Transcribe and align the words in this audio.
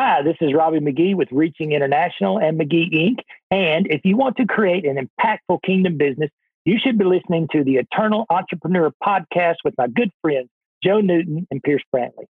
Hi, 0.00 0.22
this 0.22 0.36
is 0.40 0.54
Robbie 0.54 0.78
McGee 0.78 1.16
with 1.16 1.26
Reaching 1.32 1.72
International 1.72 2.38
and 2.38 2.56
McGee 2.56 2.94
Inc. 2.94 3.16
And 3.50 3.88
if 3.90 4.02
you 4.04 4.16
want 4.16 4.36
to 4.36 4.46
create 4.46 4.84
an 4.86 4.96
impactful 4.96 5.60
kingdom 5.66 5.98
business, 5.98 6.30
you 6.64 6.76
should 6.80 6.98
be 6.98 7.04
listening 7.04 7.48
to 7.50 7.64
the 7.64 7.78
Eternal 7.78 8.24
Entrepreneur 8.30 8.92
podcast 9.04 9.56
with 9.64 9.74
my 9.76 9.88
good 9.88 10.12
friends, 10.22 10.50
Joe 10.84 11.00
Newton 11.00 11.48
and 11.50 11.60
Pierce 11.64 11.82
Brantley. 11.92 12.26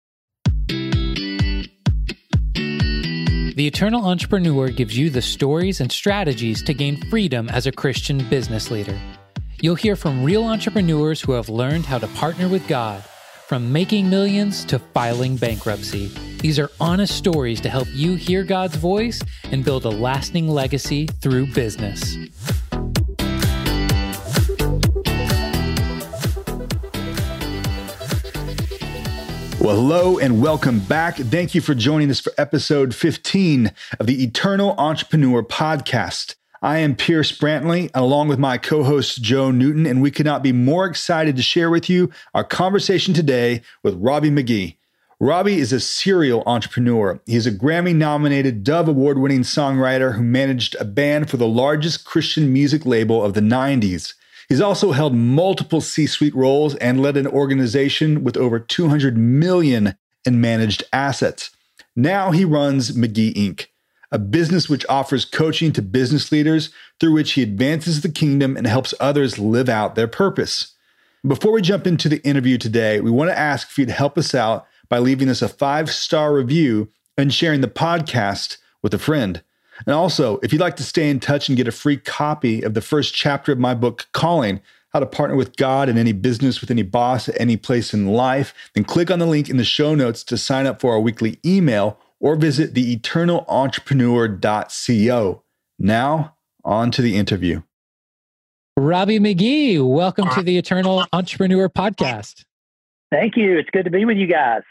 The 3.54 3.66
Eternal 3.66 4.02
Entrepreneur 4.02 4.70
gives 4.70 4.96
you 4.96 5.10
the 5.10 5.20
stories 5.20 5.82
and 5.82 5.92
strategies 5.92 6.62
to 6.62 6.72
gain 6.72 6.96
freedom 7.10 7.50
as 7.50 7.66
a 7.66 7.72
Christian 7.72 8.26
business 8.30 8.70
leader. 8.70 8.98
You'll 9.60 9.74
hear 9.74 9.94
from 9.94 10.24
real 10.24 10.44
entrepreneurs 10.44 11.20
who 11.20 11.32
have 11.32 11.50
learned 11.50 11.84
how 11.84 11.98
to 11.98 12.06
partner 12.06 12.48
with 12.48 12.66
God, 12.66 13.04
from 13.48 13.72
making 13.72 14.10
millions 14.10 14.62
to 14.62 14.78
filing 14.78 15.34
bankruptcy. 15.34 16.08
These 16.40 16.58
are 16.58 16.70
honest 16.78 17.16
stories 17.16 17.62
to 17.62 17.70
help 17.70 17.88
you 17.92 18.14
hear 18.14 18.44
God's 18.44 18.76
voice 18.76 19.22
and 19.50 19.64
build 19.64 19.86
a 19.86 19.88
lasting 19.88 20.48
legacy 20.48 21.06
through 21.06 21.46
business. 21.54 22.18
Well, 29.58 29.76
hello 29.76 30.18
and 30.18 30.42
welcome 30.42 30.80
back. 30.80 31.16
Thank 31.16 31.54
you 31.54 31.62
for 31.62 31.74
joining 31.74 32.10
us 32.10 32.20
for 32.20 32.32
episode 32.36 32.94
15 32.94 33.72
of 33.98 34.06
the 34.06 34.22
Eternal 34.22 34.74
Entrepreneur 34.76 35.42
Podcast. 35.42 36.34
I 36.60 36.78
am 36.78 36.96
Pierce 36.96 37.30
Brantley, 37.30 37.88
along 37.94 38.26
with 38.26 38.40
my 38.40 38.58
co 38.58 38.82
host 38.82 39.22
Joe 39.22 39.52
Newton, 39.52 39.86
and 39.86 40.02
we 40.02 40.10
could 40.10 40.26
not 40.26 40.42
be 40.42 40.50
more 40.50 40.86
excited 40.86 41.36
to 41.36 41.42
share 41.42 41.70
with 41.70 41.88
you 41.88 42.10
our 42.34 42.42
conversation 42.42 43.14
today 43.14 43.62
with 43.84 43.94
Robbie 43.94 44.30
McGee. 44.30 44.74
Robbie 45.20 45.60
is 45.60 45.72
a 45.72 45.78
serial 45.78 46.42
entrepreneur. 46.46 47.20
He 47.26 47.36
is 47.36 47.46
a 47.46 47.52
Grammy 47.52 47.94
nominated 47.94 48.64
Dove 48.64 48.88
Award 48.88 49.18
winning 49.18 49.42
songwriter 49.42 50.16
who 50.16 50.22
managed 50.24 50.74
a 50.80 50.84
band 50.84 51.30
for 51.30 51.36
the 51.36 51.46
largest 51.46 52.04
Christian 52.04 52.52
music 52.52 52.84
label 52.84 53.24
of 53.24 53.34
the 53.34 53.40
90s. 53.40 54.14
He's 54.48 54.60
also 54.60 54.90
held 54.90 55.14
multiple 55.14 55.80
C 55.80 56.06
suite 56.06 56.34
roles 56.34 56.74
and 56.76 57.00
led 57.00 57.16
an 57.16 57.28
organization 57.28 58.24
with 58.24 58.36
over 58.36 58.58
200 58.58 59.16
million 59.16 59.96
in 60.24 60.40
managed 60.40 60.82
assets. 60.92 61.50
Now 61.94 62.32
he 62.32 62.44
runs 62.44 62.92
McGee 62.92 63.34
Inc., 63.34 63.66
a 64.10 64.18
business 64.18 64.68
which 64.68 64.86
offers 64.88 65.24
coaching 65.24 65.72
to 65.72 65.82
business 65.82 66.32
leaders 66.32 66.70
through 66.98 67.12
which 67.12 67.32
he 67.32 67.42
advances 67.42 68.00
the 68.00 68.08
kingdom 68.08 68.56
and 68.56 68.66
helps 68.66 68.94
others 69.00 69.38
live 69.38 69.68
out 69.68 69.94
their 69.94 70.08
purpose. 70.08 70.74
Before 71.26 71.52
we 71.52 71.62
jump 71.62 71.86
into 71.86 72.08
the 72.08 72.24
interview 72.24 72.58
today, 72.58 73.00
we 73.00 73.10
want 73.10 73.30
to 73.30 73.38
ask 73.38 73.68
for 73.68 73.80
you 73.82 73.86
to 73.86 73.92
help 73.92 74.16
us 74.16 74.34
out 74.34 74.66
by 74.88 74.98
leaving 74.98 75.28
us 75.28 75.42
a 75.42 75.48
five 75.48 75.90
star 75.90 76.32
review 76.32 76.88
and 77.16 77.34
sharing 77.34 77.60
the 77.60 77.68
podcast 77.68 78.58
with 78.82 78.94
a 78.94 78.98
friend. 78.98 79.42
And 79.86 79.94
also, 79.94 80.38
if 80.38 80.52
you'd 80.52 80.60
like 80.60 80.76
to 80.76 80.82
stay 80.82 81.10
in 81.10 81.20
touch 81.20 81.48
and 81.48 81.56
get 81.56 81.68
a 81.68 81.72
free 81.72 81.96
copy 81.96 82.62
of 82.62 82.74
the 82.74 82.80
first 82.80 83.14
chapter 83.14 83.52
of 83.52 83.58
my 83.58 83.74
book, 83.74 84.06
Calling 84.12 84.60
How 84.92 85.00
to 85.00 85.06
Partner 85.06 85.36
with 85.36 85.56
God 85.56 85.88
in 85.88 85.98
Any 85.98 86.12
Business 86.12 86.60
with 86.60 86.70
Any 86.70 86.82
Boss 86.82 87.28
at 87.28 87.40
Any 87.40 87.56
Place 87.56 87.92
in 87.92 88.06
Life, 88.06 88.54
then 88.74 88.84
click 88.84 89.10
on 89.10 89.18
the 89.18 89.26
link 89.26 89.48
in 89.48 89.56
the 89.56 89.64
show 89.64 89.94
notes 89.94 90.24
to 90.24 90.38
sign 90.38 90.66
up 90.66 90.80
for 90.80 90.92
our 90.92 91.00
weekly 91.00 91.38
email 91.44 91.98
or 92.20 92.36
visit 92.36 92.74
theeternalentrepreneur.co. 92.74 95.42
Now, 95.78 96.36
on 96.64 96.90
to 96.90 97.02
the 97.02 97.16
interview. 97.16 97.62
Robbie 98.76 99.18
McGee, 99.18 99.84
welcome 99.84 100.28
to 100.30 100.42
the 100.42 100.56
Eternal 100.56 101.04
Entrepreneur 101.12 101.68
Podcast. 101.68 102.44
Thank 103.10 103.36
you. 103.36 103.58
It's 103.58 103.70
good 103.70 103.84
to 103.84 103.90
be 103.90 104.04
with 104.04 104.16
you 104.16 104.26
guys. 104.26 104.62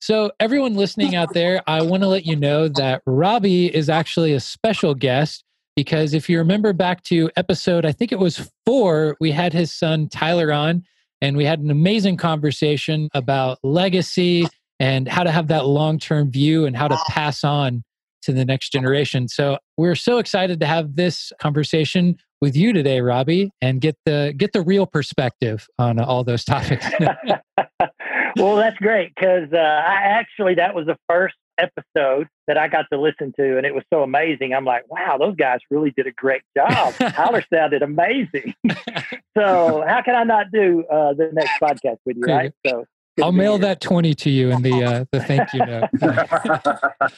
So, 0.00 0.32
everyone 0.40 0.74
listening 0.74 1.14
out 1.14 1.32
there, 1.32 1.62
I 1.68 1.82
want 1.82 2.02
to 2.02 2.08
let 2.08 2.26
you 2.26 2.34
know 2.34 2.66
that 2.68 3.02
Robbie 3.06 3.72
is 3.72 3.88
actually 3.88 4.32
a 4.32 4.40
special 4.40 4.94
guest 4.94 5.44
because 5.76 6.12
if 6.12 6.28
you 6.28 6.38
remember 6.38 6.72
back 6.72 7.04
to 7.04 7.30
episode, 7.36 7.86
I 7.86 7.92
think 7.92 8.10
it 8.10 8.18
was 8.18 8.50
four, 8.66 9.16
we 9.20 9.30
had 9.30 9.52
his 9.52 9.72
son 9.72 10.08
Tyler 10.08 10.52
on 10.52 10.82
and 11.20 11.36
we 11.36 11.44
had 11.44 11.60
an 11.60 11.70
amazing 11.70 12.16
conversation 12.16 13.08
about 13.14 13.58
legacy 13.62 14.48
and 14.82 15.06
how 15.06 15.22
to 15.22 15.30
have 15.30 15.46
that 15.46 15.64
long 15.64 15.96
term 15.96 16.28
view 16.28 16.66
and 16.66 16.76
how 16.76 16.88
to 16.88 16.98
pass 17.08 17.44
on 17.44 17.84
to 18.22 18.32
the 18.32 18.44
next 18.44 18.70
generation. 18.70 19.28
So, 19.28 19.58
we're 19.76 19.94
so 19.94 20.18
excited 20.18 20.58
to 20.60 20.66
have 20.66 20.96
this 20.96 21.32
conversation 21.40 22.16
with 22.40 22.56
you 22.56 22.72
today, 22.72 23.00
Robbie, 23.00 23.52
and 23.62 23.80
get 23.80 23.96
the 24.04 24.34
get 24.36 24.52
the 24.52 24.60
real 24.60 24.84
perspective 24.84 25.68
on 25.78 26.00
all 26.00 26.24
those 26.24 26.44
topics. 26.44 26.84
well, 28.36 28.56
that's 28.56 28.76
great 28.78 29.12
because 29.14 29.48
uh, 29.52 29.56
I 29.56 30.00
actually 30.02 30.56
that 30.56 30.74
was 30.74 30.86
the 30.86 30.98
first 31.08 31.36
episode 31.58 32.26
that 32.48 32.58
I 32.58 32.66
got 32.66 32.86
to 32.92 33.00
listen 33.00 33.32
to, 33.38 33.56
and 33.56 33.64
it 33.64 33.72
was 33.72 33.84
so 33.92 34.02
amazing. 34.02 34.52
I'm 34.52 34.64
like, 34.64 34.90
wow, 34.90 35.16
those 35.18 35.36
guys 35.36 35.60
really 35.70 35.92
did 35.96 36.08
a 36.08 36.12
great 36.12 36.42
job. 36.56 36.94
Tyler 37.14 37.44
sounded 37.52 37.82
amazing. 37.82 38.54
so 39.38 39.84
how 39.86 40.02
can 40.02 40.16
I 40.16 40.24
not 40.24 40.46
do 40.52 40.84
uh, 40.90 41.14
the 41.14 41.30
next 41.32 41.52
podcast 41.60 41.98
with 42.04 42.16
you? 42.16 42.24
Right. 42.26 42.52
So 42.66 42.84
I'll 43.20 43.32
mail 43.32 43.52
here. 43.52 43.62
that 43.62 43.80
twenty 43.80 44.14
to 44.14 44.30
you 44.30 44.50
in 44.50 44.62
the 44.62 44.84
uh, 44.84 45.04
the 45.12 45.20
thank 45.20 45.52
you 45.52 45.64
note. 45.64 45.88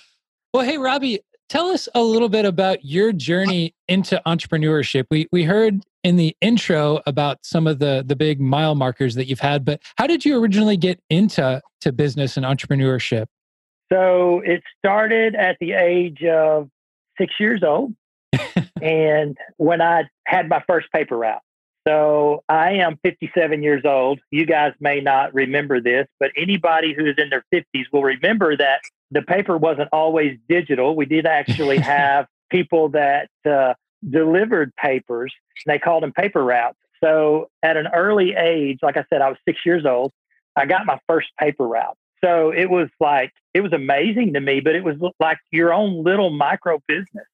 well, 0.53 0.65
hey, 0.65 0.78
Robbie, 0.78 1.21
tell 1.49 1.66
us 1.66 1.88
a 1.94 2.03
little 2.03 2.28
bit 2.28 2.44
about 2.44 2.84
your 2.84 3.12
journey 3.12 3.75
into 3.88 4.21
entrepreneurship. 4.27 5.05
We 5.10 5.28
we 5.31 5.44
heard 5.44 5.84
in 6.03 6.16
the 6.16 6.37
intro 6.41 7.00
about 7.06 7.38
some 7.43 7.66
of 7.66 7.78
the 7.78 8.05
the 8.06 8.16
big 8.16 8.41
mile 8.41 8.75
markers 8.75 9.15
that 9.15 9.28
you've 9.28 9.41
had, 9.41 9.65
but 9.65 9.81
how 9.97 10.06
did 10.06 10.25
you 10.25 10.41
originally 10.41 10.77
get 10.77 11.00
into 11.10 11.60
to 11.82 11.93
business 11.93 12.37
and 12.37 12.44
entrepreneurship? 12.44 13.26
So 13.93 14.41
it 14.44 14.62
started 14.78 15.34
at 15.34 15.56
the 15.61 15.72
age 15.72 16.25
of 16.25 16.69
six 17.19 17.34
years 17.38 17.62
old, 17.62 17.94
and 18.82 19.37
when 19.59 19.81
I 19.81 20.05
had 20.26 20.49
my 20.49 20.62
first 20.66 20.91
paper 20.93 21.16
route. 21.16 21.43
So 21.87 22.43
I 22.49 22.72
am 22.72 22.99
57 23.05 23.62
years 23.62 23.83
old. 23.84 24.21
You 24.31 24.47
guys 24.47 24.72
may 24.81 25.00
not 25.00 25.34
remember 25.34 25.81
this, 25.81 26.06
but 26.19 26.31
anybody 26.37 26.95
who 26.95 27.05
is 27.05 27.17
in 27.19 27.28
their 27.28 27.45
50s 27.53 27.84
will 27.93 28.03
remember 28.03 28.56
that 28.56 28.81
the 29.11 29.22
paper 29.22 29.59
wasn't 29.59 29.91
always 29.93 30.39
digital. 30.49 30.97
We 30.97 31.05
did 31.06 31.27
actually 31.27 31.78
have 31.81 32.27
people 32.50 32.89
that 32.91 33.28
uh, 33.44 33.75
delivered 34.09 34.75
papers. 34.77 35.33
They 35.67 35.78
called 35.78 36.03
them 36.03 36.12
paper 36.12 36.43
routes. 36.43 36.78
So 37.03 37.50
at 37.62 37.77
an 37.77 37.89
early 37.89 38.34
age, 38.34 38.78
like 38.83 38.97
I 38.97 39.05
said, 39.11 39.21
I 39.21 39.28
was 39.28 39.39
six 39.47 39.61
years 39.67 39.84
old. 39.84 40.12
I 40.56 40.65
got 40.65 40.87
my 40.87 40.99
first 41.06 41.28
paper 41.39 41.67
route. 41.67 41.99
So 42.25 42.50
it 42.50 42.71
was 42.71 42.89
like 43.00 43.33
it 43.53 43.61
was 43.61 43.75
amazing 43.75 44.33
to 44.33 44.41
me, 44.41 44.61
but 44.61 44.75
it 44.75 44.83
was 44.83 44.97
like 45.21 45.39
your 45.50 45.75
own 45.75 46.03
little 46.03 46.31
micro 46.31 46.81
business 46.89 47.27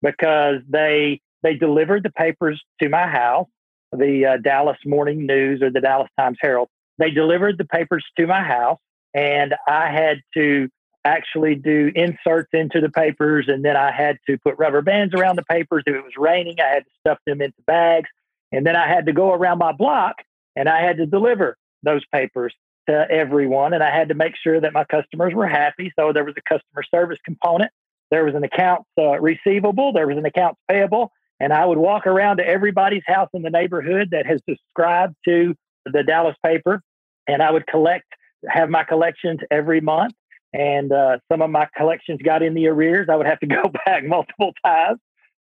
because 0.00 0.60
they 0.68 1.20
they 1.42 1.54
delivered 1.54 2.04
the 2.04 2.10
papers 2.10 2.62
to 2.80 2.88
my 2.88 3.08
house, 3.08 3.48
the 3.92 4.26
uh, 4.26 4.36
Dallas 4.38 4.78
Morning 4.84 5.26
News 5.26 5.62
or 5.62 5.70
the 5.70 5.80
Dallas 5.80 6.08
Times 6.18 6.38
Herald. 6.40 6.68
They 6.98 7.10
delivered 7.10 7.58
the 7.58 7.64
papers 7.64 8.04
to 8.18 8.26
my 8.26 8.42
house, 8.42 8.78
and 9.14 9.54
I 9.68 9.90
had 9.90 10.20
to 10.34 10.68
actually 11.06 11.54
do 11.54 11.92
inserts 11.94 12.48
into 12.52 12.80
the 12.80 12.90
papers 12.90 13.46
and 13.48 13.64
then 13.64 13.76
I 13.76 13.92
had 13.92 14.18
to 14.28 14.36
put 14.38 14.58
rubber 14.58 14.82
bands 14.82 15.14
around 15.14 15.36
the 15.36 15.44
papers. 15.44 15.84
If 15.86 15.94
it 15.94 16.02
was 16.02 16.14
raining, 16.18 16.56
I 16.60 16.66
had 16.66 16.84
to 16.84 16.90
stuff 17.00 17.18
them 17.26 17.40
into 17.40 17.62
bags. 17.66 18.10
And 18.52 18.66
then 18.66 18.76
I 18.76 18.88
had 18.88 19.06
to 19.06 19.12
go 19.12 19.32
around 19.32 19.58
my 19.58 19.72
block 19.72 20.16
and 20.56 20.68
I 20.68 20.82
had 20.82 20.96
to 20.96 21.06
deliver 21.06 21.56
those 21.84 22.04
papers 22.12 22.52
to 22.88 23.06
everyone. 23.10 23.72
And 23.72 23.82
I 23.82 23.96
had 23.96 24.08
to 24.08 24.14
make 24.14 24.34
sure 24.36 24.60
that 24.60 24.72
my 24.72 24.84
customers 24.84 25.32
were 25.32 25.46
happy. 25.46 25.92
So 25.98 26.12
there 26.12 26.24
was 26.24 26.34
a 26.36 26.42
customer 26.42 26.82
service 26.92 27.18
component. 27.24 27.70
There 28.10 28.24
was 28.24 28.34
an 28.34 28.44
accounts 28.44 28.88
uh, 28.98 29.20
receivable. 29.20 29.92
There 29.92 30.06
was 30.06 30.16
an 30.16 30.26
accounts 30.26 30.60
payable. 30.68 31.12
And 31.38 31.52
I 31.52 31.64
would 31.64 31.78
walk 31.78 32.06
around 32.06 32.38
to 32.38 32.46
everybody's 32.46 33.02
house 33.06 33.28
in 33.34 33.42
the 33.42 33.50
neighborhood 33.50 34.08
that 34.12 34.26
has 34.26 34.40
subscribed 34.48 35.16
to 35.26 35.54
the 35.84 36.02
Dallas 36.02 36.36
paper. 36.44 36.80
And 37.28 37.42
I 37.42 37.50
would 37.50 37.66
collect, 37.66 38.06
have 38.48 38.70
my 38.70 38.84
collections 38.84 39.40
every 39.50 39.80
month 39.80 40.14
and 40.56 40.90
uh, 40.90 41.18
some 41.30 41.42
of 41.42 41.50
my 41.50 41.68
collections 41.76 42.20
got 42.22 42.42
in 42.42 42.54
the 42.54 42.66
arrears. 42.68 43.08
I 43.10 43.16
would 43.16 43.26
have 43.26 43.40
to 43.40 43.46
go 43.46 43.62
back 43.84 44.04
multiple 44.04 44.52
times. 44.64 44.98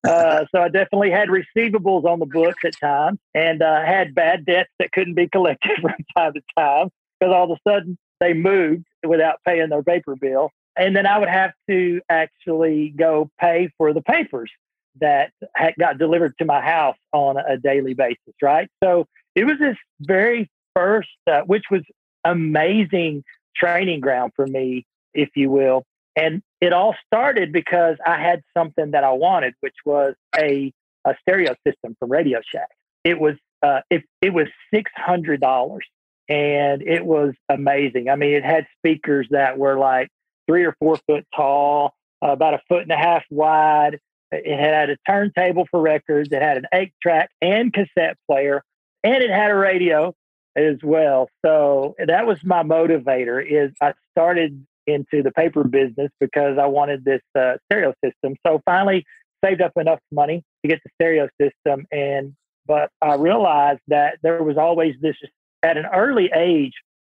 Uh, 0.07 0.45
so 0.55 0.61
I 0.61 0.69
definitely 0.69 1.11
had 1.11 1.29
receivables 1.29 2.05
on 2.05 2.19
the 2.19 2.27
books 2.27 2.63
at 2.65 2.79
times, 2.79 3.19
and 3.35 3.63
uh, 3.63 3.83
had 3.87 4.15
bad 4.15 4.45
debts 4.45 4.69
that 4.79 4.93
couldn't 4.93 5.15
be 5.15 5.29
collected 5.29 5.73
from 5.81 5.95
time 6.15 6.35
to 6.35 6.43
time 6.59 6.91
because 7.19 7.33
all 7.33 7.51
of 7.51 7.59
a 7.59 7.71
sudden 7.71 7.97
they 8.21 8.35
moved 8.35 8.85
without 9.07 9.37
paying 9.47 9.71
their 9.71 9.83
paper 9.83 10.15
bill, 10.15 10.51
and 10.77 10.95
then 10.95 11.07
I 11.07 11.19
would 11.19 11.31
have 11.31 11.53
to 11.71 12.03
actually 12.11 12.93
go 12.95 13.31
pay 13.41 13.71
for 13.79 13.95
the 13.95 14.03
papers 14.03 14.51
that 15.01 15.33
had 15.55 15.75
got 15.79 15.99
delivered 15.99 16.35
to 16.39 16.45
my 16.45 16.61
house 16.61 16.97
on 17.13 17.37
a 17.37 17.57
daily 17.57 17.95
basis. 17.95 18.35
Right, 18.43 18.69
so 18.83 19.07
it 19.35 19.45
was 19.45 19.59
this 19.59 19.77
very 20.01 20.51
first, 20.75 21.09
uh, 21.27 21.43
which 21.43 21.65
was 21.71 21.83
amazing 22.25 23.25
training 23.57 24.01
ground 24.01 24.33
for 24.35 24.47
me 24.47 24.85
if 25.15 25.31
you 25.37 25.51
will. 25.51 25.85
And 26.17 26.43
it 26.61 26.73
all 26.73 26.95
started 27.07 27.53
because 27.53 27.97
I 28.05 28.21
had 28.21 28.43
something 28.57 28.93
that 28.93 29.05
I 29.05 29.13
wanted, 29.13 29.55
which 29.61 29.75
was 29.85 30.15
a, 30.37 30.73
a 31.05 31.15
stereo 31.23 31.55
system 31.67 31.97
from 31.99 32.11
Radio 32.11 32.41
Shack. 32.53 32.69
It 33.03 33.19
was 33.19 33.35
uh, 33.63 33.81
it, 33.91 34.05
it 34.21 34.33
was 34.33 34.47
six 34.73 34.91
hundred 34.95 35.41
dollars, 35.41 35.87
and 36.29 36.83
it 36.83 37.05
was 37.05 37.35
amazing. 37.49 38.09
I 38.11 38.17
mean, 38.17 38.35
it 38.35 38.45
had 38.45 38.67
speakers 38.79 39.27
that 39.31 39.59
were 39.59 39.79
like 39.79 40.09
three 40.47 40.65
or 40.65 40.77
four 40.79 40.99
foot 41.07 41.27
tall. 41.35 41.95
about 42.23 42.55
a 42.55 42.61
foot 42.69 42.83
and 42.83 42.93
a 42.93 42.97
half 42.97 43.23
wide. 43.31 44.01
It 44.45 44.59
had 44.59 44.91
a 44.91 44.97
turntable 45.07 45.67
for 45.71 45.81
records. 45.81 46.29
It 46.33 46.43
had 46.43 46.57
an 46.57 46.67
eight 46.73 46.93
track 47.03 47.31
and 47.41 47.73
cassette 47.73 48.17
player, 48.29 48.63
and 49.03 49.23
it 49.23 49.31
had 49.31 49.51
a 49.51 49.55
radio 49.55 50.15
as 50.57 50.77
well. 50.83 51.29
So 51.45 51.95
that 52.05 52.27
was 52.27 52.39
my 52.45 52.63
motivator. 52.63 53.45
Is 53.45 53.73
I 53.81 53.95
started 54.13 54.65
into 54.87 55.23
the 55.23 55.33
paper 55.33 55.65
business 55.65 56.11
because 56.21 56.59
I 56.59 56.67
wanted 56.67 57.05
this 57.05 57.23
uh, 57.39 57.55
stereo 57.67 57.95
system. 58.05 58.37
So 58.47 58.61
finally 58.67 59.05
saved 59.45 59.63
up 59.63 59.73
enough 59.77 60.01
money 60.13 60.43
to 60.63 60.69
get 60.69 60.81
the 60.85 60.91
stereo 60.95 61.29
system, 61.41 61.87
and 61.91 62.35
but 62.67 62.91
I 63.03 63.15
realized 63.15 63.81
that 63.89 64.19
there 64.23 64.43
was 64.43 64.57
always 64.57 64.95
this 65.01 65.17
at 65.63 65.77
an 65.77 65.87
early 65.87 66.31
age. 66.35 66.73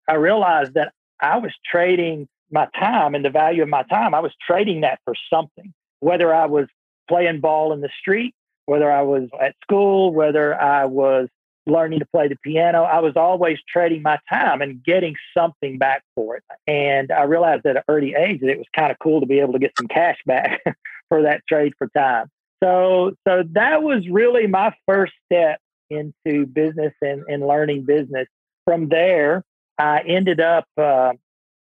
I 0.08 0.14
realized 0.14 0.74
that 0.74 0.92
I 1.20 1.38
was 1.38 1.52
trading 1.70 2.28
my 2.50 2.68
time 2.78 3.14
and 3.14 3.24
the 3.24 3.30
value 3.30 3.62
of 3.62 3.68
my 3.68 3.82
time. 3.84 4.14
I 4.14 4.20
was 4.20 4.32
trading 4.44 4.80
that 4.82 5.00
for 5.04 5.14
something, 5.32 5.72
whether 6.00 6.34
I 6.34 6.46
was 6.46 6.66
playing 7.10 7.40
ball 7.40 7.72
in 7.72 7.80
the 7.80 7.90
street, 8.00 8.34
whether 8.66 8.90
I 8.90 9.02
was 9.02 9.28
at 9.40 9.54
school, 9.62 10.14
whether 10.14 10.58
I 10.58 10.84
was 10.84 11.28
learning 11.66 11.98
to 11.98 12.06
play 12.06 12.28
the 12.28 12.36
piano. 12.36 12.84
I 12.84 13.00
was 13.00 13.14
always 13.16 13.58
trading 13.68 14.02
my 14.02 14.18
time 14.28 14.62
and 14.62 14.82
getting 14.82 15.14
something 15.36 15.76
back 15.76 16.02
for 16.14 16.36
it. 16.36 16.44
And 16.66 17.10
I 17.10 17.24
realized 17.24 17.66
at 17.66 17.76
an 17.76 17.82
early 17.88 18.14
age 18.14 18.40
that 18.40 18.48
it 18.48 18.58
was 18.58 18.66
kind 18.74 18.90
of 18.90 18.98
cool 18.98 19.20
to 19.20 19.26
be 19.26 19.40
able 19.40 19.52
to 19.54 19.58
get 19.58 19.72
some 19.76 19.88
cash 19.88 20.18
back 20.24 20.62
for 21.08 21.22
that 21.22 21.42
trade 21.48 21.72
for 21.76 21.88
time. 21.96 22.28
So, 22.62 23.12
so 23.26 23.42
that 23.52 23.82
was 23.82 24.06
really 24.08 24.46
my 24.46 24.72
first 24.86 25.12
step 25.26 25.60
into 25.90 26.46
business 26.46 26.92
and, 27.02 27.24
and 27.28 27.46
learning 27.46 27.84
business. 27.84 28.28
From 28.64 28.88
there, 28.88 29.42
I 29.78 30.00
ended 30.06 30.40
up 30.40 30.66
uh, 30.78 31.12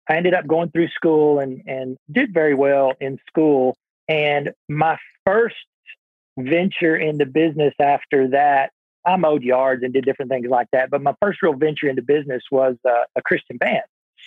I 0.08 0.16
ended 0.16 0.34
up 0.34 0.46
going 0.46 0.70
through 0.70 0.88
school 0.88 1.40
and 1.40 1.62
and 1.66 1.98
did 2.10 2.32
very 2.32 2.54
well 2.54 2.92
in 3.00 3.18
school. 3.28 3.76
And 4.08 4.52
my 4.68 4.96
first 5.24 5.56
venture 6.38 6.96
into 6.96 7.26
business 7.26 7.74
after 7.80 8.28
that, 8.28 8.70
I 9.06 9.16
mowed 9.16 9.42
yards 9.42 9.82
and 9.82 9.92
did 9.92 10.04
different 10.04 10.30
things 10.30 10.46
like 10.48 10.68
that. 10.72 10.90
But 10.90 11.02
my 11.02 11.14
first 11.20 11.42
real 11.42 11.54
venture 11.54 11.88
into 11.88 12.02
business 12.02 12.42
was 12.50 12.76
uh, 12.88 13.04
a 13.16 13.22
Christian 13.22 13.56
band. 13.58 13.82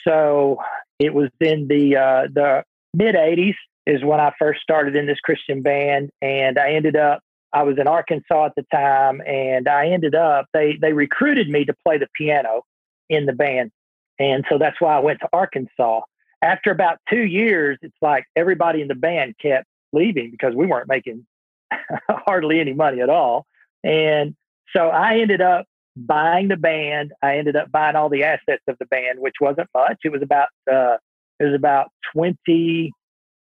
So 0.07 0.59
it 0.99 1.13
was 1.13 1.29
in 1.39 1.67
the 1.67 1.97
uh, 1.97 2.27
the 2.33 2.63
mid 2.93 3.15
'80s 3.15 3.55
is 3.85 4.03
when 4.03 4.19
I 4.19 4.33
first 4.37 4.61
started 4.61 4.95
in 4.95 5.05
this 5.07 5.19
Christian 5.19 5.61
band, 5.61 6.11
and 6.21 6.59
I 6.59 6.73
ended 6.73 6.95
up. 6.95 7.21
I 7.53 7.63
was 7.63 7.77
in 7.79 7.87
Arkansas 7.87 8.47
at 8.47 8.55
the 8.55 8.65
time, 8.71 9.21
and 9.25 9.67
I 9.67 9.87
ended 9.87 10.13
up. 10.13 10.45
They 10.53 10.77
they 10.79 10.93
recruited 10.93 11.49
me 11.49 11.65
to 11.65 11.73
play 11.85 11.97
the 11.97 12.07
piano 12.13 12.63
in 13.09 13.25
the 13.25 13.33
band, 13.33 13.71
and 14.19 14.45
so 14.49 14.57
that's 14.57 14.79
why 14.79 14.95
I 14.95 14.99
went 14.99 15.19
to 15.21 15.29
Arkansas. 15.33 16.01
After 16.41 16.69
about 16.69 16.99
two 17.09 17.23
years, 17.23 17.79
it's 17.81 17.97
like 18.01 18.25
everybody 18.35 18.81
in 18.81 18.87
the 18.87 18.95
band 18.95 19.35
kept 19.41 19.65
leaving 19.93 20.31
because 20.31 20.53
we 20.55 20.65
weren't 20.65 20.87
making 20.87 21.25
hardly 22.09 22.59
any 22.59 22.73
money 22.73 23.01
at 23.01 23.09
all. 23.09 23.45
And 23.83 24.35
so 24.75 24.89
I 24.89 25.19
ended 25.19 25.41
up 25.41 25.65
buying 25.95 26.47
the 26.47 26.57
band. 26.57 27.13
I 27.21 27.37
ended 27.37 27.55
up 27.55 27.71
buying 27.71 27.95
all 27.95 28.09
the 28.09 28.23
assets 28.23 28.63
of 28.67 28.77
the 28.79 28.85
band, 28.85 29.19
which 29.19 29.35
wasn't 29.41 29.69
much. 29.73 29.99
It 30.03 30.11
was 30.11 30.21
about 30.21 30.49
uh, 30.71 30.97
it 31.39 31.45
was 31.45 31.53
about 31.53 31.87
twenty, 32.13 32.91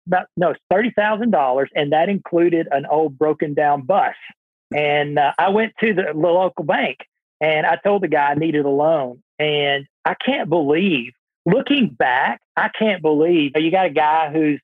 about 0.06 0.26
no 0.36 0.54
thirty 0.70 0.90
thousand 0.90 1.30
dollars, 1.30 1.70
and 1.74 1.92
that 1.92 2.08
included 2.08 2.68
an 2.70 2.86
old 2.86 3.18
broken 3.18 3.54
down 3.54 3.82
bus. 3.82 4.14
And 4.74 5.18
uh, 5.18 5.32
I 5.38 5.48
went 5.48 5.72
to 5.80 5.94
the, 5.94 6.12
the 6.12 6.28
local 6.28 6.64
bank 6.64 6.98
and 7.40 7.66
I 7.66 7.76
told 7.76 8.02
the 8.02 8.08
guy 8.08 8.30
I 8.30 8.34
needed 8.34 8.64
a 8.64 8.70
loan, 8.70 9.22
and 9.38 9.86
I 10.04 10.14
can't 10.14 10.48
believe, 10.48 11.12
looking 11.46 11.88
back, 11.88 12.40
I 12.56 12.68
can't 12.68 13.00
believe 13.00 13.52
you 13.54 13.70
got 13.70 13.86
a 13.86 13.90
guy 13.90 14.30
who's 14.32 14.60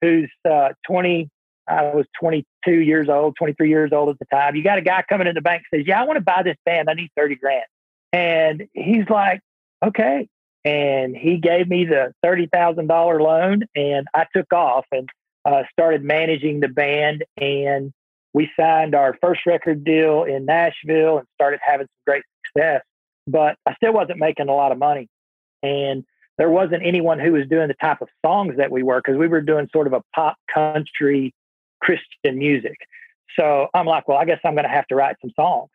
who's 0.00 0.30
uh, 0.48 0.70
20. 0.86 1.28
I 1.68 1.94
was 1.94 2.06
22 2.18 2.72
years 2.72 3.08
old, 3.10 3.36
23 3.36 3.68
years 3.68 3.90
old 3.92 4.08
at 4.08 4.18
the 4.18 4.24
time. 4.34 4.56
You 4.56 4.64
got 4.64 4.78
a 4.78 4.82
guy 4.82 5.04
coming 5.06 5.26
in 5.26 5.34
the 5.34 5.42
bank 5.42 5.64
says, 5.72 5.84
"Yeah, 5.86 6.00
I 6.00 6.04
want 6.04 6.16
to 6.16 6.22
buy 6.24 6.42
this 6.42 6.56
band. 6.64 6.88
I 6.88 6.94
need 6.94 7.10
30 7.16 7.36
grand," 7.36 7.66
and 8.12 8.68
he's 8.72 9.08
like, 9.10 9.40
"Okay." 9.84 10.28
And 10.64 11.16
he 11.16 11.36
gave 11.36 11.68
me 11.68 11.84
the 11.84 12.12
thirty 12.22 12.46
thousand 12.46 12.86
dollar 12.86 13.20
loan, 13.20 13.62
and 13.74 14.06
I 14.14 14.26
took 14.34 14.52
off 14.52 14.86
and 14.92 15.08
uh, 15.44 15.64
started 15.72 16.02
managing 16.02 16.60
the 16.60 16.68
band. 16.68 17.24
And 17.36 17.92
we 18.32 18.50
signed 18.58 18.94
our 18.94 19.16
first 19.22 19.46
record 19.46 19.84
deal 19.84 20.24
in 20.24 20.46
Nashville 20.46 21.18
and 21.18 21.26
started 21.34 21.60
having 21.62 21.86
some 21.86 22.12
great 22.12 22.24
success 22.46 22.82
but 23.28 23.56
I 23.66 23.74
still 23.74 23.92
wasn't 23.92 24.18
making 24.18 24.48
a 24.48 24.54
lot 24.54 24.72
of 24.72 24.78
money. 24.78 25.08
And 25.62 26.04
there 26.38 26.50
wasn't 26.50 26.86
anyone 26.86 27.18
who 27.18 27.32
was 27.32 27.46
doing 27.48 27.68
the 27.68 27.74
type 27.74 28.00
of 28.00 28.08
songs 28.24 28.56
that 28.56 28.70
we 28.70 28.82
were 28.82 29.00
because 29.00 29.18
we 29.18 29.28
were 29.28 29.40
doing 29.40 29.68
sort 29.72 29.86
of 29.86 29.92
a 29.92 30.02
pop 30.14 30.36
country 30.52 31.34
Christian 31.82 32.38
music. 32.38 32.76
So 33.38 33.68
I'm 33.74 33.86
like, 33.86 34.08
well, 34.08 34.18
I 34.18 34.24
guess 34.24 34.40
I'm 34.44 34.54
going 34.54 34.64
to 34.64 34.70
have 34.70 34.86
to 34.88 34.94
write 34.94 35.16
some 35.20 35.30
songs. 35.36 35.70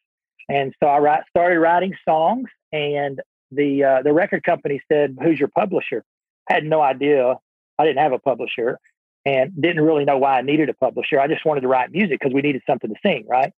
And 0.50 0.74
so 0.82 0.88
I 0.88 0.98
write, 1.00 1.24
started 1.30 1.60
writing 1.60 1.94
songs, 2.08 2.50
and 2.72 3.22
the 3.52 3.84
uh, 3.84 4.02
the 4.02 4.12
record 4.12 4.44
company 4.44 4.82
said, 4.92 5.18
"Who's 5.22 5.40
your 5.40 5.48
publisher?" 5.48 6.04
I 6.50 6.56
had 6.56 6.66
no 6.66 6.82
idea. 6.82 7.38
I 7.80 7.86
didn't 7.86 8.00
have 8.00 8.12
a 8.12 8.20
publisher, 8.20 8.78
and 9.26 9.54
didn't 9.62 9.84
really 9.84 10.04
know 10.04 10.18
why 10.18 10.40
I 10.40 10.42
needed 10.42 10.68
a 10.68 10.74
publisher. 10.74 11.20
I 11.20 11.28
just 11.28 11.46
wanted 11.46 11.62
to 11.62 11.70
write 11.70 11.92
music 11.92 12.20
because 12.20 12.34
we 12.34 12.42
needed 12.42 12.62
something 12.68 12.90
to 12.90 12.96
sing, 13.06 13.26
right? 13.30 13.54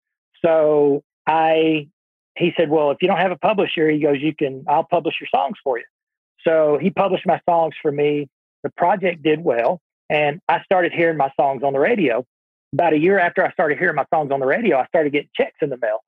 So 0.44 1.04
I 1.26 1.88
he 2.36 2.54
said, 2.58 2.70
Well, 2.70 2.92
if 2.92 2.98
you 3.02 3.08
don't 3.08 3.18
have 3.18 3.32
a 3.32 3.38
publisher, 3.38 3.90
he 3.90 4.00
goes, 4.00 4.18
You 4.20 4.36
can, 4.36 4.66
I'll 4.68 4.84
publish 4.84 5.16
your 5.22 5.28
songs 5.34 5.58
for 5.64 5.78
you. 5.78 5.86
So 6.44 6.78
he 6.82 6.90
published 6.90 7.26
my 7.26 7.40
songs 7.48 7.76
for 7.82 7.92
me. 7.92 8.28
The 8.64 8.70
project 8.72 9.24
did 9.24 9.44
well. 9.44 9.80
And 10.10 10.40
I 10.48 10.62
started 10.64 10.92
hearing 10.92 11.18
my 11.18 11.32
songs 11.40 11.64
on 11.64 11.74
the 11.74 11.80
radio. 11.80 12.26
About 12.74 12.94
a 12.94 12.98
year 12.98 13.20
after 13.20 13.46
I 13.46 13.52
started 13.52 13.78
hearing 13.78 13.96
my 13.96 14.06
songs 14.14 14.32
on 14.32 14.40
the 14.40 14.46
radio, 14.46 14.78
I 14.78 14.86
started 14.88 15.12
getting 15.12 15.30
checks 15.36 15.58
in 15.62 15.70
the 15.70 15.78
mail. 15.78 16.00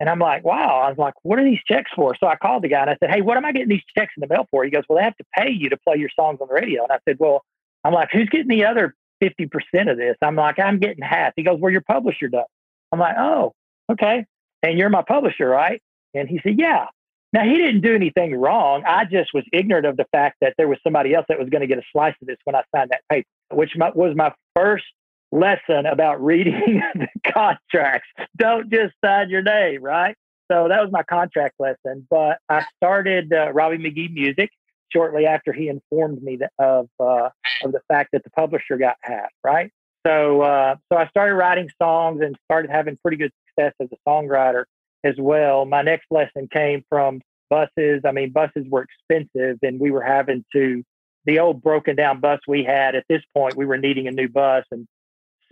And 0.00 0.08
I'm 0.08 0.18
like, 0.18 0.44
wow. 0.44 0.80
I 0.80 0.88
was 0.88 0.98
like, 0.98 1.14
what 1.22 1.38
are 1.38 1.44
these 1.44 1.62
checks 1.66 1.90
for? 1.94 2.16
So 2.16 2.26
I 2.26 2.36
called 2.36 2.62
the 2.62 2.68
guy 2.68 2.82
and 2.82 2.90
I 2.90 2.96
said, 3.00 3.10
hey, 3.10 3.20
what 3.20 3.36
am 3.36 3.44
I 3.44 3.52
getting 3.52 3.68
these 3.68 3.84
checks 3.96 4.12
in 4.16 4.20
the 4.20 4.32
mail 4.32 4.46
for? 4.50 4.64
He 4.64 4.70
goes, 4.70 4.82
well, 4.88 4.98
they 4.98 5.04
have 5.04 5.16
to 5.16 5.24
pay 5.36 5.50
you 5.50 5.68
to 5.70 5.76
play 5.76 5.96
your 5.96 6.10
songs 6.14 6.38
on 6.40 6.48
the 6.48 6.54
radio. 6.54 6.82
And 6.82 6.92
I 6.92 6.98
said, 7.08 7.16
well, 7.18 7.44
I'm 7.84 7.92
like, 7.92 8.10
who's 8.12 8.28
getting 8.28 8.48
the 8.48 8.64
other 8.64 8.94
50% 9.22 9.48
of 9.90 9.96
this? 9.96 10.16
I'm 10.22 10.36
like, 10.36 10.58
I'm 10.58 10.78
getting 10.78 11.02
half. 11.02 11.32
He 11.36 11.42
goes, 11.42 11.58
well, 11.60 11.70
your 11.70 11.82
publisher 11.82 12.28
does. 12.28 12.44
I'm 12.92 12.98
like, 12.98 13.16
oh, 13.18 13.52
okay 13.90 14.26
and 14.64 14.78
you're 14.78 14.88
my 14.88 15.02
publisher, 15.02 15.48
right? 15.48 15.80
And 16.14 16.28
he 16.28 16.40
said, 16.42 16.58
yeah. 16.58 16.86
Now, 17.34 17.42
he 17.42 17.56
didn't 17.56 17.80
do 17.80 17.96
anything 17.96 18.36
wrong. 18.36 18.84
I 18.86 19.06
just 19.06 19.34
was 19.34 19.42
ignorant 19.52 19.86
of 19.86 19.96
the 19.96 20.06
fact 20.12 20.36
that 20.40 20.54
there 20.56 20.68
was 20.68 20.78
somebody 20.84 21.14
else 21.14 21.26
that 21.28 21.36
was 21.36 21.48
going 21.48 21.62
to 21.62 21.66
get 21.66 21.78
a 21.78 21.82
slice 21.92 22.14
of 22.22 22.28
this 22.28 22.36
when 22.44 22.54
I 22.54 22.62
signed 22.74 22.90
that 22.90 23.00
paper, 23.10 23.26
which 23.50 23.72
was 23.76 24.14
my 24.14 24.32
first 24.54 24.84
lesson 25.32 25.84
about 25.84 26.22
reading 26.22 26.80
the 26.94 27.08
contracts. 27.32 28.06
Don't 28.36 28.70
just 28.70 28.94
sign 29.04 29.30
your 29.30 29.42
name, 29.42 29.82
right? 29.82 30.14
So 30.48 30.68
that 30.68 30.80
was 30.80 30.92
my 30.92 31.02
contract 31.02 31.56
lesson. 31.58 32.06
But 32.08 32.38
I 32.48 32.64
started 32.76 33.32
uh, 33.32 33.52
Robbie 33.52 33.78
McGee 33.78 34.14
Music 34.14 34.50
shortly 34.92 35.26
after 35.26 35.52
he 35.52 35.68
informed 35.68 36.22
me 36.22 36.36
that, 36.36 36.52
of 36.60 36.88
uh, 37.00 37.30
of 37.64 37.72
the 37.72 37.80
fact 37.88 38.10
that 38.12 38.22
the 38.22 38.30
publisher 38.30 38.76
got 38.76 38.94
half, 39.00 39.30
right? 39.42 39.72
So 40.06 40.42
uh, 40.42 40.76
so 40.92 40.98
I 40.98 41.08
started 41.08 41.34
writing 41.34 41.68
songs 41.82 42.20
and 42.22 42.36
started 42.44 42.70
having 42.70 42.96
pretty 43.02 43.16
good 43.16 43.32
success 43.48 43.72
as 43.80 43.88
a 43.92 44.08
songwriter 44.08 44.66
as 45.04 45.14
well. 45.18 45.64
My 45.66 45.82
next 45.82 46.06
lesson 46.10 46.48
came 46.52 46.84
from 46.88 47.20
buses. 47.50 48.02
I 48.04 48.12
mean, 48.12 48.30
buses 48.30 48.66
were 48.68 48.86
expensive, 48.86 49.58
and 49.62 49.78
we 49.78 49.90
were 49.90 50.02
having 50.02 50.44
to 50.52 50.82
the 51.26 51.38
old 51.38 51.62
broken 51.62 51.96
down 51.96 52.20
bus 52.20 52.40
we 52.48 52.64
had. 52.64 52.94
At 52.94 53.04
this 53.08 53.22
point, 53.34 53.56
we 53.56 53.66
were 53.66 53.78
needing 53.78 54.08
a 54.08 54.10
new 54.10 54.28
bus, 54.28 54.64
and 54.70 54.86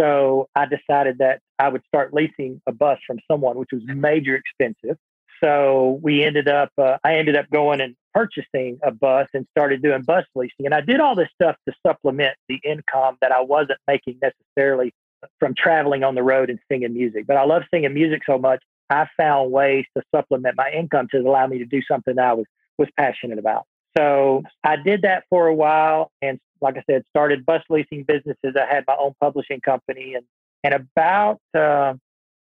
so 0.01 0.49
I 0.57 0.67
decided 0.67 1.19
that 1.19 1.41
I 1.59 1.69
would 1.69 1.83
start 1.87 2.13
leasing 2.13 2.61
a 2.67 2.73
bus 2.73 2.99
from 3.07 3.19
someone, 3.31 3.57
which 3.57 3.71
was 3.73 3.83
major 3.87 4.35
expensive. 4.35 4.97
So 5.43 5.99
we 6.03 6.25
ended 6.25 6.49
up, 6.49 6.71
uh, 6.79 6.99
I 7.05 7.17
ended 7.17 7.37
up 7.37 7.51
going 7.51 7.81
and 7.81 7.97
purchasing 8.15 8.79
a 8.83 8.91
bus 8.91 9.29
and 9.35 9.47
started 9.51 9.83
doing 9.83 10.03
bus 10.03 10.25
leasing. 10.35 10.67
And 10.67 10.75
I 10.75 10.81
did 10.81 11.01
all 11.01 11.15
this 11.17 11.29
stuff 11.35 11.57
to 11.69 11.75
supplement 11.85 12.37
the 12.49 12.61
income 12.65 13.17
that 13.21 13.33
I 13.33 13.41
wasn't 13.41 13.79
making 13.89 14.19
necessarily 14.23 14.93
from 15.39 15.55
traveling 15.57 16.05
on 16.05 16.15
the 16.15 16.23
road 16.23 16.51
and 16.51 16.59
singing 16.71 16.95
music. 16.95 17.27
But 17.27 17.37
I 17.37 17.45
love 17.45 17.63
singing 17.73 17.93
music 17.95 18.23
so 18.25 18.39
much, 18.39 18.63
I 18.93 19.09
found 19.17 19.51
ways 19.51 19.87
to 19.97 20.03
supplement 20.15 20.57
my 20.57 20.71
income 20.71 21.09
to 21.11 21.19
allow 21.19 21.47
me 21.47 21.59
to 21.59 21.65
do 21.65 21.81
something 21.83 22.17
that 22.17 22.27
I 22.27 22.33
was 22.35 22.47
was 22.79 22.89
passionate 22.97 23.39
about. 23.39 23.65
So 23.97 24.43
I 24.65 24.77
did 24.77 25.03
that 25.03 25.25
for 25.29 25.47
a 25.47 25.55
while, 25.55 26.11
and 26.23 26.39
like 26.61 26.77
I 26.77 26.83
said, 26.91 27.05
started 27.11 27.45
bus 27.45 27.63
leasing 27.69 28.05
businesses. 28.05 28.55
I 28.57 28.73
had 28.73 28.85
my 28.87 28.97
own 28.99 29.15
publishing 29.21 29.61
company, 29.61 30.15
and 30.15 30.25
and 30.65 30.75
about 30.75 31.41
uh, 31.57 31.95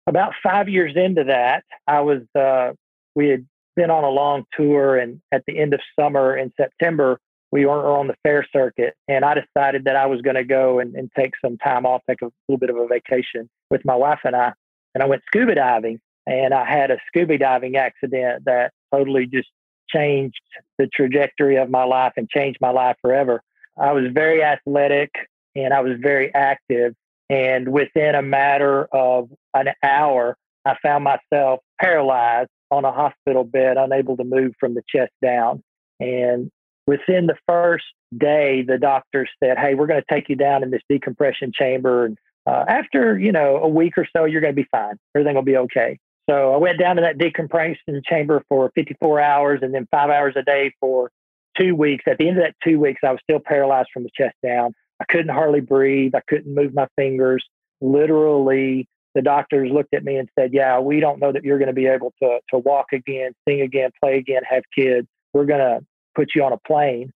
about 0.08 0.34
five 0.44 0.70
years 0.70 0.94
into 0.96 1.24
that, 1.26 1.64
I 1.88 2.02
was 2.02 2.22
uh, 2.36 2.74
we 3.16 3.28
had 3.30 3.46
been 3.76 3.90
on 3.90 4.04
a 4.04 4.10
long 4.10 4.44
tour, 4.54 4.98
and 4.98 5.22
at 5.32 5.44
the 5.48 5.58
end 5.58 5.74
of 5.74 5.80
summer 6.00 6.36
in 6.36 6.52
September, 6.58 7.20
we 7.52 7.66
were 7.66 7.98
on 7.98 8.08
the 8.08 8.16
fair 8.24 8.46
circuit, 8.52 8.96
and 9.08 9.26
I 9.26 9.36
decided 9.36 9.86
that 9.86 9.96
I 9.96 10.06
was 10.06 10.22
going 10.22 10.36
to 10.36 10.44
go 10.44 10.80
and, 10.80 10.96
and 10.96 11.10
take 11.18 11.34
some 11.44 11.58
time 11.58 11.86
off, 11.86 12.02
take 12.10 12.22
a 12.22 12.32
little 12.48 12.60
bit 12.60 12.70
of 12.70 12.78
a 12.78 12.88
vacation 12.88 13.50
with 13.70 13.84
my 13.86 13.96
wife 13.96 14.20
and 14.24 14.36
I. 14.36 14.54
And 14.94 15.02
I 15.02 15.06
went 15.06 15.24
scuba 15.28 15.56
diving, 15.56 16.02
and 16.28 16.54
I 16.54 16.66
had 16.66 16.92
a 16.92 16.98
scuba 17.08 17.38
diving 17.38 17.76
accident 17.76 18.46
that 18.46 18.72
totally 18.94 19.26
just 19.26 19.50
changed 19.90 20.40
the 20.78 20.88
trajectory 20.88 21.58
of 21.58 21.70
my 21.70 21.84
life 21.84 22.14
and 22.18 22.30
changed 22.30 22.60
my 22.62 22.72
life 22.72 22.96
forever. 23.02 23.42
I 23.78 23.92
was 23.94 24.06
very 24.14 24.44
athletic. 24.44 25.12
and 25.56 25.74
I 25.74 25.82
was 25.82 25.98
very 26.00 26.34
active. 26.34 26.94
And 27.30 27.70
within 27.70 28.16
a 28.16 28.22
matter 28.22 28.86
of 28.94 29.30
an 29.54 29.68
hour, 29.84 30.38
I 30.66 30.76
found 30.82 31.04
myself 31.04 31.60
paralyzed 31.82 32.50
on 32.70 32.86
a 32.86 32.92
hospital 32.92 33.44
bed, 33.44 33.78
unable 33.78 34.16
to 34.18 34.24
move 34.24 34.54
from 34.60 34.76
the 34.76 34.84
chest 34.88 35.12
down. 35.22 35.62
And 36.00 36.50
within 36.88 37.28
the 37.28 37.36
first 37.48 37.86
day, 38.18 38.64
the 38.66 38.78
doctor 38.78 39.28
said, 39.44 39.58
Hey, 39.58 39.76
we're 39.76 39.88
going 39.88 40.02
to 40.02 40.14
take 40.14 40.30
you 40.30 40.36
down 40.36 40.64
in 40.64 40.72
this 40.72 40.82
decompression 40.90 41.52
chamber. 41.54 42.06
And 42.06 42.18
uh, 42.46 42.66
after, 42.68 43.18
you 43.20 43.32
know, 43.32 43.58
a 43.58 43.68
week 43.68 43.98
or 43.98 44.08
so, 44.16 44.26
you're 44.26 44.42
going 44.42 44.56
to 44.56 44.62
be 44.62 44.68
fine. 44.72 44.96
Everything 45.16 45.36
will 45.36 45.42
be 45.42 45.58
okay. 45.58 46.00
So 46.30 46.54
I 46.54 46.58
went 46.58 46.80
down 46.80 46.98
to 46.98 47.02
that 47.02 47.18
decompression 47.18 48.02
chamber 48.06 48.44
for 48.48 48.72
54 48.76 49.20
hours 49.20 49.60
and 49.62 49.74
then 49.74 49.88
five 49.92 50.10
hours 50.10 50.36
a 50.38 50.44
day 50.44 50.74
for 50.80 51.12
two 51.58 51.76
weeks. 51.76 52.04
At 52.08 52.18
the 52.18 52.28
end 52.28 52.38
of 52.38 52.44
that 52.44 52.56
two 52.64 52.80
weeks, 52.80 53.02
I 53.04 53.12
was 53.12 53.20
still 53.24 53.40
paralyzed 53.40 53.90
from 53.94 54.04
the 54.04 54.10
chest 54.16 54.36
down. 54.44 54.74
I 55.00 55.06
couldn't 55.06 55.30
hardly 55.34 55.62
breathe. 55.62 56.14
I 56.16 56.22
couldn't 56.28 56.54
move 56.54 56.74
my 56.74 56.88
fingers. 56.96 57.44
Literally, 57.82 58.88
the 59.16 59.22
doctors 59.22 59.72
looked 59.72 59.94
at 59.94 60.04
me 60.04 60.18
and 60.18 60.30
said, 60.38 60.54
Yeah, 60.54 60.80
we 60.80 61.00
don't 61.00 61.20
know 61.20 61.32
that 61.32 61.44
you're 61.44 61.58
going 61.58 61.68
to 61.68 61.74
be 61.74 61.88
able 61.88 62.14
to, 62.22 62.40
to 62.52 62.60
walk 62.60 62.88
again, 62.94 63.34
sing 63.48 63.62
again, 63.62 63.90
play 64.02 64.18
again, 64.18 64.44
have 64.50 64.64
kids. 64.76 65.08
We're 65.34 65.46
going 65.46 65.60
to 65.60 65.86
put 66.16 66.30
you 66.36 66.44
on 66.44 66.54
a 66.54 66.58
plane 66.58 67.12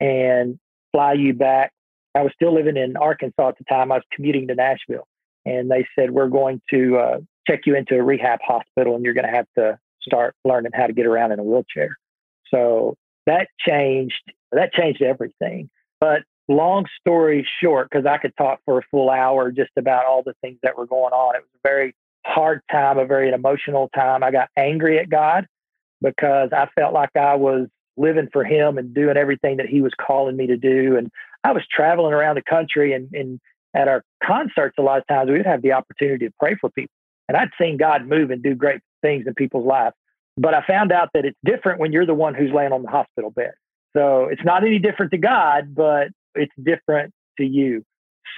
and 0.00 0.58
fly 0.92 1.12
you 1.14 1.32
back. 1.32 1.72
I 2.14 2.22
was 2.22 2.32
still 2.34 2.54
living 2.54 2.76
in 2.76 2.96
Arkansas 2.96 3.48
at 3.48 3.58
the 3.58 3.64
time. 3.64 3.92
I 3.92 3.96
was 3.96 4.04
commuting 4.12 4.48
to 4.48 4.54
Nashville. 4.54 5.06
And 5.46 5.70
they 5.70 5.86
said, 5.96 6.10
We're 6.10 6.28
going 6.28 6.60
to 6.70 6.98
uh, 6.98 7.18
check 7.48 7.60
you 7.66 7.76
into 7.76 7.96
a 7.96 8.02
rehab 8.02 8.40
hospital 8.42 8.94
and 8.94 9.04
you're 9.04 9.14
going 9.14 9.26
to 9.26 9.34
have 9.34 9.46
to 9.56 9.78
start 10.02 10.34
learning 10.44 10.72
how 10.74 10.86
to 10.86 10.92
get 10.92 11.06
around 11.06 11.32
in 11.32 11.38
a 11.38 11.42
wheelchair. 11.42 11.96
So 12.50 12.96
that 13.26 13.48
changed 13.58 14.32
that 14.52 14.72
changed 14.72 15.02
everything. 15.02 15.68
But 16.00 16.22
long 16.48 16.86
story 17.00 17.46
short, 17.62 17.88
because 17.90 18.06
I 18.06 18.18
could 18.18 18.34
talk 18.36 18.60
for 18.64 18.78
a 18.78 18.82
full 18.90 19.10
hour 19.10 19.50
just 19.50 19.70
about 19.76 20.06
all 20.06 20.22
the 20.22 20.34
things 20.40 20.58
that 20.62 20.78
were 20.78 20.86
going 20.86 21.12
on. 21.12 21.36
It 21.36 21.42
was 21.42 21.60
a 21.64 21.68
very 21.68 21.94
hard 22.24 22.62
time, 22.70 22.98
a 22.98 23.04
very 23.04 23.30
emotional 23.30 23.90
time. 23.94 24.22
I 24.22 24.30
got 24.30 24.48
angry 24.56 24.98
at 24.98 25.10
God 25.10 25.46
because 26.00 26.50
I 26.52 26.68
felt 26.78 26.94
like 26.94 27.10
I 27.16 27.34
was 27.34 27.68
living 27.96 28.28
for 28.32 28.44
him 28.44 28.78
and 28.78 28.94
doing 28.94 29.16
everything 29.16 29.56
that 29.58 29.66
he 29.66 29.82
was 29.82 29.92
calling 30.00 30.36
me 30.36 30.46
to 30.46 30.56
do. 30.56 30.96
And 30.96 31.10
I 31.44 31.52
was 31.52 31.64
traveling 31.70 32.14
around 32.14 32.36
the 32.36 32.42
country 32.42 32.92
and, 32.94 33.12
and 33.12 33.40
at 33.74 33.88
our 33.88 34.02
concerts, 34.24 34.76
a 34.78 34.82
lot 34.82 34.98
of 34.98 35.06
times 35.06 35.28
we 35.28 35.36
would 35.36 35.46
have 35.46 35.62
the 35.62 35.72
opportunity 35.72 36.26
to 36.26 36.32
pray 36.38 36.56
for 36.60 36.70
people. 36.70 36.92
And 37.28 37.36
I'd 37.36 37.50
seen 37.60 37.76
God 37.76 38.06
move 38.06 38.30
and 38.30 38.42
do 38.42 38.54
great 38.54 38.80
things 39.02 39.26
in 39.26 39.34
people's 39.34 39.66
lives. 39.66 39.94
But 40.36 40.54
I 40.54 40.64
found 40.66 40.92
out 40.92 41.10
that 41.14 41.24
it's 41.24 41.38
different 41.44 41.80
when 41.80 41.92
you're 41.92 42.06
the 42.06 42.14
one 42.14 42.34
who's 42.34 42.52
laying 42.52 42.72
on 42.72 42.82
the 42.82 42.90
hospital 42.90 43.30
bed. 43.30 43.52
So 43.96 44.26
it's 44.26 44.44
not 44.44 44.64
any 44.64 44.78
different 44.78 45.12
to 45.12 45.18
God, 45.18 45.74
but 45.74 46.08
it's 46.34 46.52
different 46.62 47.12
to 47.38 47.44
you. 47.44 47.84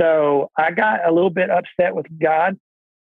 So 0.01 0.49
I 0.57 0.71
got 0.71 1.07
a 1.07 1.13
little 1.13 1.31
bit 1.31 1.51
upset 1.51 1.95
with 1.95 2.07
God 2.19 2.59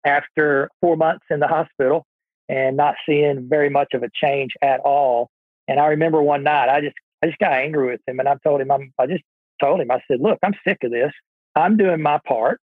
after 0.04 0.68
four 0.80 0.96
months 0.96 1.24
in 1.30 1.40
the 1.40 1.46
hospital 1.46 2.04
and 2.48 2.76
not 2.76 2.96
seeing 3.06 3.48
very 3.48 3.70
much 3.70 3.94
of 3.94 4.02
a 4.02 4.10
change 4.12 4.52
at 4.60 4.80
all. 4.80 5.30
And 5.68 5.80
I 5.80 5.86
remember 5.86 6.22
one 6.22 6.42
night 6.42 6.68
I 6.68 6.80
just 6.80 6.96
I 7.22 7.28
just 7.28 7.38
got 7.38 7.52
angry 7.52 7.86
with 7.86 8.00
him 8.06 8.18
and 8.18 8.28
I 8.28 8.34
told 8.44 8.60
him 8.60 8.70
I'm, 8.70 8.92
I 8.98 9.06
just 9.06 9.22
told 9.60 9.80
him 9.80 9.90
I 9.90 10.02
said, 10.08 10.20
look, 10.20 10.38
I'm 10.42 10.54
sick 10.66 10.78
of 10.82 10.90
this. 10.90 11.12
I'm 11.54 11.76
doing 11.76 12.02
my 12.02 12.18
part 12.26 12.60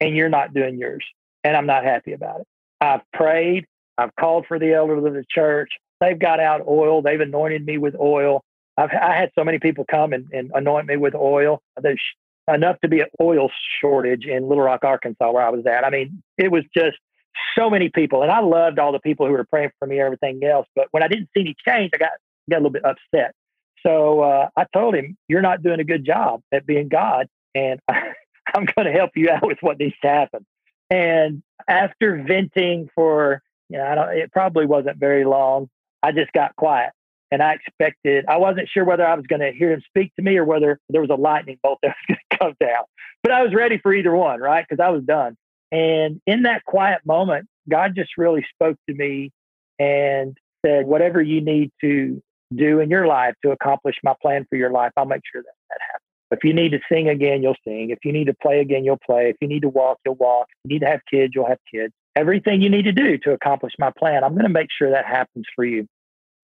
and 0.00 0.16
you're 0.16 0.28
not 0.28 0.52
doing 0.54 0.78
yours, 0.78 1.04
and 1.44 1.56
I'm 1.56 1.66
not 1.66 1.84
happy 1.84 2.12
about 2.12 2.40
it. 2.40 2.46
I've 2.80 3.02
prayed. 3.12 3.66
I've 3.98 4.14
called 4.18 4.46
for 4.46 4.58
the 4.58 4.72
elders 4.72 5.04
of 5.04 5.12
the 5.12 5.24
church. 5.28 5.70
They've 6.00 6.18
got 6.18 6.40
out 6.40 6.66
oil. 6.66 7.02
They've 7.02 7.20
anointed 7.20 7.66
me 7.66 7.78
with 7.78 7.94
oil. 7.94 8.42
I've 8.76 8.90
I 8.90 9.14
had 9.16 9.30
so 9.38 9.44
many 9.44 9.58
people 9.58 9.84
come 9.90 10.12
and, 10.12 10.26
and 10.32 10.50
anoint 10.54 10.86
me 10.86 10.96
with 10.96 11.14
oil. 11.14 11.60
There's 11.80 12.00
enough 12.48 12.80
to 12.80 12.88
be 12.88 13.00
an 13.00 13.08
oil 13.20 13.50
shortage 13.80 14.24
in 14.24 14.48
Little 14.48 14.64
Rock, 14.64 14.84
Arkansas, 14.84 15.30
where 15.30 15.44
I 15.44 15.50
was 15.50 15.66
at. 15.66 15.84
I 15.84 15.90
mean, 15.90 16.22
it 16.38 16.50
was 16.50 16.64
just 16.74 16.96
so 17.56 17.68
many 17.70 17.90
people, 17.90 18.22
and 18.22 18.30
I 18.30 18.40
loved 18.40 18.78
all 18.78 18.92
the 18.92 19.00
people 19.00 19.26
who 19.26 19.32
were 19.32 19.44
praying 19.44 19.70
for 19.78 19.86
me 19.86 19.98
and 19.98 20.06
everything 20.06 20.42
else. 20.44 20.66
But 20.74 20.88
when 20.92 21.02
I 21.02 21.08
didn't 21.08 21.28
see 21.36 21.40
any 21.40 21.54
change, 21.66 21.90
I 21.94 21.98
got 21.98 22.10
got 22.48 22.56
a 22.56 22.62
little 22.62 22.70
bit 22.70 22.84
upset. 22.84 23.34
So 23.86 24.20
uh, 24.20 24.48
I 24.56 24.64
told 24.72 24.94
him, 24.94 25.16
"You're 25.28 25.42
not 25.42 25.62
doing 25.62 25.80
a 25.80 25.84
good 25.84 26.04
job 26.04 26.40
at 26.52 26.66
being 26.66 26.88
God, 26.88 27.28
and 27.54 27.80
I'm 27.88 28.66
going 28.76 28.86
to 28.86 28.92
help 28.92 29.10
you 29.14 29.30
out 29.30 29.46
with 29.46 29.58
what 29.60 29.78
needs 29.78 29.96
to 30.02 30.08
happen." 30.08 30.46
And 30.90 31.42
after 31.68 32.22
venting 32.26 32.88
for, 32.94 33.42
you 33.68 33.78
know, 33.78 33.84
I 33.84 33.94
don't, 33.94 34.16
it 34.16 34.32
probably 34.32 34.66
wasn't 34.66 34.98
very 34.98 35.24
long. 35.24 35.68
I 36.02 36.12
just 36.12 36.32
got 36.32 36.56
quiet 36.56 36.90
and 37.30 37.42
I 37.42 37.54
expected, 37.54 38.24
I 38.28 38.38
wasn't 38.38 38.68
sure 38.68 38.84
whether 38.84 39.06
I 39.06 39.14
was 39.14 39.26
going 39.26 39.40
to 39.40 39.52
hear 39.52 39.72
him 39.72 39.82
speak 39.86 40.12
to 40.16 40.22
me 40.22 40.36
or 40.36 40.44
whether 40.44 40.80
there 40.88 41.00
was 41.00 41.10
a 41.10 41.14
lightning 41.14 41.58
bolt 41.62 41.78
that 41.82 41.94
was 41.94 41.96
going 42.08 42.18
to 42.30 42.38
come 42.38 42.54
down. 42.68 42.84
But 43.22 43.32
I 43.32 43.42
was 43.42 43.54
ready 43.54 43.78
for 43.78 43.94
either 43.94 44.14
one, 44.14 44.40
right? 44.40 44.64
Because 44.68 44.82
I 44.82 44.90
was 44.90 45.04
done. 45.04 45.36
And 45.70 46.20
in 46.26 46.42
that 46.42 46.64
quiet 46.64 47.00
moment, 47.04 47.46
God 47.68 47.92
just 47.94 48.10
really 48.18 48.44
spoke 48.52 48.76
to 48.88 48.94
me 48.94 49.30
and 49.78 50.36
said, 50.66 50.86
whatever 50.86 51.22
you 51.22 51.40
need 51.40 51.70
to 51.80 52.20
do 52.54 52.80
in 52.80 52.90
your 52.90 53.06
life 53.06 53.34
to 53.44 53.52
accomplish 53.52 53.94
my 54.02 54.14
plan 54.20 54.44
for 54.50 54.56
your 54.56 54.70
life, 54.70 54.90
I'll 54.96 55.06
make 55.06 55.22
sure 55.32 55.42
that 55.42 55.54
that 55.68 55.78
happens. 55.80 56.09
If 56.30 56.44
you 56.44 56.54
need 56.54 56.70
to 56.70 56.80
sing 56.90 57.08
again, 57.08 57.42
you'll 57.42 57.56
sing. 57.66 57.90
If 57.90 57.98
you 58.04 58.12
need 58.12 58.26
to 58.26 58.34
play 58.34 58.60
again, 58.60 58.84
you'll 58.84 58.98
play. 59.04 59.30
If 59.30 59.36
you 59.40 59.48
need 59.48 59.62
to 59.62 59.68
walk, 59.68 59.98
you'll 60.04 60.14
walk. 60.14 60.46
If 60.50 60.70
you 60.70 60.74
need 60.74 60.80
to 60.80 60.90
have 60.90 61.00
kids, 61.10 61.32
you'll 61.34 61.48
have 61.48 61.58
kids. 61.72 61.92
Everything 62.14 62.62
you 62.62 62.70
need 62.70 62.84
to 62.84 62.92
do 62.92 63.18
to 63.18 63.32
accomplish 63.32 63.72
my 63.78 63.90
plan, 63.98 64.22
I'm 64.22 64.32
going 64.32 64.44
to 64.44 64.48
make 64.48 64.68
sure 64.76 64.90
that 64.90 65.06
happens 65.06 65.46
for 65.56 65.64
you. 65.64 65.86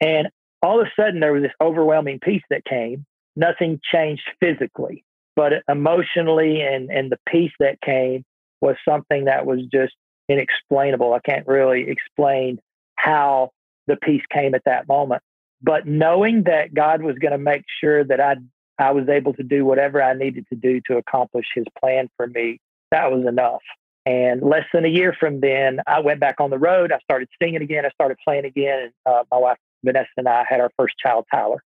And 0.01 0.29
all 0.63 0.81
of 0.81 0.87
a 0.87 0.91
sudden, 1.01 1.21
there 1.21 1.33
was 1.33 1.43
this 1.43 1.53
overwhelming 1.61 2.19
peace 2.21 2.43
that 2.51 2.65
came. 2.65 3.05
Nothing 3.37 3.81
changed 3.93 4.23
physically, 4.41 5.05
but 5.35 5.53
emotionally, 5.69 6.63
and, 6.63 6.91
and 6.91 7.13
the 7.13 7.19
peace 7.29 7.53
that 7.61 7.81
came 7.81 8.25
was 8.61 8.77
something 8.89 9.27
that 9.27 9.47
was 9.47 9.61
just 9.73 9.95
inexplainable. 10.29 11.13
I 11.13 11.21
can't 11.21 11.47
really 11.47 11.89
explain 11.89 12.59
how 12.97 13.51
the 13.87 13.97
peace 13.97 14.23
came 14.33 14.55
at 14.55 14.63
that 14.65 14.89
moment. 14.89 15.23
But 15.63 15.87
knowing 15.87 16.45
that 16.45 16.75
God 16.75 17.03
was 17.03 17.17
going 17.17 17.33
to 17.33 17.39
make 17.39 17.65
sure 17.81 18.05
that 18.05 18.21
I 18.21 18.37
I 18.79 18.93
was 18.93 19.09
able 19.09 19.33
to 19.35 19.43
do 19.43 19.65
whatever 19.65 20.03
I 20.03 20.15
needed 20.15 20.47
to 20.51 20.57
do 20.57 20.81
to 20.87 20.97
accomplish 20.97 21.47
his 21.55 21.65
plan 21.81 22.09
for 22.17 22.27
me. 22.27 22.61
That 22.91 23.11
was 23.11 23.27
enough. 23.27 23.63
And 24.05 24.41
less 24.43 24.65
than 24.73 24.85
a 24.85 24.89
year 24.89 25.15
from 25.19 25.41
then, 25.41 25.81
I 25.87 26.01
went 26.01 26.21
back 26.21 26.37
on 26.41 26.51
the 26.51 26.59
road. 26.59 26.93
I 26.93 26.99
started 27.01 27.29
singing 27.43 27.63
again. 27.63 27.85
I 27.85 27.91
started 27.91 28.19
playing 28.25 28.45
again. 28.45 28.93
Uh, 29.05 29.25
my 29.31 29.39
wife, 29.39 29.59
Vanessa, 29.85 30.09
and 30.17 30.29
I 30.29 30.45
had 30.49 30.61
our 30.61 30.71
first 30.77 30.95
child, 30.99 31.27
Tyler. 31.33 31.63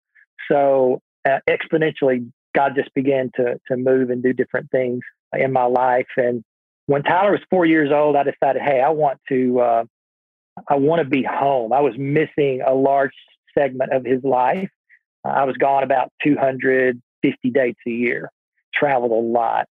So 0.50 1.00
uh, 1.28 1.40
exponentially, 1.48 2.30
God 2.54 2.74
just 2.76 2.94
began 2.94 3.30
to, 3.36 3.60
to 3.68 3.76
move 3.76 4.10
and 4.10 4.22
do 4.22 4.32
different 4.32 4.70
things 4.70 5.00
in 5.32 5.52
my 5.52 5.64
life. 5.64 6.06
And 6.16 6.44
when 6.86 7.02
Tyler 7.02 7.32
was 7.32 7.40
four 7.50 7.66
years 7.66 7.90
old, 7.92 8.14
I 8.16 8.22
decided, 8.22 8.62
hey, 8.62 8.80
I 8.80 8.90
want 8.90 9.18
to, 9.28 9.60
uh, 9.60 9.84
I 10.68 10.76
want 10.76 11.00
to 11.02 11.08
be 11.08 11.24
home. 11.24 11.72
I 11.72 11.80
was 11.80 11.94
missing 11.98 12.62
a 12.64 12.72
large 12.72 13.12
segment 13.56 13.92
of 13.92 14.04
his 14.04 14.22
life. 14.22 14.70
I 15.24 15.44
was 15.44 15.56
gone 15.56 15.82
about 15.82 16.12
250 16.24 17.50
dates 17.50 17.80
a 17.86 17.90
year, 17.90 18.30
traveled 18.74 19.12
a 19.12 19.14
lot, 19.14 19.66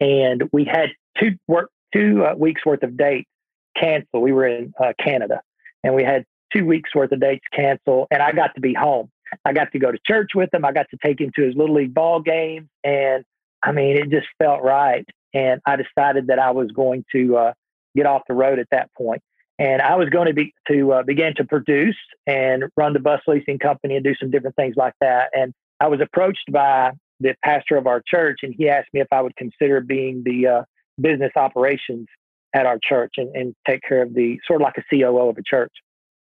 and 0.00 0.42
we 0.52 0.64
had 0.64 0.90
two 1.18 1.36
work 1.46 1.70
two 1.92 2.24
uh, 2.24 2.34
weeks 2.34 2.64
worth 2.64 2.82
of 2.82 2.96
dates 2.96 3.28
cancel. 3.76 4.20
We 4.20 4.32
were 4.32 4.46
in 4.46 4.72
uh, 4.82 4.92
Canada, 5.02 5.40
and 5.82 5.94
we 5.94 6.04
had 6.04 6.24
two 6.52 6.64
weeks 6.64 6.94
worth 6.94 7.12
of 7.12 7.20
dates 7.20 7.44
cancel, 7.52 8.06
and 8.10 8.22
I 8.22 8.32
got 8.32 8.54
to 8.54 8.60
be 8.60 8.74
home. 8.74 9.10
I 9.44 9.52
got 9.52 9.72
to 9.72 9.78
go 9.78 9.90
to 9.90 9.98
church 10.06 10.30
with 10.34 10.52
him. 10.52 10.64
I 10.64 10.72
got 10.72 10.86
to 10.90 10.98
take 11.04 11.20
him 11.20 11.32
to 11.36 11.42
his 11.42 11.56
little 11.56 11.74
league 11.74 11.94
ball 11.94 12.20
games, 12.20 12.68
and 12.82 13.24
I 13.62 13.72
mean, 13.72 13.96
it 13.96 14.10
just 14.10 14.26
felt 14.38 14.62
right. 14.62 15.06
And 15.32 15.60
I 15.66 15.76
decided 15.76 16.28
that 16.28 16.38
I 16.38 16.52
was 16.52 16.70
going 16.70 17.04
to 17.12 17.36
uh, 17.36 17.52
get 17.96 18.06
off 18.06 18.22
the 18.28 18.34
road 18.34 18.60
at 18.60 18.68
that 18.70 18.90
point 18.96 19.22
and 19.58 19.80
I 19.80 19.96
was 19.96 20.08
going 20.08 20.26
to 20.26 20.34
be 20.34 20.52
to 20.68 20.92
uh, 20.92 21.02
begin 21.02 21.34
to 21.36 21.44
produce 21.44 21.96
and 22.26 22.64
run 22.76 22.92
the 22.92 23.00
bus 23.00 23.20
leasing 23.26 23.58
company 23.58 23.94
and 23.94 24.04
do 24.04 24.14
some 24.20 24.30
different 24.30 24.56
things 24.56 24.74
like 24.76 24.94
that. 25.00 25.30
And 25.32 25.52
I 25.80 25.88
was 25.88 26.00
approached 26.00 26.50
by 26.50 26.92
the 27.20 27.34
pastor 27.44 27.76
of 27.76 27.86
our 27.86 28.02
church, 28.06 28.40
and 28.42 28.54
he 28.56 28.68
asked 28.68 28.88
me 28.92 29.00
if 29.00 29.08
I 29.12 29.20
would 29.20 29.36
consider 29.36 29.80
being 29.80 30.22
the 30.24 30.46
uh, 30.46 30.62
business 31.00 31.32
operations 31.36 32.08
at 32.54 32.66
our 32.66 32.78
church 32.82 33.14
and, 33.16 33.34
and 33.34 33.54
take 33.66 33.80
care 33.86 34.02
of 34.02 34.14
the 34.14 34.38
sort 34.46 34.60
of 34.60 34.64
like 34.64 34.78
a 34.78 34.84
COO 34.90 35.28
of 35.28 35.38
a 35.38 35.42
church. 35.42 35.72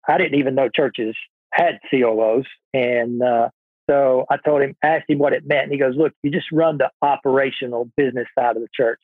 I 0.08 0.18
didn't 0.18 0.40
even 0.40 0.56
know 0.56 0.70
churches 0.70 1.16
had 1.52 1.80
COOs, 1.90 2.46
and 2.74 3.22
uh, 3.22 3.50
so 3.90 4.26
I 4.30 4.38
told 4.38 4.62
him, 4.62 4.76
asked 4.84 5.10
him 5.10 5.20
what 5.20 5.34
it 5.34 5.46
meant, 5.46 5.64
and 5.64 5.72
he 5.72 5.80
goes, 5.80 5.96
"Look, 5.96 6.14
you 6.24 6.32
just 6.32 6.52
run 6.52 6.78
the 6.78 6.92
operational 7.02 7.90
business 7.98 8.28
side 8.38 8.56
of 8.56 8.62
the 8.62 8.70
church." 8.74 9.00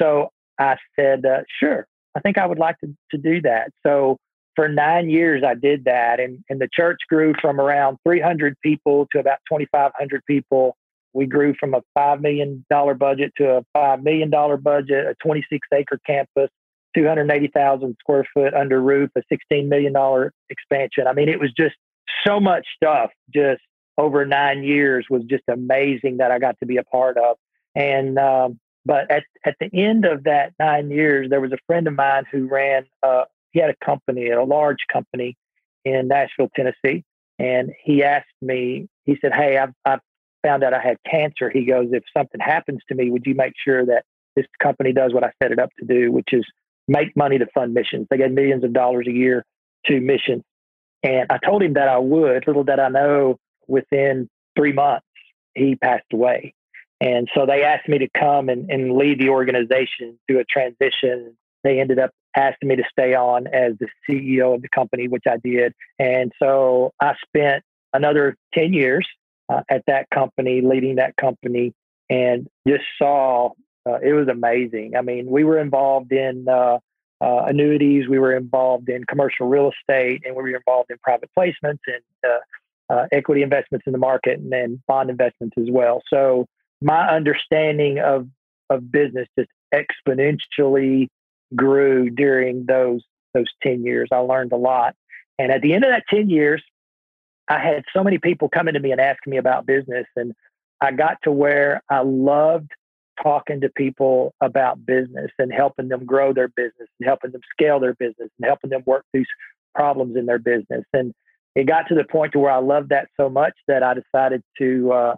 So 0.00 0.30
I 0.58 0.76
said, 0.96 1.24
uh, 1.24 1.42
"Sure." 1.60 1.86
I 2.16 2.20
think 2.20 2.38
I 2.38 2.46
would 2.46 2.58
like 2.58 2.78
to, 2.80 2.94
to 3.10 3.18
do 3.18 3.40
that. 3.42 3.70
So 3.84 4.18
for 4.56 4.68
nine 4.68 5.10
years, 5.10 5.42
I 5.44 5.54
did 5.54 5.84
that. 5.84 6.20
And, 6.20 6.44
and 6.48 6.60
the 6.60 6.68
church 6.72 6.98
grew 7.08 7.34
from 7.40 7.60
around 7.60 7.98
300 8.06 8.56
people 8.62 9.08
to 9.12 9.18
about 9.18 9.38
2,500 9.50 10.22
people. 10.26 10.76
We 11.12 11.26
grew 11.26 11.54
from 11.58 11.74
a 11.74 11.82
$5 11.96 12.20
million 12.20 12.64
budget 12.68 13.32
to 13.38 13.58
a 13.58 13.62
$5 13.76 14.02
million 14.02 14.30
budget, 14.30 15.06
a 15.06 15.14
26 15.22 15.66
acre 15.72 16.00
campus, 16.06 16.50
280,000 16.96 17.96
square 18.00 18.24
foot 18.32 18.54
under 18.54 18.80
roof, 18.80 19.10
a 19.16 19.22
$16 19.32 19.68
million 19.68 19.94
expansion. 20.50 21.06
I 21.06 21.12
mean, 21.12 21.28
it 21.28 21.40
was 21.40 21.52
just 21.56 21.74
so 22.26 22.40
much 22.40 22.66
stuff 22.76 23.10
just 23.32 23.60
over 23.96 24.24
nine 24.24 24.64
years 24.64 25.06
was 25.08 25.22
just 25.24 25.44
amazing 25.48 26.18
that 26.18 26.30
I 26.30 26.38
got 26.38 26.58
to 26.60 26.66
be 26.66 26.78
a 26.78 26.84
part 26.84 27.16
of. 27.16 27.36
And 27.74 28.18
um, 28.18 28.58
But 28.86 29.10
at, 29.10 29.24
at 29.44 29.56
the 29.60 29.70
end 29.72 30.04
of 30.04 30.24
that 30.24 30.52
nine 30.58 30.90
years, 30.90 31.30
there 31.30 31.40
was 31.40 31.52
a 31.52 31.58
friend 31.66 31.86
of 31.86 31.94
mine 31.94 32.24
who 32.30 32.46
ran, 32.46 32.84
uh, 33.02 33.24
he 33.52 33.60
had 33.60 33.70
a 33.70 33.84
company, 33.84 34.30
a 34.30 34.44
large 34.44 34.84
company 34.92 35.36
in 35.84 36.08
Nashville, 36.08 36.50
Tennessee. 36.54 37.04
And 37.38 37.72
he 37.82 38.02
asked 38.02 38.26
me, 38.42 38.88
he 39.04 39.16
said, 39.20 39.32
Hey, 39.34 39.58
I've, 39.58 39.72
I've 39.84 40.00
found 40.42 40.62
out 40.62 40.74
I 40.74 40.80
had 40.80 40.98
cancer. 41.10 41.50
He 41.50 41.64
goes, 41.64 41.88
If 41.92 42.04
something 42.16 42.40
happens 42.40 42.80
to 42.88 42.94
me, 42.94 43.10
would 43.10 43.26
you 43.26 43.34
make 43.34 43.54
sure 43.56 43.84
that 43.86 44.04
this 44.36 44.46
company 44.62 44.92
does 44.92 45.12
what 45.12 45.24
I 45.24 45.32
set 45.42 45.52
it 45.52 45.58
up 45.58 45.70
to 45.78 45.86
do, 45.86 46.12
which 46.12 46.28
is 46.32 46.44
make 46.86 47.16
money 47.16 47.38
to 47.38 47.46
fund 47.54 47.74
missions? 47.74 48.06
They 48.10 48.18
get 48.18 48.32
millions 48.32 48.64
of 48.64 48.72
dollars 48.72 49.06
a 49.08 49.12
year 49.12 49.44
to 49.86 50.00
missions. 50.00 50.42
And 51.02 51.26
I 51.30 51.38
told 51.38 51.62
him 51.62 51.74
that 51.74 51.88
I 51.88 51.98
would. 51.98 52.46
Little 52.46 52.64
did 52.64 52.78
I 52.78 52.88
know, 52.88 53.38
within 53.66 54.28
three 54.56 54.72
months, 54.72 55.06
he 55.54 55.76
passed 55.76 56.06
away. 56.12 56.54
And 57.00 57.28
so 57.34 57.46
they 57.46 57.62
asked 57.64 57.88
me 57.88 57.98
to 57.98 58.08
come 58.16 58.48
and, 58.48 58.70
and 58.70 58.96
lead 58.96 59.18
the 59.20 59.28
organization 59.28 60.18
through 60.26 60.40
a 60.40 60.44
transition. 60.44 61.36
They 61.62 61.80
ended 61.80 61.98
up 61.98 62.10
asking 62.36 62.68
me 62.68 62.76
to 62.76 62.84
stay 62.90 63.14
on 63.14 63.46
as 63.46 63.74
the 63.78 63.88
CEO 64.08 64.54
of 64.54 64.62
the 64.62 64.68
company, 64.68 65.08
which 65.08 65.24
I 65.28 65.36
did. 65.36 65.72
And 65.98 66.32
so 66.40 66.92
I 67.00 67.14
spent 67.26 67.62
another 67.92 68.36
10 68.54 68.72
years 68.72 69.06
uh, 69.48 69.62
at 69.68 69.82
that 69.86 70.08
company, 70.10 70.60
leading 70.62 70.96
that 70.96 71.16
company, 71.16 71.72
and 72.08 72.48
just 72.66 72.84
saw 72.98 73.50
uh, 73.86 73.98
it 74.02 74.14
was 74.14 74.28
amazing. 74.28 74.96
I 74.96 75.02
mean, 75.02 75.26
we 75.26 75.44
were 75.44 75.58
involved 75.58 76.12
in 76.12 76.46
uh, 76.48 76.78
uh 77.20 77.44
annuities, 77.46 78.08
we 78.08 78.18
were 78.18 78.34
involved 78.34 78.88
in 78.88 79.04
commercial 79.04 79.46
real 79.46 79.70
estate, 79.70 80.22
and 80.24 80.34
we 80.34 80.42
were 80.42 80.56
involved 80.56 80.90
in 80.90 80.96
private 81.02 81.30
placements 81.38 81.80
and 81.86 82.02
uh, 82.26 82.92
uh, 82.92 83.06
equity 83.12 83.42
investments 83.42 83.86
in 83.86 83.92
the 83.92 83.98
market 83.98 84.38
and 84.38 84.50
then 84.50 84.82
bond 84.86 85.10
investments 85.10 85.54
as 85.58 85.66
well. 85.70 86.02
So 86.12 86.46
my 86.84 87.08
understanding 87.08 87.98
of 87.98 88.28
of 88.70 88.92
business 88.92 89.26
just 89.38 89.50
exponentially 89.74 91.08
grew 91.56 92.10
during 92.10 92.66
those 92.66 93.02
those 93.32 93.46
10 93.62 93.82
years. 93.82 94.08
I 94.12 94.18
learned 94.18 94.52
a 94.52 94.56
lot. 94.56 94.94
And 95.38 95.50
at 95.50 95.62
the 95.62 95.72
end 95.72 95.84
of 95.84 95.90
that 95.90 96.04
10 96.08 96.30
years, 96.30 96.62
I 97.48 97.58
had 97.58 97.84
so 97.92 98.04
many 98.04 98.18
people 98.18 98.48
coming 98.48 98.74
to 98.74 98.80
me 98.80 98.92
and 98.92 99.00
asking 99.00 99.32
me 99.32 99.38
about 99.38 99.66
business 99.66 100.06
and 100.14 100.34
I 100.80 100.92
got 100.92 101.18
to 101.24 101.32
where 101.32 101.82
I 101.88 102.00
loved 102.00 102.70
talking 103.22 103.60
to 103.62 103.70
people 103.70 104.34
about 104.40 104.84
business 104.84 105.30
and 105.38 105.52
helping 105.52 105.88
them 105.88 106.04
grow 106.04 106.32
their 106.32 106.48
business 106.48 106.88
and 107.00 107.06
helping 107.06 107.30
them 107.30 107.40
scale 107.52 107.80
their 107.80 107.94
business 107.94 108.28
and 108.38 108.46
helping 108.46 108.70
them 108.70 108.82
work 108.84 109.04
through 109.12 109.24
problems 109.74 110.16
in 110.16 110.26
their 110.26 110.38
business. 110.38 110.84
And 110.92 111.14
it 111.54 111.66
got 111.66 111.88
to 111.88 111.94
the 111.94 112.04
point 112.04 112.32
to 112.32 112.38
where 112.38 112.50
I 112.50 112.58
loved 112.58 112.90
that 112.90 113.08
so 113.18 113.30
much 113.30 113.54
that 113.68 113.82
I 113.82 113.94
decided 113.94 114.42
to 114.58 114.92
uh, 114.92 115.14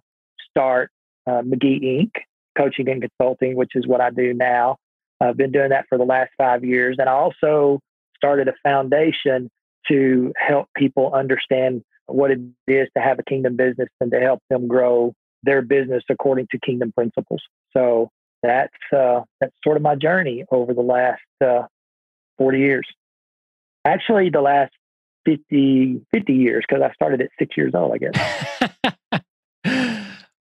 start 0.50 0.90
uh, 1.26 1.42
McGee 1.42 1.82
Inc., 1.82 2.10
coaching 2.56 2.88
and 2.88 3.02
consulting, 3.02 3.56
which 3.56 3.72
is 3.74 3.86
what 3.86 4.00
I 4.00 4.10
do 4.10 4.32
now. 4.34 4.76
I've 5.20 5.36
been 5.36 5.52
doing 5.52 5.70
that 5.70 5.86
for 5.88 5.98
the 5.98 6.04
last 6.04 6.30
five 6.36 6.64
years. 6.64 6.96
And 6.98 7.08
I 7.08 7.12
also 7.12 7.80
started 8.16 8.48
a 8.48 8.54
foundation 8.62 9.50
to 9.88 10.32
help 10.36 10.68
people 10.76 11.12
understand 11.14 11.82
what 12.06 12.30
it 12.30 12.40
is 12.66 12.88
to 12.96 13.02
have 13.02 13.18
a 13.18 13.22
kingdom 13.22 13.56
business 13.56 13.88
and 14.00 14.10
to 14.10 14.20
help 14.20 14.40
them 14.50 14.68
grow 14.68 15.12
their 15.42 15.62
business 15.62 16.02
according 16.10 16.48
to 16.50 16.58
kingdom 16.58 16.92
principles. 16.92 17.42
So 17.72 18.10
that's 18.42 18.72
uh, 18.94 19.22
that's 19.40 19.52
sort 19.64 19.76
of 19.76 19.82
my 19.82 19.94
journey 19.94 20.44
over 20.50 20.74
the 20.74 20.82
last 20.82 21.22
uh, 21.44 21.62
40 22.38 22.58
years. 22.58 22.86
Actually, 23.84 24.30
the 24.30 24.40
last 24.40 24.72
50, 25.24 26.02
50 26.12 26.32
years 26.32 26.64
because 26.68 26.82
I 26.82 26.92
started 26.94 27.20
at 27.20 27.28
six 27.38 27.56
years 27.56 27.72
old, 27.74 27.92
I 27.94 27.98
guess. 27.98 29.22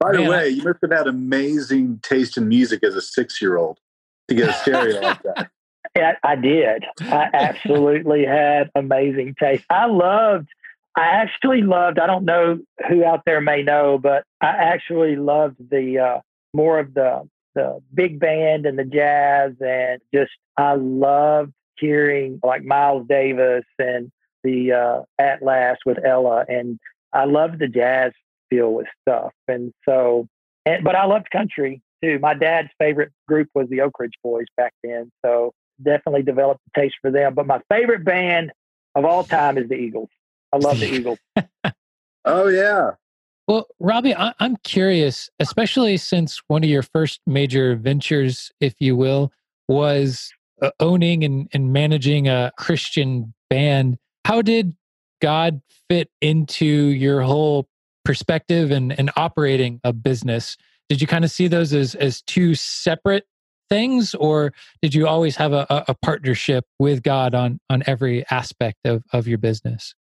By 0.06 0.18
the 0.18 0.30
way, 0.30 0.50
you 0.50 0.64
must 0.64 0.80
have 0.82 0.92
had 0.92 1.08
amazing 1.08 2.00
taste 2.04 2.38
in 2.38 2.48
music 2.48 2.84
as 2.84 2.96
a 2.96 3.02
six 3.02 3.42
year 3.42 3.58
old 3.58 3.80
to 4.28 4.36
get 4.36 4.50
a 4.50 4.54
stereo 4.54 5.02
like 5.02 5.24
that. 5.24 5.50
Yeah, 5.96 6.16
I 6.24 6.36
did. 6.36 6.84
I 7.00 7.30
absolutely 7.32 8.26
had 8.26 8.70
amazing 8.76 9.34
taste. 9.40 9.64
I 9.70 9.86
loved, 9.86 10.50
I 10.98 11.04
actually 11.06 11.62
loved, 11.62 12.00
I 12.00 12.06
don't 12.08 12.26
know 12.26 12.60
who 12.90 13.06
out 13.06 13.22
there 13.26 13.40
may 13.40 13.64
know, 13.64 13.98
but 13.98 14.26
I 14.42 14.48
actually 14.48 15.16
loved 15.16 15.56
the 15.70 16.00
uh, 16.00 16.20
more 16.54 16.80
of 16.80 16.94
the 16.96 17.30
the 17.54 17.80
big 17.94 18.20
band 18.20 18.66
and 18.66 18.78
the 18.78 18.84
jazz 18.84 19.54
and 19.62 20.02
just 20.14 20.32
I 20.58 20.76
loved 20.76 21.54
hearing 21.80 22.42
like 22.44 22.66
Miles 22.66 23.08
Davis 23.08 23.64
and 23.80 24.12
the 24.44 24.74
uh, 24.74 25.02
Atlas 25.18 25.78
with 25.86 26.04
Ella 26.04 26.44
and 26.50 26.78
I 27.14 27.24
loved 27.24 27.60
the 27.60 27.70
jazz 27.70 28.12
feel 28.50 28.74
with 28.74 28.88
stuff. 29.02 29.32
And 29.48 29.74
so, 29.88 30.28
and, 30.66 30.84
but 30.84 30.96
I 30.96 31.06
loved 31.06 31.30
country 31.32 31.82
too. 32.04 32.20
My 32.20 32.34
dad's 32.34 32.70
favorite 32.80 33.12
group 33.28 33.50
was 33.56 33.68
the 33.70 33.82
Oak 33.82 34.00
Ridge 34.00 34.14
Boys 34.24 34.46
back 34.58 34.74
then. 34.84 35.12
So 35.26 35.54
definitely 35.82 36.24
developed 36.24 36.62
a 36.76 36.80
taste 36.80 36.96
for 37.02 37.12
them. 37.12 37.34
But 37.34 37.48
my 37.48 37.62
favorite 37.70 38.06
band 38.06 38.52
of 38.96 39.06
all 39.06 39.24
time 39.24 39.58
is 39.58 39.68
the 39.70 39.76
Eagles. 39.76 40.10
I 40.54 40.58
love 40.58 40.80
the 40.80 40.94
Eagles. 40.94 41.20
oh, 42.26 42.48
yeah. 42.48 42.92
Well, 43.48 43.68
Robbie, 43.80 44.16
I- 44.16 44.34
I'm 44.40 44.58
curious, 44.64 45.30
especially 45.40 45.98
since 45.98 46.42
one 46.48 46.64
of 46.64 46.70
your 46.70 46.82
first 46.82 47.20
major 47.28 47.76
ventures, 47.76 48.52
if 48.60 48.76
you 48.80 48.96
will, 48.96 49.32
was 49.68 50.32
uh, 50.62 50.72
owning 50.80 51.24
and, 51.24 51.48
and 51.54 51.74
managing 51.74 52.28
a 52.28 52.52
Christian 52.58 53.34
band. 53.50 53.98
How 54.24 54.42
did 54.42 54.76
God 55.22 55.62
fit 55.90 56.10
into 56.22 56.66
your 56.66 57.22
whole 57.22 57.68
perspective 58.06 58.72
and, 58.72 58.98
and 58.98 59.12
operating 59.18 59.82
a 59.84 59.92
business 59.92 60.56
did 60.90 61.02
you 61.02 61.08
kind 61.08 61.26
of 61.26 61.32
see 61.32 61.48
those 61.48 61.74
as 61.74 61.96
as 61.96 62.22
two 62.22 62.54
separate 62.56 63.26
things 63.70 64.14
or 64.16 64.54
did 64.82 64.94
you 64.94 65.08
always 65.08 65.36
have 65.36 65.54
a, 65.54 65.66
a 65.70 65.96
partnership 65.96 66.66
with 66.80 67.04
god 67.04 67.34
on 67.34 67.60
on 67.70 67.84
every 67.88 68.26
aspect 68.30 68.78
of 68.86 69.04
of 69.12 69.28
your 69.28 69.38
business? 69.38 69.96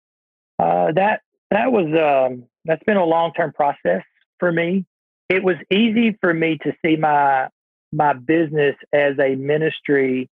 Uh, 0.59 0.91
that 0.93 1.21
that 1.51 1.71
was 1.71 1.87
um, 1.87 2.43
that's 2.65 2.83
been 2.83 2.97
a 2.97 3.05
long-term 3.05 3.53
process 3.53 4.03
for 4.39 4.51
me. 4.51 4.85
It 5.29 5.43
was 5.43 5.55
easy 5.71 6.17
for 6.19 6.33
me 6.33 6.57
to 6.63 6.73
see 6.85 6.95
my 6.95 7.47
my 7.91 8.13
business 8.13 8.75
as 8.91 9.17
a 9.19 9.35
ministry 9.35 10.29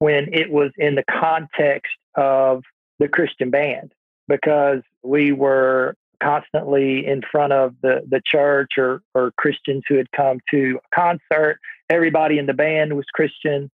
when 0.00 0.32
it 0.34 0.50
was 0.50 0.70
in 0.76 0.96
the 0.96 1.04
context 1.08 1.92
of 2.16 2.62
the 2.98 3.08
christian 3.08 3.50
band 3.50 3.92
because 4.28 4.80
we 5.02 5.32
were 5.32 5.94
constantly 6.24 7.06
in 7.06 7.22
front 7.30 7.52
of 7.52 7.74
the, 7.82 8.02
the 8.08 8.22
church 8.24 8.72
or, 8.78 9.02
or 9.14 9.32
Christians 9.36 9.82
who 9.88 9.96
had 9.96 10.10
come 10.12 10.38
to 10.50 10.78
a 10.84 10.94
concert. 10.94 11.58
Everybody 11.90 12.38
in 12.38 12.46
the 12.46 12.54
band 12.54 12.94
was 12.94 13.04
Christian. 13.12 13.70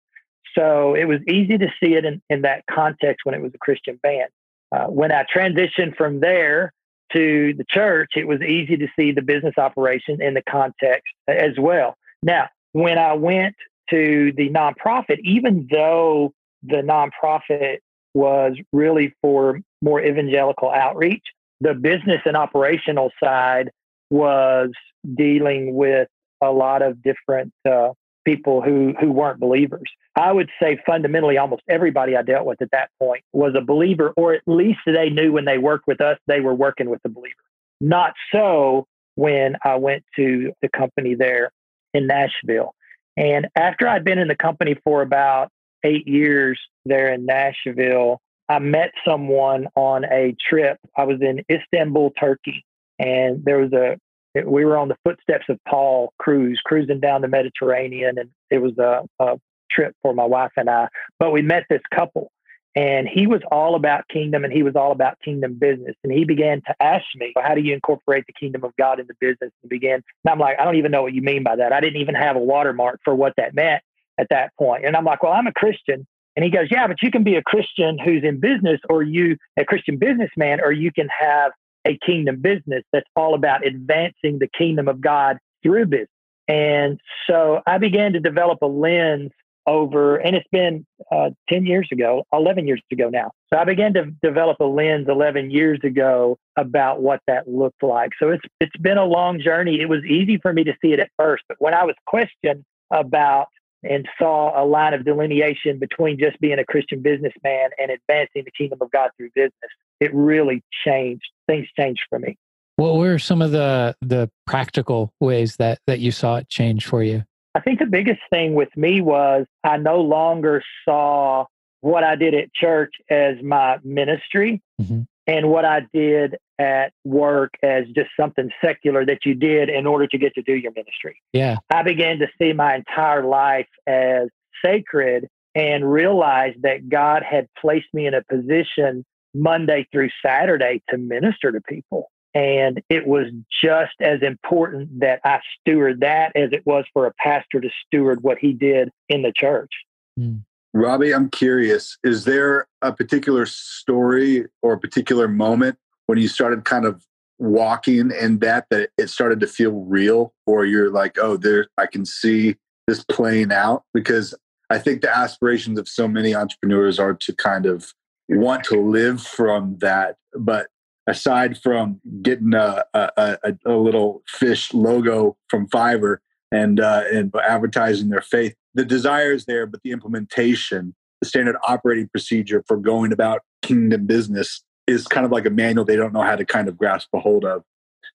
So 0.58 0.96
it 0.96 1.06
was 1.06 1.20
easy 1.28 1.58
to 1.58 1.68
see 1.82 1.94
it 1.94 2.06
in, 2.06 2.22
in 2.30 2.42
that 2.42 2.64
context 2.70 3.22
when 3.24 3.36
it 3.36 3.42
was 3.42 3.52
a 3.54 3.60
Christian 3.60 4.00
band. 4.02 4.30
Uh, 4.72 4.86
when 4.86 5.12
I 5.12 5.26
transitioned 5.36 5.96
from 5.96 6.20
there 6.20 6.74
to 7.14 7.54
the 7.58 7.66
church, 7.70 8.12
it 8.16 8.28
was 8.28 8.42
easy 8.42 8.78
to 8.78 8.88
see 8.98 9.12
the 9.12 9.22
business 9.22 9.56
operation 9.58 10.22
in 10.22 10.34
the 10.34 10.44
context 10.50 11.14
as 11.28 11.54
well. 11.58 11.96
Now, 12.22 12.50
when 12.74 12.98
I 12.98 13.14
went 13.14 13.56
to 13.90 14.32
the 14.36 14.50
nonprofit, 14.50 15.20
even 15.24 15.68
though 15.72 16.34
the 16.64 16.78
nonprofit 16.78 17.78
was 18.14 18.58
really 18.74 19.16
for 19.22 19.60
more 19.82 20.02
evangelical 20.02 20.70
outreach, 20.70 21.24
the 21.62 21.74
business 21.74 22.22
and 22.26 22.36
operational 22.36 23.12
side 23.22 23.72
was 24.10 24.72
dealing 25.16 25.76
with 25.76 26.08
a 26.42 26.52
lot 26.52 26.82
of 26.82 27.02
different 27.02 27.54
uh, 27.70 27.90
people 28.26 28.62
who 28.62 28.94
who 29.00 29.12
weren't 29.12 29.40
believers. 29.40 29.90
I 30.16 30.32
would 30.32 30.50
say 30.62 30.80
fundamentally, 30.86 31.38
almost 31.38 31.64
everybody 31.68 32.16
I 32.16 32.22
dealt 32.22 32.46
with 32.46 32.62
at 32.62 32.72
that 32.72 32.90
point 33.00 33.24
was 33.34 33.54
a 33.56 33.62
believer, 33.62 34.14
or 34.18 34.34
at 34.34 34.42
least 34.48 34.80
they 34.86 35.10
knew 35.10 35.32
when 35.32 35.46
they 35.46 35.58
worked 35.58 35.88
with 35.88 36.02
us, 36.02 36.18
they 36.28 36.42
were 36.42 36.54
working 36.54 36.90
with 36.90 37.02
the 37.04 37.10
believer. 37.10 37.36
Not 37.80 38.14
so 38.34 38.88
when 39.16 39.56
I 39.64 39.76
went 39.76 40.04
to 40.16 40.52
the 40.62 40.70
company 40.70 41.16
there 41.16 41.52
in 41.94 42.08
Nashville. 42.08 42.74
And 43.18 43.48
after 43.56 43.88
I'd 43.88 44.04
been 44.04 44.20
in 44.20 44.28
the 44.28 44.36
company 44.36 44.76
for 44.84 45.02
about 45.02 45.50
eight 45.84 46.08
years 46.08 46.60
there 46.86 47.14
in 47.14 47.26
Nashville, 47.26 48.22
I 48.50 48.60
met 48.60 48.92
someone 49.08 49.68
on 49.76 50.04
a 50.06 50.36
trip. 50.50 50.80
I 50.98 51.04
was 51.04 51.22
in 51.22 51.44
Istanbul, 51.52 52.12
Turkey, 52.20 52.66
and 52.98 53.46
there 53.46 53.60
was 53.60 53.72
a 53.74 53.98
we 54.46 54.64
were 54.64 54.78
on 54.78 54.90
the 54.90 54.98
footsteps 55.04 55.46
of 55.50 55.60
Paul 55.68 56.14
Cruise, 56.20 56.60
cruising 56.64 57.00
down 57.00 57.22
the 57.22 57.28
Mediterranean, 57.28 58.18
and 58.18 58.30
it 58.50 58.60
was 58.60 58.78
a, 58.78 59.02
a 59.20 59.40
trip 59.72 59.96
for 60.02 60.14
my 60.14 60.26
wife 60.26 60.52
and 60.56 60.70
I. 60.70 60.88
But 61.20 61.32
we 61.32 61.42
met 61.42 61.66
this 61.70 61.82
couple, 61.94 62.32
and 62.76 63.08
he 63.08 63.28
was 63.28 63.42
all 63.52 63.76
about 63.76 64.08
kingdom, 64.08 64.44
and 64.44 64.54
he 64.54 64.64
was 64.64 64.76
all 64.76 64.92
about 64.92 65.20
kingdom 65.24 65.56
business. 65.60 65.96
And 66.04 66.14
he 66.14 66.26
began 66.26 66.62
to 66.68 66.76
ask 66.80 67.06
me, 67.16 67.34
"How 67.38 67.54
do 67.54 67.62
you 67.62 67.74
incorporate 67.74 68.26
the 68.28 68.34
kingdom 68.34 68.64
of 68.64 68.76
God 68.78 69.00
into 69.00 69.14
business?" 69.20 69.52
And 69.62 69.70
began, 69.70 69.96
and 69.96 70.32
I'm 70.32 70.40
like, 70.40 70.60
"I 70.60 70.66
don't 70.66 70.76
even 70.78 70.92
know 70.92 71.04
what 71.04 71.14
you 71.14 71.22
mean 71.22 71.44
by 71.44 71.56
that. 71.58 71.74
I 71.74 71.80
didn't 71.80 72.02
even 72.02 72.16
have 72.16 72.36
a 72.36 72.40
watermark 72.40 73.02
for 73.04 73.14
what 73.14 73.34
that 73.38 73.54
meant." 73.54 73.84
at 74.20 74.28
that 74.30 74.52
point. 74.58 74.86
And 74.86 74.96
I'm 74.96 75.06
like, 75.06 75.24
well, 75.24 75.32
I'm 75.32 75.48
a 75.48 75.54
Christian. 75.54 76.06
And 76.40 76.46
he 76.46 76.52
goes, 76.52 76.68
Yeah, 76.72 76.88
but 76.88 77.02
you 77.02 77.12
can 77.12 77.26
be 77.26 77.36
a 77.36 77.44
Christian 77.44 77.98
who's 78.00 78.24
in 78.24 78.40
business, 78.40 78.80
or 78.90 79.04
you, 79.04 79.36
a 79.58 79.66
Christian 79.66 79.98
businessman, 79.98 80.62
or 80.64 80.72
you 80.72 80.90
can 80.90 81.10
have 81.20 81.52
a 81.86 81.98
kingdom 81.98 82.40
business 82.40 82.82
that's 82.94 83.10
all 83.14 83.36
about 83.36 83.68
advancing 83.68 84.40
the 84.40 84.48
kingdom 84.58 84.88
of 84.88 85.02
God 85.02 85.38
through 85.62 85.88
business. 85.88 86.08
And 86.48 86.98
so 87.30 87.60
I 87.68 87.78
began 87.78 88.14
to 88.14 88.22
develop 88.22 88.60
a 88.62 88.68
lens 88.68 89.32
over, 89.68 90.16
and 90.16 90.34
it's 90.34 90.48
been 90.50 90.86
uh, 91.12 91.32
10 91.50 91.66
years 91.66 91.90
ago, 91.92 92.24
11 92.32 92.68
years 92.68 92.82
ago 92.90 93.10
now. 93.10 93.32
So 93.54 93.60
I 93.60 93.66
began 93.66 93.94
to 93.96 94.06
develop 94.24 94.62
a 94.62 94.66
lens 94.66 95.08
11 95.10 95.52
years 95.52 95.82
ago 95.84 96.38
about 96.56 97.02
what 97.02 97.20
that 97.28 97.50
looked 97.50 97.84
like. 97.84 98.12
So 98.18 98.30
it's, 98.30 98.46
it's 98.62 98.78
been 98.78 98.98
a 98.98 99.04
long 99.04 99.42
journey. 99.42 99.82
It 99.82 99.90
was 99.90 100.06
easy 100.06 100.38
for 100.38 100.54
me 100.54 100.64
to 100.64 100.74
see 100.82 100.94
it 100.94 101.02
at 101.02 101.10
first, 101.18 101.44
but 101.50 101.58
when 101.60 101.74
I 101.74 101.84
was 101.84 101.96
questioned 102.06 102.64
about 102.92 103.48
and 103.84 104.08
saw 104.18 104.62
a 104.62 104.66
line 104.66 104.94
of 104.94 105.06
delineation 105.06 105.80
between 105.80 106.20
just 106.20 106.40
being 106.40 106.60
a 106.60 106.66
Christian 106.66 107.02
businessman 107.02 107.70
and 107.78 107.92
advancing 107.92 108.44
the 108.46 108.52
kingdom 108.52 108.80
of 108.82 108.92
God 108.92 109.10
through 109.18 109.30
business, 109.36 109.54
it 110.00 110.14
really 110.14 110.64
changed. 110.86 111.26
Things 111.48 111.68
changed 111.78 112.02
for 112.10 112.20
me. 112.20 112.38
What 112.76 112.96
were 112.96 113.20
some 113.20 113.42
of 113.42 113.52
the 113.52 113.96
the 114.02 114.30
practical 114.48 115.14
ways 115.20 115.58
that 115.58 115.80
that 115.88 116.00
you 116.00 116.12
saw 116.12 116.38
it 116.38 116.50
change 116.50 116.86
for 116.86 117.04
you? 117.04 117.24
I 117.56 117.62
think 117.62 117.80
the 117.80 117.86
biggest 117.86 118.22
thing 118.30 118.54
with 118.54 118.70
me 118.78 119.02
was 119.02 119.46
I 119.64 119.78
no 119.78 120.02
longer 120.02 120.64
saw 120.86 121.46
what 121.82 122.04
I 122.04 122.16
did 122.16 122.34
at 122.34 122.54
church 122.54 122.94
as 123.10 123.36
my 123.44 123.80
ministry 123.84 124.62
mm-hmm. 124.82 125.02
And 125.30 125.48
what 125.48 125.64
I 125.64 125.82
did 125.94 126.38
at 126.58 126.92
work 127.06 127.54
as 127.62 127.86
just 127.96 128.10
something 128.20 128.50
secular 128.66 129.06
that 129.06 129.26
you 129.26 129.36
did 129.36 129.70
in 129.70 129.86
order 129.86 130.08
to 130.08 130.18
get 130.18 130.34
to 130.34 130.42
do 130.42 130.56
your 130.56 130.72
ministry. 130.76 131.22
Yeah. 131.34 131.58
I 131.70 131.84
began 131.84 132.18
to 132.20 132.28
see 132.42 132.52
my 132.52 132.76
entire 132.76 133.24
life 133.24 133.68
as 133.86 134.30
sacred 134.66 135.30
and 135.54 135.90
realized 135.90 136.64
that 136.64 136.90
God 136.90 137.22
had 137.24 137.48
placed 137.62 137.94
me 137.94 138.08
in 138.08 138.16
a 138.16 138.24
position 138.24 139.06
Monday 139.36 139.88
through 139.92 140.10
Saturday 140.26 140.82
to 140.90 140.98
minister 140.98 141.52
to 141.52 141.62
people. 141.62 142.10
And 142.34 142.82
it 142.90 143.06
was 143.06 143.28
just 143.64 143.94
as 144.02 144.24
important 144.24 145.02
that 145.02 145.20
I 145.24 145.42
steward 145.60 146.00
that 146.00 146.32
as 146.36 146.50
it 146.54 146.66
was 146.66 146.86
for 146.92 147.06
a 147.06 147.14
pastor 147.14 147.62
to 147.62 147.70
steward 147.86 148.24
what 148.24 148.40
he 148.40 148.54
did 148.54 148.90
in 149.08 149.22
the 149.22 149.32
church. 149.36 149.72
Mm. 150.20 150.42
Robbie, 150.74 151.14
I'm 151.14 151.30
curious, 151.30 151.98
is 152.04 152.26
there 152.26 152.68
a 152.82 152.94
particular 152.94 153.46
story 153.46 154.46
or 154.62 154.74
a 154.74 154.80
particular 154.80 155.28
moment 155.28 155.78
when 156.06 156.18
you 156.18 156.28
started 156.28 156.66
kind 156.66 156.86
of 156.86 157.06
walking 157.40 158.12
in 158.12 158.40
that 158.40 158.66
that 158.70 158.90
it 158.98 159.10
started 159.10 159.40
to 159.40 159.48
feel 159.48 159.72
real 159.72 160.34
or 160.46 160.66
you're 160.66 160.92
like, 160.92 161.18
oh, 161.18 161.38
there 161.38 161.68
I 161.78 161.88
can 161.88 162.06
see 162.06 162.58
this 162.88 163.04
playing 163.04 163.52
out? 163.52 163.84
Because 163.94 164.36
I 164.70 164.78
think 164.78 165.02
the 165.02 165.16
aspirations 165.16 165.80
of 165.80 165.88
so 165.88 166.08
many 166.08 166.36
entrepreneurs 166.36 167.00
are 167.00 167.16
to 167.16 167.34
kind 167.34 167.66
of 167.66 167.94
want 168.28 168.64
to 168.66 168.80
live 168.80 169.22
from 169.22 169.78
that, 169.80 170.18
but 170.38 170.68
aside 171.08 171.58
from 171.58 172.00
getting 172.22 172.54
a, 172.54 172.84
a, 172.94 173.10
a, 173.18 173.58
a 173.66 173.74
little 173.74 174.22
fish 174.28 174.72
logo 174.74 175.36
from 175.48 175.68
Fiverr 175.68 176.18
and, 176.52 176.80
uh, 176.80 177.04
and 177.12 177.34
advertising 177.48 178.10
their 178.10 178.22
faith, 178.22 178.56
the 178.74 178.86
desire 178.86 179.32
is 179.32 179.46
there, 179.46 179.66
but 179.66 179.82
the 179.84 179.92
implementation, 179.92 180.96
the 181.22 181.28
standard 181.28 181.58
operating 181.68 182.08
procedure 182.10 182.64
for 182.68 182.78
going 182.78 183.12
about 183.12 183.42
kingdom 183.62 184.06
business 184.06 184.64
is 184.88 185.08
kind 185.08 185.26
of 185.26 185.32
like 185.32 185.46
a 185.46 185.50
manual 185.50 185.86
they 185.86 185.96
don't 185.96 186.14
know 186.14 186.22
how 186.22 186.36
to 186.36 186.46
kind 186.46 186.68
of 186.68 186.78
grasp 186.78 187.10
a 187.14 187.20
hold 187.20 187.46
of. 187.46 187.64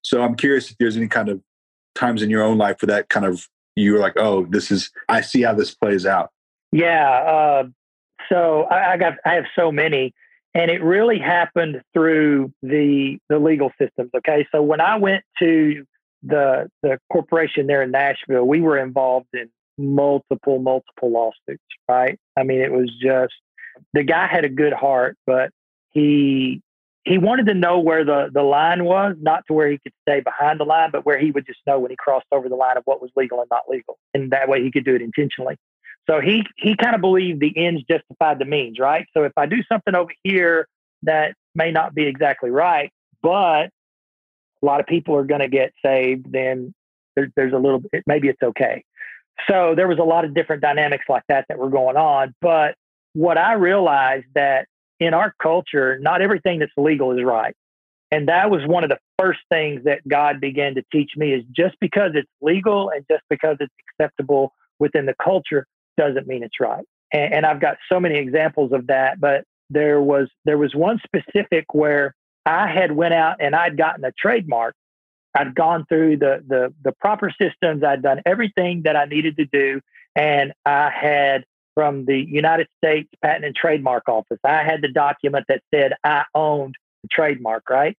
So 0.03 0.23
I'm 0.23 0.35
curious 0.35 0.71
if 0.71 0.77
there's 0.79 0.97
any 0.97 1.09
kind 1.09 1.29
of 1.29 1.41
times 1.95 2.23
in 2.23 2.31
your 2.31 2.43
own 2.43 2.59
life 2.59 2.83
where 2.83 2.89
that 2.89 3.09
kind 3.09 3.27
of 3.27 3.47
you 3.77 3.93
were 3.93 3.99
like, 3.99 4.15
oh, 4.17 4.47
this 4.47 4.71
is 4.71 4.91
I 5.09 5.21
see 5.21 5.43
how 5.43 5.55
this 5.55 5.75
plays 5.75 6.07
out. 6.07 6.31
Yeah. 6.73 7.11
Uh, 7.11 7.65
so 8.29 8.65
I, 8.65 8.93
I 8.93 8.97
got 8.97 9.15
I 9.25 9.35
have 9.35 9.45
so 9.57 9.71
many 9.71 10.13
and 10.55 10.71
it 10.71 10.83
really 10.83 11.19
happened 11.19 11.83
through 11.93 12.53
the 12.63 13.19
the 13.29 13.39
legal 13.39 13.73
systems 13.81 14.11
okay 14.17 14.47
so 14.53 14.63
when 14.63 14.81
i 14.81 14.97
went 14.97 15.25
to 15.39 15.85
the 16.25 16.71
the 16.83 16.99
corporation 17.11 17.67
there 17.67 17.83
in 17.83 17.91
nashville 17.91 18.45
we 18.45 18.61
were 18.61 18.79
involved 18.79 19.29
in 19.33 19.49
multiple 19.79 20.59
multiple 20.59 21.11
lawsuits 21.11 21.63
right 21.89 22.19
i 22.37 22.43
mean 22.43 22.61
it 22.61 22.73
was 22.73 22.91
just 23.01 23.35
the 23.93 24.03
guy 24.03 24.27
had 24.27 24.45
a 24.45 24.49
good 24.49 24.73
heart 24.73 25.17
but 25.27 25.51
he 25.91 26.61
he 27.05 27.19
wanted 27.19 27.47
to 27.47 27.55
know 27.55 27.81
where 27.81 28.05
the 28.05 28.31
the 28.33 28.43
line 28.43 28.85
was 28.85 29.17
not 29.21 29.43
to 29.47 29.53
where 29.53 29.69
he 29.69 29.79
could 29.79 29.93
stay 30.03 30.21
behind 30.21 30.61
the 30.61 30.65
line 30.65 30.91
but 30.91 31.05
where 31.05 31.19
he 31.19 31.31
would 31.31 31.47
just 31.47 31.61
know 31.67 31.79
when 31.79 31.91
he 31.91 31.97
crossed 31.97 32.27
over 32.33 32.49
the 32.49 32.55
line 32.55 32.77
of 32.77 32.83
what 32.85 33.03
was 33.03 33.11
legal 33.17 33.41
and 33.41 33.49
not 33.51 33.63
legal 33.69 33.99
and 34.15 34.31
that 34.31 34.49
way 34.49 34.63
he 34.63 34.71
could 34.71 34.85
do 34.85 34.95
it 34.95 35.03
intentionally 35.03 35.57
so 36.09 36.21
he 36.21 36.45
he 36.57 36.77
kind 36.77 36.95
of 36.95 37.01
believed 37.01 37.41
the 37.41 37.57
ends 37.57 37.83
justified 37.91 38.39
the 38.39 38.45
means, 38.45 38.79
right? 38.79 39.07
So 39.15 39.25
if 39.25 39.33
I 39.37 39.47
do 39.47 39.63
something 39.71 39.95
over 39.95 40.13
here 40.23 40.69
that 41.03 41.35
may 41.55 41.71
not 41.71 41.95
be 41.95 42.05
exactly 42.05 42.51
right, 42.51 42.91
but 43.23 43.71
a 44.65 44.67
lot 44.67 44.81
of 44.81 44.87
people 44.87 45.15
are 45.15 45.25
going 45.25 45.43
to 45.43 45.49
get 45.49 45.73
saved, 45.85 46.33
then 46.33 46.75
there, 47.15 47.29
there's 47.37 47.53
a 47.53 47.59
little 47.59 47.83
maybe 48.07 48.29
it's 48.29 48.43
okay. 48.43 48.83
So 49.49 49.75
there 49.77 49.89
was 49.89 49.99
a 49.99 50.05
lot 50.05 50.25
of 50.25 50.35
different 50.35 50.63
dynamics 50.63 51.05
like 51.09 51.25
that 51.29 51.45
that 51.49 51.59
were 51.59 51.69
going 51.69 51.97
on. 51.97 52.35
But 52.41 52.77
what 53.13 53.37
I 53.37 53.55
realized 53.55 54.27
that 54.35 54.67
in 55.01 55.13
our 55.13 55.35
culture, 55.43 55.99
not 56.01 56.23
everything 56.23 56.61
that's 56.61 56.73
legal 56.77 57.13
is 57.13 57.23
right. 57.23 57.55
And 58.11 58.29
that 58.29 58.51
was 58.51 58.61
one 58.67 58.85
of 58.85 58.91
the 58.91 58.99
first 59.19 59.41
things 59.51 59.85
that 59.85 60.07
God 60.09 60.41
began 60.41 60.77
to 60.77 60.85
teach 60.93 61.11
me 61.17 61.33
is 61.33 61.45
just 61.55 61.75
because 61.81 62.13
it's 62.15 62.31
legal 62.41 62.91
and 62.91 63.05
just 63.11 63.25
because 63.29 63.57
it's 63.61 63.75
acceptable 63.91 64.53
within 64.79 65.05
the 65.05 65.15
culture 65.23 65.67
doesn't 65.99 66.27
mean 66.27 66.43
it's 66.43 66.61
right. 66.61 66.85
And, 67.13 67.35
and 67.35 67.47
I've 67.47 67.61
got 67.61 67.77
so 67.91 67.99
many 67.99 68.17
examples 68.17 68.73
of 68.73 68.87
that, 68.87 69.21
but 69.21 69.45
there 69.69 70.01
was 70.01 70.29
there 70.45 70.59
was 70.59 70.75
one 70.75 71.01
specific 71.05 71.75
where 71.75 72.15
I 72.47 72.69
had 72.69 72.93
went 72.93 73.15
out 73.15 73.37
and 73.41 73.55
I'd 73.55 73.77
gotten 73.77 74.05
a 74.05 74.13
trademark. 74.13 74.75
I'd 75.35 75.55
gone 75.55 75.85
through 75.89 76.19
the 76.19 76.45
the 76.47 76.73
the 76.83 76.93
proper 76.93 77.33
systems. 77.41 77.83
I'd 77.83 78.03
done 78.03 78.23
everything 78.25 78.83
that 78.83 78.97
I 78.97 79.07
needed 79.07 79.37
to 79.39 79.47
do, 79.47 79.81
and 80.15 80.53
I 80.65 80.91
had 80.91 81.45
from 81.75 82.05
the 82.05 82.17
United 82.17 82.69
States 82.79 83.11
Patent 83.21 83.45
and 83.45 83.57
Trademark 83.57 84.09
Office. 84.09 84.39
I 84.45 84.63
had 84.63 84.81
the 84.81 84.89
document 84.89 85.47
that 85.49 85.63
said 85.75 85.95
I 86.05 86.25
owned 86.35 86.77
the 87.03 87.09
trademark. 87.09 87.69
Right. 87.69 87.97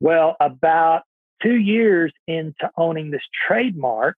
Well, 0.00 0.36
about 0.40 1.02
two 1.40 1.54
years 1.56 2.12
into 2.26 2.70
owning 2.76 3.10
this 3.10 3.22
trademark, 3.46 4.16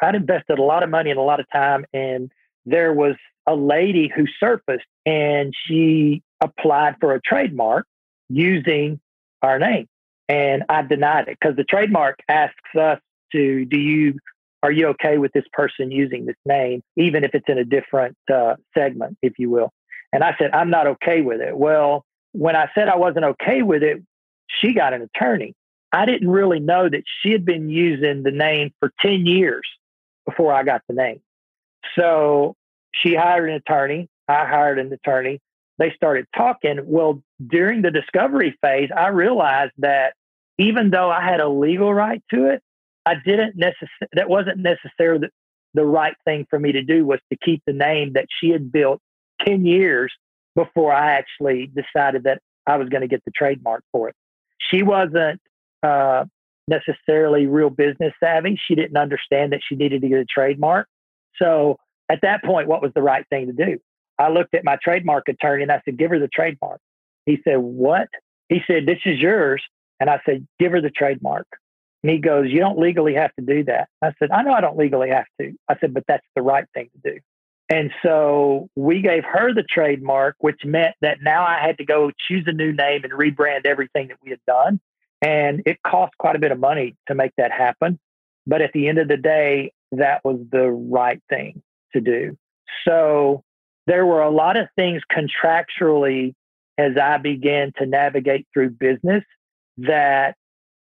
I'd 0.00 0.14
invested 0.14 0.58
a 0.58 0.62
lot 0.62 0.82
of 0.82 0.88
money 0.88 1.10
and 1.10 1.18
a 1.18 1.22
lot 1.22 1.40
of 1.40 1.46
time 1.50 1.84
and 1.92 2.30
there 2.64 2.92
was 2.92 3.16
a 3.46 3.54
lady 3.54 4.10
who 4.14 4.24
surfaced 4.38 4.86
and 5.04 5.52
she 5.66 6.22
applied 6.40 6.96
for 7.00 7.14
a 7.14 7.20
trademark 7.20 7.86
using 8.32 9.00
our 9.42 9.58
name. 9.58 9.88
And 10.28 10.64
I 10.68 10.82
denied 10.82 11.28
it 11.28 11.38
because 11.40 11.56
the 11.56 11.64
trademark 11.64 12.20
asks 12.28 12.74
us 12.78 13.00
to, 13.32 13.64
do 13.64 13.78
you, 13.78 14.18
are 14.62 14.72
you 14.72 14.88
okay 14.88 15.18
with 15.18 15.32
this 15.32 15.44
person 15.52 15.90
using 15.90 16.26
this 16.26 16.36
name, 16.46 16.82
even 16.96 17.24
if 17.24 17.34
it's 17.34 17.48
in 17.48 17.58
a 17.58 17.64
different 17.64 18.16
uh, 18.32 18.56
segment, 18.76 19.18
if 19.22 19.38
you 19.38 19.50
will? 19.50 19.72
And 20.12 20.22
I 20.22 20.34
said, 20.38 20.50
I'm 20.52 20.70
not 20.70 20.86
okay 20.86 21.20
with 21.22 21.40
it. 21.40 21.56
Well, 21.56 22.04
when 22.32 22.56
I 22.56 22.70
said 22.74 22.88
I 22.88 22.96
wasn't 22.96 23.24
okay 23.24 23.62
with 23.62 23.82
it, 23.82 24.02
she 24.46 24.72
got 24.74 24.92
an 24.92 25.02
attorney. 25.02 25.54
I 25.92 26.06
didn't 26.06 26.30
really 26.30 26.60
know 26.60 26.88
that 26.88 27.02
she 27.20 27.32
had 27.32 27.44
been 27.44 27.68
using 27.68 28.22
the 28.22 28.30
name 28.30 28.72
for 28.80 28.92
10 29.00 29.26
years 29.26 29.62
before 30.24 30.52
I 30.52 30.62
got 30.62 30.82
the 30.88 30.94
name. 30.94 31.20
So 31.98 32.54
she 32.94 33.14
hired 33.14 33.50
an 33.50 33.56
attorney. 33.56 34.08
I 34.28 34.46
hired 34.46 34.78
an 34.78 34.92
attorney. 34.92 35.40
They 35.82 35.92
started 35.96 36.28
talking. 36.36 36.78
Well, 36.84 37.24
during 37.44 37.82
the 37.82 37.90
discovery 37.90 38.56
phase, 38.62 38.90
I 38.96 39.08
realized 39.08 39.72
that 39.78 40.14
even 40.56 40.90
though 40.90 41.10
I 41.10 41.24
had 41.24 41.40
a 41.40 41.48
legal 41.48 41.92
right 41.92 42.22
to 42.30 42.50
it, 42.50 42.62
I 43.04 43.14
didn't 43.16 43.56
necessarily, 43.56 44.08
that 44.12 44.28
wasn't 44.28 44.58
necessarily 44.58 45.26
the, 45.26 45.30
the 45.74 45.84
right 45.84 46.14
thing 46.24 46.46
for 46.48 46.60
me 46.60 46.70
to 46.70 46.84
do 46.84 47.04
was 47.04 47.18
to 47.32 47.38
keep 47.44 47.64
the 47.66 47.72
name 47.72 48.12
that 48.12 48.26
she 48.40 48.50
had 48.50 48.70
built 48.70 49.00
10 49.44 49.66
years 49.66 50.12
before 50.54 50.92
I 50.92 51.14
actually 51.14 51.68
decided 51.74 52.22
that 52.24 52.40
I 52.64 52.76
was 52.76 52.88
going 52.88 53.00
to 53.00 53.08
get 53.08 53.24
the 53.24 53.32
trademark 53.32 53.82
for 53.90 54.08
it. 54.08 54.14
She 54.70 54.84
wasn't 54.84 55.40
uh, 55.82 56.26
necessarily 56.68 57.46
real 57.46 57.70
business 57.70 58.12
savvy. 58.22 58.56
She 58.68 58.76
didn't 58.76 58.96
understand 58.96 59.52
that 59.52 59.62
she 59.68 59.74
needed 59.74 60.02
to 60.02 60.08
get 60.08 60.20
a 60.20 60.26
trademark. 60.26 60.86
So 61.42 61.76
at 62.08 62.20
that 62.22 62.44
point, 62.44 62.68
what 62.68 62.82
was 62.82 62.92
the 62.94 63.02
right 63.02 63.26
thing 63.30 63.48
to 63.48 63.52
do? 63.52 63.80
I 64.18 64.28
looked 64.28 64.54
at 64.54 64.64
my 64.64 64.76
trademark 64.82 65.28
attorney 65.28 65.62
and 65.62 65.72
I 65.72 65.82
said, 65.84 65.96
give 65.96 66.10
her 66.10 66.18
the 66.18 66.28
trademark. 66.28 66.80
He 67.26 67.38
said, 67.44 67.58
what? 67.58 68.08
He 68.48 68.60
said, 68.66 68.86
this 68.86 68.98
is 69.04 69.18
yours. 69.18 69.62
And 70.00 70.10
I 70.10 70.20
said, 70.26 70.46
give 70.58 70.72
her 70.72 70.80
the 70.80 70.90
trademark. 70.90 71.46
And 72.02 72.10
he 72.10 72.18
goes, 72.18 72.46
you 72.50 72.58
don't 72.58 72.78
legally 72.78 73.14
have 73.14 73.32
to 73.36 73.44
do 73.44 73.64
that. 73.64 73.88
I 74.02 74.12
said, 74.18 74.30
I 74.30 74.42
know 74.42 74.52
I 74.52 74.60
don't 74.60 74.76
legally 74.76 75.10
have 75.10 75.26
to. 75.40 75.52
I 75.68 75.76
said, 75.78 75.94
but 75.94 76.04
that's 76.08 76.26
the 76.34 76.42
right 76.42 76.64
thing 76.74 76.90
to 76.94 77.12
do. 77.12 77.20
And 77.68 77.90
so 78.02 78.68
we 78.74 79.00
gave 79.00 79.24
her 79.24 79.54
the 79.54 79.62
trademark, 79.62 80.36
which 80.40 80.64
meant 80.64 80.94
that 81.00 81.18
now 81.22 81.44
I 81.46 81.58
had 81.60 81.78
to 81.78 81.84
go 81.84 82.10
choose 82.28 82.44
a 82.46 82.52
new 82.52 82.72
name 82.72 83.04
and 83.04 83.12
rebrand 83.12 83.64
everything 83.64 84.08
that 84.08 84.18
we 84.22 84.30
had 84.30 84.40
done. 84.46 84.80
And 85.22 85.62
it 85.64 85.78
cost 85.86 86.12
quite 86.18 86.34
a 86.34 86.40
bit 86.40 86.50
of 86.50 86.58
money 86.58 86.96
to 87.06 87.14
make 87.14 87.32
that 87.38 87.52
happen. 87.52 87.98
But 88.46 88.60
at 88.60 88.72
the 88.72 88.88
end 88.88 88.98
of 88.98 89.06
the 89.06 89.16
day, 89.16 89.72
that 89.92 90.24
was 90.24 90.40
the 90.50 90.68
right 90.68 91.22
thing 91.28 91.62
to 91.94 92.00
do. 92.00 92.36
So 92.86 93.44
there 93.86 94.06
were 94.06 94.22
a 94.22 94.30
lot 94.30 94.56
of 94.56 94.68
things 94.76 95.02
contractually 95.10 96.34
as 96.78 96.92
I 96.96 97.18
began 97.18 97.72
to 97.78 97.86
navigate 97.86 98.46
through 98.52 98.70
business 98.70 99.24
that 99.78 100.36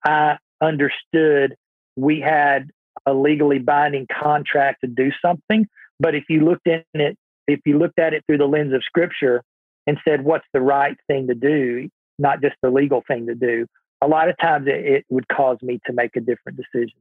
I 0.06 0.38
understood 0.62 1.56
we 1.96 2.20
had 2.20 2.70
a 3.06 3.14
legally 3.14 3.60
binding 3.60 4.08
contract 4.08 4.82
to 4.82 4.88
do 4.88 5.12
something. 5.22 5.68
But 6.00 6.16
if 6.16 6.26
you 6.30 6.46
looked 6.46 6.68
in 6.68 6.84
it, 6.94 7.18
if 7.48 7.60
you 7.66 7.78
looked 7.78 8.00
at 8.00 8.14
it 8.14 8.24
through 8.26 8.38
the 8.38 8.48
lens 8.48 8.74
of 8.74 8.84
scripture 8.84 9.44
and 9.86 9.98
said, 10.08 10.24
what's 10.24 10.46
the 10.54 10.62
right 10.62 10.98
thing 11.08 11.28
to 11.28 11.36
do, 11.36 11.90
not 12.18 12.42
just 12.42 12.56
the 12.62 12.70
legal 12.70 13.04
thing 13.08 13.28
to 13.28 13.36
do, 13.36 13.68
a 14.02 14.08
lot 14.08 14.30
of 14.30 14.38
times 14.38 14.68
it, 14.68 14.86
it 14.86 15.06
would 15.10 15.28
cause 15.28 15.58
me 15.62 15.80
to 15.86 15.94
make 15.94 16.16
a 16.16 16.22
different 16.22 16.58
decision. 16.58 16.98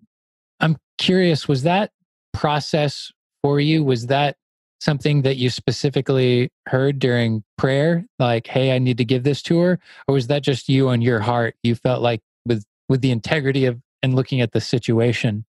I'm 0.60 0.76
curious, 0.98 1.48
was 1.48 1.62
that 1.62 1.90
process 2.32 3.12
for 3.42 3.60
you? 3.60 3.84
Was 3.84 4.06
that 4.06 4.36
something 4.82 5.22
that 5.22 5.36
you 5.36 5.48
specifically 5.48 6.50
heard 6.66 6.98
during 6.98 7.44
prayer? 7.56 8.04
Like, 8.18 8.46
hey, 8.46 8.74
I 8.74 8.78
need 8.78 8.98
to 8.98 9.04
give 9.04 9.22
this 9.22 9.40
to 9.42 9.58
her? 9.60 9.78
Or 10.08 10.14
was 10.14 10.26
that 10.26 10.42
just 10.42 10.68
you 10.68 10.88
on 10.88 11.00
your 11.00 11.20
heart? 11.20 11.54
You 11.62 11.74
felt 11.74 12.02
like 12.02 12.20
with 12.46 12.64
with 12.88 13.00
the 13.00 13.10
integrity 13.10 13.64
of 13.66 13.80
and 14.02 14.14
looking 14.14 14.40
at 14.40 14.52
the 14.52 14.60
situation? 14.60 15.44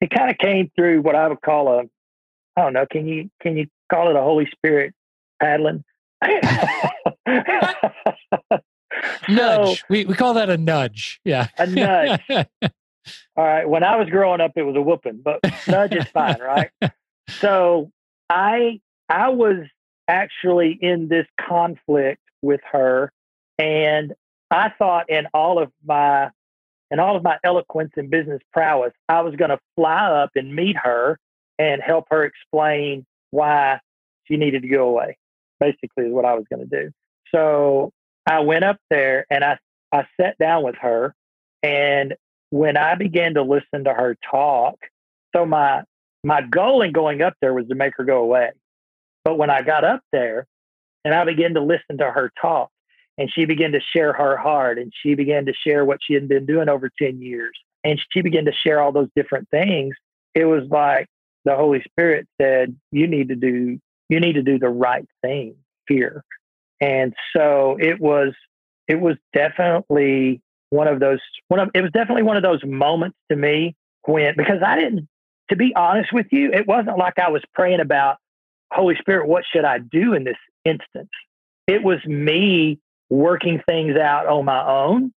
It 0.00 0.10
kind 0.10 0.30
of 0.30 0.36
came 0.38 0.70
through 0.76 1.02
what 1.02 1.14
I 1.14 1.28
would 1.28 1.40
call 1.40 1.68
a 1.68 1.84
I 2.56 2.62
don't 2.62 2.72
know, 2.72 2.86
can 2.90 3.06
you 3.06 3.30
can 3.40 3.56
you 3.56 3.66
call 3.90 4.10
it 4.10 4.16
a 4.16 4.22
Holy 4.22 4.48
Spirit 4.50 4.94
paddling? 5.40 5.84
nudge. 9.28 9.80
So, 9.80 9.86
we 9.88 10.04
we 10.06 10.14
call 10.14 10.34
that 10.34 10.50
a 10.50 10.56
nudge. 10.56 11.20
Yeah. 11.24 11.48
A 11.58 11.66
nudge. 11.66 12.20
All 13.36 13.44
right. 13.44 13.68
When 13.68 13.84
I 13.84 13.96
was 13.96 14.08
growing 14.08 14.40
up, 14.40 14.52
it 14.56 14.62
was 14.62 14.74
a 14.74 14.80
whooping, 14.80 15.20
but 15.22 15.40
nudge 15.68 15.94
is 15.94 16.06
fine, 16.08 16.40
right? 16.40 16.70
So 17.28 17.92
I 18.30 18.80
I 19.08 19.28
was 19.30 19.66
actually 20.08 20.78
in 20.80 21.08
this 21.08 21.26
conflict 21.40 22.22
with 22.42 22.60
her, 22.72 23.12
and 23.58 24.14
I 24.50 24.70
thought 24.78 25.10
in 25.10 25.26
all 25.34 25.58
of 25.58 25.70
my 25.84 26.30
in 26.90 27.00
all 27.00 27.16
of 27.16 27.22
my 27.22 27.38
eloquence 27.42 27.92
and 27.96 28.10
business 28.10 28.40
prowess, 28.52 28.92
I 29.08 29.20
was 29.22 29.34
going 29.34 29.50
to 29.50 29.58
fly 29.74 30.06
up 30.06 30.30
and 30.36 30.54
meet 30.54 30.76
her 30.76 31.18
and 31.58 31.82
help 31.82 32.06
her 32.10 32.24
explain 32.24 33.04
why 33.30 33.80
she 34.24 34.36
needed 34.36 34.62
to 34.62 34.68
go 34.68 34.88
away. 34.88 35.18
Basically, 35.58 36.04
is 36.04 36.12
what 36.12 36.24
I 36.24 36.34
was 36.34 36.44
going 36.50 36.68
to 36.68 36.84
do. 36.84 36.90
So 37.34 37.92
I 38.26 38.40
went 38.40 38.64
up 38.64 38.78
there 38.90 39.26
and 39.30 39.42
I 39.42 39.58
I 39.92 40.06
sat 40.20 40.36
down 40.38 40.62
with 40.64 40.76
her, 40.80 41.14
and 41.62 42.14
when 42.50 42.76
I 42.76 42.94
began 42.94 43.34
to 43.34 43.42
listen 43.42 43.84
to 43.84 43.92
her 43.92 44.16
talk, 44.30 44.76
so 45.34 45.44
my 45.44 45.82
my 46.26 46.42
goal 46.42 46.82
in 46.82 46.90
going 46.90 47.22
up 47.22 47.34
there 47.40 47.54
was 47.54 47.68
to 47.68 47.76
make 47.76 47.92
her 47.96 48.04
go 48.04 48.18
away. 48.18 48.50
But 49.24 49.38
when 49.38 49.48
I 49.48 49.62
got 49.62 49.84
up 49.84 50.00
there 50.10 50.48
and 51.04 51.14
I 51.14 51.24
began 51.24 51.54
to 51.54 51.60
listen 51.60 51.98
to 51.98 52.10
her 52.10 52.32
talk, 52.40 52.70
and 53.16 53.30
she 53.32 53.44
began 53.44 53.70
to 53.72 53.80
share 53.94 54.12
her 54.12 54.36
heart, 54.36 54.78
and 54.78 54.92
she 55.02 55.14
began 55.14 55.46
to 55.46 55.52
share 55.54 55.84
what 55.84 56.00
she 56.02 56.14
had 56.14 56.28
been 56.28 56.44
doing 56.44 56.68
over 56.68 56.90
10 57.00 57.22
years, 57.22 57.56
and 57.84 58.02
she 58.10 58.22
began 58.22 58.44
to 58.46 58.52
share 58.52 58.80
all 58.80 58.90
those 58.90 59.08
different 59.14 59.48
things, 59.50 59.94
it 60.34 60.44
was 60.46 60.64
like 60.68 61.06
the 61.44 61.54
Holy 61.54 61.80
Spirit 61.88 62.26
said, 62.42 62.76
You 62.90 63.06
need 63.06 63.28
to 63.28 63.36
do 63.36 63.78
you 64.08 64.20
need 64.20 64.34
to 64.34 64.42
do 64.42 64.58
the 64.58 64.68
right 64.68 65.06
thing 65.22 65.54
here. 65.88 66.24
And 66.80 67.14
so 67.34 67.76
it 67.78 68.00
was 68.00 68.34
it 68.88 69.00
was 69.00 69.16
definitely 69.32 70.42
one 70.70 70.88
of 70.88 70.98
those 70.98 71.20
one 71.46 71.60
of 71.60 71.70
it 71.72 71.82
was 71.82 71.92
definitely 71.92 72.24
one 72.24 72.36
of 72.36 72.42
those 72.42 72.64
moments 72.64 73.16
to 73.30 73.36
me 73.36 73.76
when 74.04 74.34
because 74.36 74.60
I 74.64 74.74
didn't 74.74 75.08
to 75.50 75.56
be 75.56 75.72
honest 75.74 76.12
with 76.12 76.26
you, 76.30 76.52
it 76.52 76.66
wasn't 76.66 76.98
like 76.98 77.18
I 77.18 77.30
was 77.30 77.42
praying 77.54 77.80
about, 77.80 78.16
Holy 78.72 78.96
Spirit, 78.96 79.28
what 79.28 79.44
should 79.50 79.64
I 79.64 79.78
do 79.78 80.12
in 80.12 80.24
this 80.24 80.36
instance? 80.64 81.10
It 81.66 81.82
was 81.82 82.04
me 82.04 82.78
working 83.10 83.62
things 83.66 83.96
out 83.96 84.26
on 84.26 84.44
my 84.44 84.66
own, 84.66 85.12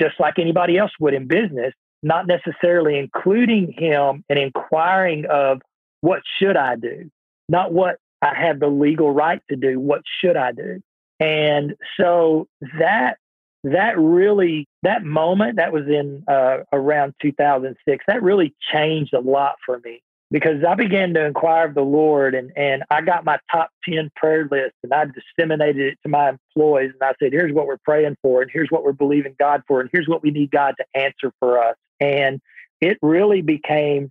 just 0.00 0.18
like 0.18 0.38
anybody 0.38 0.78
else 0.78 0.92
would 1.00 1.14
in 1.14 1.26
business, 1.26 1.72
not 2.02 2.26
necessarily 2.26 2.98
including 2.98 3.74
him 3.76 4.24
and 4.28 4.38
inquiring 4.38 5.26
of 5.30 5.60
what 6.00 6.22
should 6.38 6.56
I 6.56 6.76
do, 6.76 7.10
not 7.48 7.72
what 7.72 7.96
I 8.22 8.34
have 8.34 8.60
the 8.60 8.68
legal 8.68 9.10
right 9.10 9.40
to 9.50 9.56
do, 9.56 9.78
what 9.78 10.02
should 10.20 10.36
I 10.36 10.52
do? 10.52 10.80
And 11.20 11.74
so 11.98 12.48
that 12.78 13.18
that 13.64 13.98
really 13.98 14.68
that 14.82 15.02
moment 15.04 15.56
that 15.56 15.72
was 15.72 15.86
in 15.88 16.22
uh, 16.28 16.58
around 16.72 17.14
2006 17.22 18.04
that 18.06 18.22
really 18.22 18.54
changed 18.72 19.14
a 19.14 19.20
lot 19.20 19.54
for 19.64 19.80
me 19.84 20.02
because 20.30 20.62
i 20.68 20.74
began 20.74 21.14
to 21.14 21.24
inquire 21.24 21.66
of 21.66 21.74
the 21.74 21.82
lord 21.82 22.34
and, 22.34 22.52
and 22.56 22.84
i 22.90 23.00
got 23.00 23.24
my 23.24 23.38
top 23.50 23.70
10 23.88 24.10
prayer 24.16 24.46
list 24.50 24.74
and 24.82 24.92
i 24.92 25.06
disseminated 25.06 25.92
it 25.92 25.98
to 26.02 26.10
my 26.10 26.30
employees 26.30 26.92
and 26.92 27.02
i 27.02 27.14
said 27.18 27.32
here's 27.32 27.54
what 27.54 27.66
we're 27.66 27.78
praying 27.84 28.16
for 28.20 28.42
and 28.42 28.50
here's 28.52 28.68
what 28.70 28.84
we're 28.84 28.92
believing 28.92 29.34
god 29.38 29.62
for 29.66 29.80
and 29.80 29.88
here's 29.92 30.08
what 30.08 30.22
we 30.22 30.30
need 30.30 30.50
god 30.50 30.74
to 30.78 30.84
answer 30.94 31.32
for 31.40 31.58
us. 31.58 31.76
And 32.00 32.40
it 32.80 32.98
really 33.00 33.40
became 33.40 34.10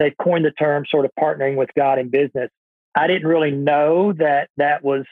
they 0.00 0.14
coined 0.20 0.44
the 0.44 0.50
term 0.50 0.84
sort 0.88 1.04
of 1.04 1.12
partnering 1.18 1.56
with 1.56 1.70
god 1.76 1.98
in 1.98 2.08
business. 2.08 2.50
I 2.96 3.06
didn't 3.06 3.28
really 3.28 3.52
know 3.52 4.12
that 4.14 4.48
that 4.56 4.82
was 4.82 5.04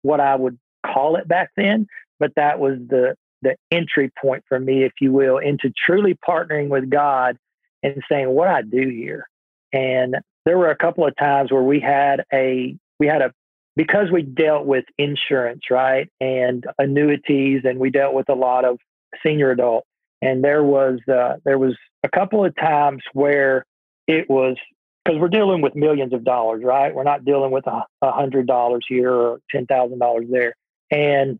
what 0.00 0.20
i 0.20 0.34
would 0.34 0.58
call 0.86 1.16
it 1.16 1.28
back 1.28 1.50
then 1.56 1.86
but 2.18 2.32
that 2.36 2.58
was 2.58 2.78
the 2.88 3.16
the 3.42 3.56
entry 3.70 4.10
point 4.20 4.44
for 4.48 4.58
me, 4.58 4.84
if 4.84 4.92
you 5.00 5.12
will, 5.12 5.38
into 5.38 5.72
truly 5.86 6.16
partnering 6.26 6.68
with 6.68 6.90
God 6.90 7.36
and 7.82 8.02
saying, 8.10 8.28
what 8.28 8.48
I 8.48 8.62
do 8.62 8.88
here. 8.88 9.28
And 9.72 10.16
there 10.44 10.58
were 10.58 10.70
a 10.70 10.76
couple 10.76 11.06
of 11.06 11.14
times 11.16 11.52
where 11.52 11.62
we 11.62 11.80
had 11.80 12.24
a, 12.32 12.76
we 12.98 13.06
had 13.06 13.22
a, 13.22 13.32
because 13.74 14.10
we 14.10 14.22
dealt 14.22 14.64
with 14.64 14.84
insurance, 14.96 15.62
right? 15.70 16.08
And 16.20 16.64
annuities, 16.78 17.62
and 17.64 17.78
we 17.78 17.90
dealt 17.90 18.14
with 18.14 18.28
a 18.28 18.34
lot 18.34 18.64
of 18.64 18.78
senior 19.22 19.50
adults. 19.50 19.86
And 20.22 20.42
there 20.42 20.64
was, 20.64 20.98
uh, 21.12 21.34
there 21.44 21.58
was 21.58 21.76
a 22.02 22.08
couple 22.08 22.44
of 22.44 22.56
times 22.56 23.02
where 23.12 23.66
it 24.06 24.30
was 24.30 24.56
because 25.04 25.20
we're 25.20 25.28
dealing 25.28 25.60
with 25.60 25.76
millions 25.76 26.12
of 26.12 26.24
dollars, 26.24 26.62
right? 26.64 26.94
We're 26.94 27.04
not 27.04 27.24
dealing 27.24 27.52
with 27.52 27.66
a 27.66 27.84
hundred 28.02 28.46
dollars 28.46 28.84
here 28.88 29.12
or 29.12 29.38
ten 29.50 29.66
thousand 29.66 29.98
dollars 29.98 30.26
there. 30.30 30.54
And 30.90 31.38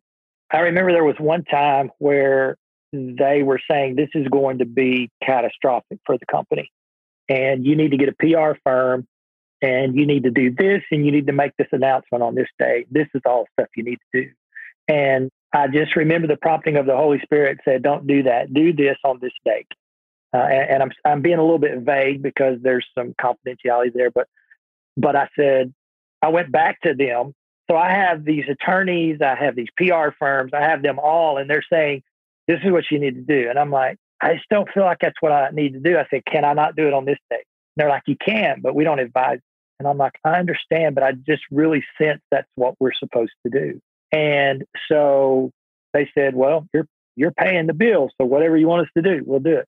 I 0.50 0.60
remember 0.60 0.92
there 0.92 1.04
was 1.04 1.16
one 1.18 1.44
time 1.44 1.90
where 1.98 2.56
they 2.92 3.42
were 3.42 3.60
saying 3.70 3.96
this 3.96 4.08
is 4.14 4.28
going 4.28 4.58
to 4.58 4.64
be 4.64 5.10
catastrophic 5.22 5.98
for 6.06 6.16
the 6.18 6.26
company. 6.26 6.70
And 7.28 7.66
you 7.66 7.74
need 7.74 7.90
to 7.90 7.96
get 7.96 8.08
a 8.08 8.12
PR 8.12 8.58
firm 8.62 9.06
and 9.60 9.96
you 9.96 10.06
need 10.06 10.24
to 10.24 10.30
do 10.30 10.54
this 10.54 10.82
and 10.90 11.04
you 11.04 11.10
need 11.10 11.26
to 11.26 11.32
make 11.32 11.52
this 11.58 11.66
announcement 11.72 12.22
on 12.22 12.34
this 12.34 12.48
day. 12.58 12.86
This 12.90 13.08
is 13.14 13.22
all 13.26 13.46
stuff 13.54 13.68
you 13.76 13.82
need 13.82 13.98
to 14.12 14.22
do. 14.22 14.30
And 14.88 15.30
I 15.52 15.66
just 15.68 15.96
remember 15.96 16.28
the 16.28 16.36
prompting 16.36 16.76
of 16.76 16.86
the 16.86 16.96
Holy 16.96 17.18
Spirit 17.20 17.58
said, 17.64 17.82
don't 17.82 18.06
do 18.06 18.22
that. 18.24 18.52
Do 18.52 18.72
this 18.72 18.96
on 19.04 19.18
this 19.20 19.32
date. 19.44 19.66
Uh, 20.32 20.38
and, 20.38 20.70
and 20.70 20.82
I'm, 20.82 20.92
I'm 21.04 21.22
being 21.22 21.38
a 21.38 21.42
little 21.42 21.58
bit 21.58 21.78
vague 21.80 22.22
because 22.22 22.58
there's 22.60 22.86
some 22.96 23.14
confidentiality 23.20 23.92
there, 23.94 24.10
but, 24.10 24.28
but 24.96 25.16
I 25.16 25.28
said, 25.34 25.72
I 26.22 26.28
went 26.28 26.52
back 26.52 26.80
to 26.82 26.94
them 26.94 27.34
so 27.70 27.76
I 27.76 27.90
have 27.90 28.24
these 28.24 28.44
attorneys, 28.48 29.20
I 29.20 29.34
have 29.34 29.56
these 29.56 29.68
PR 29.76 30.10
firms, 30.18 30.52
I 30.54 30.62
have 30.62 30.82
them 30.82 30.98
all, 30.98 31.38
and 31.38 31.50
they're 31.50 31.64
saying, 31.70 32.02
this 32.46 32.60
is 32.64 32.70
what 32.70 32.84
you 32.90 32.98
need 32.98 33.14
to 33.14 33.22
do. 33.22 33.48
And 33.50 33.58
I'm 33.58 33.70
like, 33.70 33.98
I 34.20 34.34
just 34.34 34.48
don't 34.48 34.68
feel 34.72 34.84
like 34.84 34.98
that's 35.00 35.20
what 35.20 35.32
I 35.32 35.50
need 35.50 35.72
to 35.72 35.80
do. 35.80 35.98
I 35.98 36.06
said, 36.10 36.24
can 36.24 36.44
I 36.44 36.52
not 36.52 36.76
do 36.76 36.86
it 36.86 36.94
on 36.94 37.04
this 37.04 37.18
day? 37.28 37.36
And 37.36 37.76
they're 37.76 37.88
like, 37.88 38.04
you 38.06 38.16
can, 38.16 38.60
but 38.60 38.74
we 38.74 38.84
don't 38.84 39.00
advise. 39.00 39.40
And 39.78 39.86
I'm 39.86 39.98
like, 39.98 40.14
I 40.24 40.38
understand, 40.38 40.94
but 40.94 41.04
I 41.04 41.12
just 41.12 41.42
really 41.50 41.84
sense 42.00 42.20
that's 42.30 42.48
what 42.54 42.74
we're 42.80 42.94
supposed 42.94 43.32
to 43.44 43.50
do. 43.50 43.80
And 44.12 44.64
so 44.88 45.50
they 45.92 46.08
said, 46.14 46.34
well, 46.34 46.66
you're, 46.72 46.86
you're 47.16 47.32
paying 47.32 47.66
the 47.66 47.74
bill. 47.74 48.10
So 48.18 48.26
whatever 48.26 48.56
you 48.56 48.68
want 48.68 48.82
us 48.82 48.92
to 48.96 49.02
do, 49.02 49.22
we'll 49.26 49.40
do 49.40 49.56
it. 49.56 49.66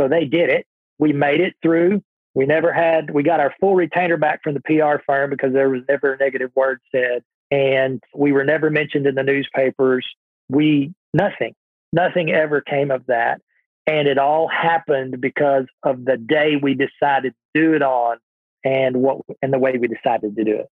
So 0.00 0.08
they 0.08 0.24
did 0.24 0.50
it. 0.50 0.66
We 0.98 1.12
made 1.12 1.40
it 1.40 1.54
through. 1.62 2.02
We 2.34 2.46
never 2.46 2.72
had, 2.72 3.10
we 3.10 3.22
got 3.22 3.40
our 3.40 3.54
full 3.60 3.76
retainer 3.76 4.16
back 4.16 4.42
from 4.42 4.54
the 4.54 4.60
PR 4.60 5.02
firm 5.06 5.30
because 5.30 5.52
there 5.52 5.70
was 5.70 5.82
never 5.88 6.14
a 6.14 6.18
negative 6.18 6.50
word 6.54 6.80
said. 6.92 7.22
And 7.50 8.02
we 8.14 8.32
were 8.32 8.44
never 8.44 8.70
mentioned 8.70 9.06
in 9.06 9.14
the 9.14 9.22
newspapers. 9.22 10.06
We, 10.48 10.92
nothing, 11.12 11.54
nothing 11.92 12.30
ever 12.30 12.60
came 12.60 12.90
of 12.90 13.06
that. 13.06 13.40
And 13.86 14.08
it 14.08 14.18
all 14.18 14.48
happened 14.48 15.20
because 15.20 15.66
of 15.82 16.04
the 16.04 16.16
day 16.16 16.56
we 16.60 16.74
decided 16.74 17.34
to 17.34 17.60
do 17.60 17.74
it 17.74 17.82
on 17.82 18.16
and 18.64 18.96
what, 18.96 19.18
and 19.42 19.52
the 19.52 19.58
way 19.58 19.76
we 19.78 19.86
decided 19.86 20.34
to 20.36 20.44
do 20.44 20.56
it. 20.56 20.66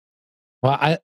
Well, 0.63 0.77
I, 0.79 0.97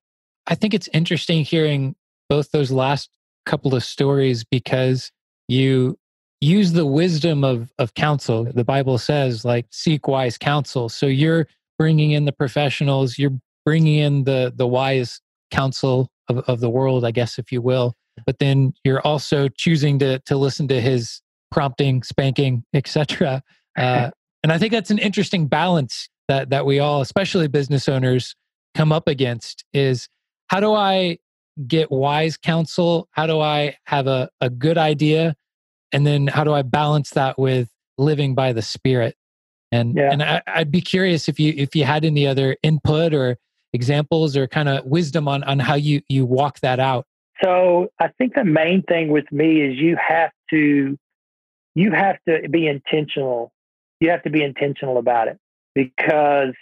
I 0.47 0.55
think 0.55 0.73
it's 0.73 0.89
interesting 0.93 1.43
hearing 1.43 1.95
both 2.29 2.51
those 2.51 2.71
last 2.71 3.09
couple 3.45 3.75
of 3.75 3.83
stories 3.83 4.43
because 4.43 5.11
you 5.47 5.97
use 6.41 6.73
the 6.73 6.85
wisdom 6.85 7.43
of 7.43 7.71
of 7.79 7.93
counsel. 7.93 8.45
The 8.45 8.63
bible 8.63 8.97
says 8.97 9.43
like 9.43 9.65
seek 9.71 10.07
wise 10.07 10.37
counsel. 10.37 10.89
So 10.89 11.05
you're 11.05 11.47
bringing 11.77 12.11
in 12.11 12.25
the 12.25 12.31
professionals 12.31 13.17
you're 13.17 13.37
bringing 13.65 13.99
in 13.99 14.23
the 14.23 14.53
the 14.55 14.67
wise 14.67 15.21
counsel 15.51 16.09
of, 16.29 16.39
of 16.39 16.59
the 16.59 16.69
world 16.69 17.05
i 17.05 17.11
guess 17.11 17.39
if 17.39 17.51
you 17.51 17.61
will. 17.61 17.95
But 18.25 18.39
then 18.39 18.73
you're 18.83 19.01
also 19.01 19.47
choosing 19.47 19.99
to 19.99 20.19
to 20.19 20.37
listen 20.37 20.67
to 20.69 20.81
his 20.81 21.21
prompting 21.51 22.03
spanking 22.03 22.63
etc 22.73 23.41
uh, 23.77 24.11
and 24.43 24.51
i 24.51 24.57
think 24.57 24.73
that's 24.73 24.91
an 24.91 24.97
interesting 24.97 25.47
balance 25.47 26.09
that 26.27 26.49
that 26.49 26.65
we 26.65 26.79
all 26.79 27.01
especially 27.01 27.47
business 27.47 27.87
owners 27.87 28.35
come 28.75 28.91
up 28.91 29.07
against 29.07 29.63
is 29.73 30.09
how 30.49 30.59
do 30.59 30.73
i 30.73 31.17
get 31.65 31.91
wise 31.91 32.37
counsel? 32.37 33.07
How 33.11 33.25
do 33.25 33.39
i 33.39 33.75
have 33.85 34.07
a, 34.07 34.29
a 34.41 34.49
good 34.49 34.77
idea 34.77 35.35
and 35.91 36.05
then 36.05 36.27
how 36.27 36.43
do 36.43 36.53
I 36.53 36.61
balance 36.61 37.11
that 37.11 37.37
with 37.39 37.69
living 37.97 38.35
by 38.35 38.53
the 38.53 38.61
Spirit? 38.61 39.15
And 39.71 39.95
Yeah. 39.95 40.11
and 40.11 40.23
I, 40.23 40.41
I'd 40.47 40.71
be 40.71 40.81
curious 40.81 41.27
if 41.27 41.39
you 41.39 41.53
if 41.55 41.75
you 41.75 41.83
had 41.83 42.05
any 42.05 42.25
other 42.25 42.55
input 42.63 43.13
or 43.13 43.37
examples 43.73 44.37
or 44.37 44.47
kind 44.47 44.69
of 44.69 44.85
wisdom 44.85 45.27
on 45.27 45.43
on 45.43 45.59
how 45.59 45.75
you 45.75 46.01
you 46.09 46.25
walk 46.25 46.59
that 46.61 46.79
out. 46.79 47.05
So 47.43 47.89
I 47.99 48.09
think 48.17 48.33
the 48.33 48.45
main 48.45 48.81
thing 48.83 49.09
with 49.09 49.31
me 49.31 49.61
is 49.61 49.77
you 49.77 49.97
have 49.97 50.31
to 50.51 50.97
you 51.75 51.91
have 51.91 52.17
to 52.27 52.47
be 52.49 52.67
intentional. 52.67 53.51
You 53.99 54.09
have 54.11 54.23
to 54.23 54.29
be 54.29 54.43
intentional 54.43 54.97
about 54.97 55.27
it 55.27 55.37
because 55.75 56.53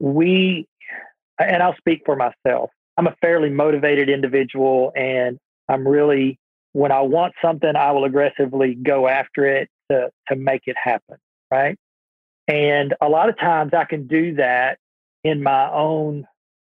we 0.00 0.66
and 1.38 1.62
I'll 1.62 1.76
speak 1.76 2.02
for 2.06 2.16
myself. 2.16 2.70
I'm 2.96 3.06
a 3.06 3.14
fairly 3.20 3.50
motivated 3.50 4.08
individual 4.08 4.92
and 4.96 5.38
I'm 5.68 5.86
really 5.86 6.38
when 6.76 6.92
I 6.92 7.00
want 7.00 7.32
something 7.40 7.74
I 7.74 7.90
will 7.92 8.04
aggressively 8.04 8.74
go 8.74 9.08
after 9.08 9.46
it 9.46 9.70
to 9.90 10.10
to 10.28 10.36
make 10.36 10.62
it 10.66 10.76
happen, 10.76 11.16
right? 11.50 11.78
And 12.48 12.94
a 13.00 13.08
lot 13.08 13.30
of 13.30 13.38
times 13.38 13.72
I 13.72 13.84
can 13.84 14.06
do 14.06 14.34
that 14.34 14.78
in 15.24 15.42
my 15.42 15.70
own 15.70 16.26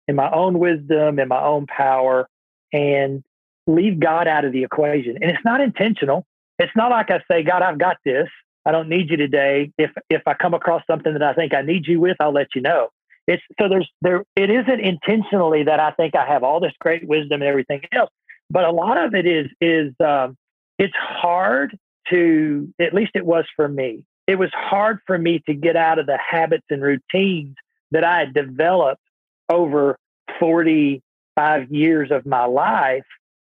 in 0.06 0.14
my 0.14 0.30
own 0.30 0.58
wisdom, 0.58 1.18
in 1.18 1.28
my 1.28 1.42
own 1.42 1.66
power 1.66 2.28
and 2.70 3.24
leave 3.66 3.98
God 3.98 4.28
out 4.28 4.44
of 4.44 4.52
the 4.52 4.62
equation. 4.62 5.16
And 5.22 5.30
it's 5.30 5.44
not 5.44 5.62
intentional. 5.62 6.26
It's 6.58 6.76
not 6.76 6.90
like 6.90 7.10
I 7.10 7.22
say, 7.30 7.42
God, 7.42 7.62
I've 7.62 7.78
got 7.78 7.96
this. 8.04 8.28
I 8.66 8.72
don't 8.72 8.90
need 8.90 9.08
you 9.08 9.16
today. 9.16 9.72
If 9.78 9.90
if 10.10 10.20
I 10.26 10.34
come 10.34 10.52
across 10.52 10.82
something 10.86 11.14
that 11.14 11.22
I 11.22 11.32
think 11.32 11.54
I 11.54 11.62
need 11.62 11.86
you 11.86 11.98
with, 11.98 12.18
I'll 12.20 12.30
let 12.30 12.48
you 12.54 12.60
know. 12.60 12.90
It's 13.26 13.42
so 13.58 13.70
there's 13.70 13.88
there 14.02 14.22
it 14.36 14.50
isn't 14.50 14.80
intentionally 14.80 15.62
that 15.62 15.80
I 15.80 15.92
think 15.92 16.14
I 16.14 16.26
have 16.26 16.44
all 16.44 16.60
this 16.60 16.74
great 16.78 17.08
wisdom 17.08 17.40
and 17.40 17.48
everything 17.48 17.80
else, 17.90 18.10
but 18.54 18.64
a 18.64 18.70
lot 18.70 19.04
of 19.04 19.14
it 19.14 19.26
is 19.26 19.50
is 19.60 19.92
um, 20.00 20.36
it's 20.78 20.94
hard 20.96 21.76
to 22.10 22.72
at 22.80 22.94
least 22.94 23.10
it 23.14 23.26
was 23.26 23.44
for 23.56 23.68
me. 23.68 24.06
It 24.28 24.38
was 24.38 24.50
hard 24.54 25.00
for 25.06 25.18
me 25.18 25.42
to 25.46 25.54
get 25.54 25.76
out 25.76 25.98
of 25.98 26.06
the 26.06 26.18
habits 26.18 26.64
and 26.70 26.80
routines 26.80 27.56
that 27.90 28.04
I 28.04 28.20
had 28.20 28.32
developed 28.32 29.02
over 29.50 29.98
45 30.38 31.70
years 31.70 32.10
of 32.10 32.24
my 32.24 32.44
life 32.46 33.04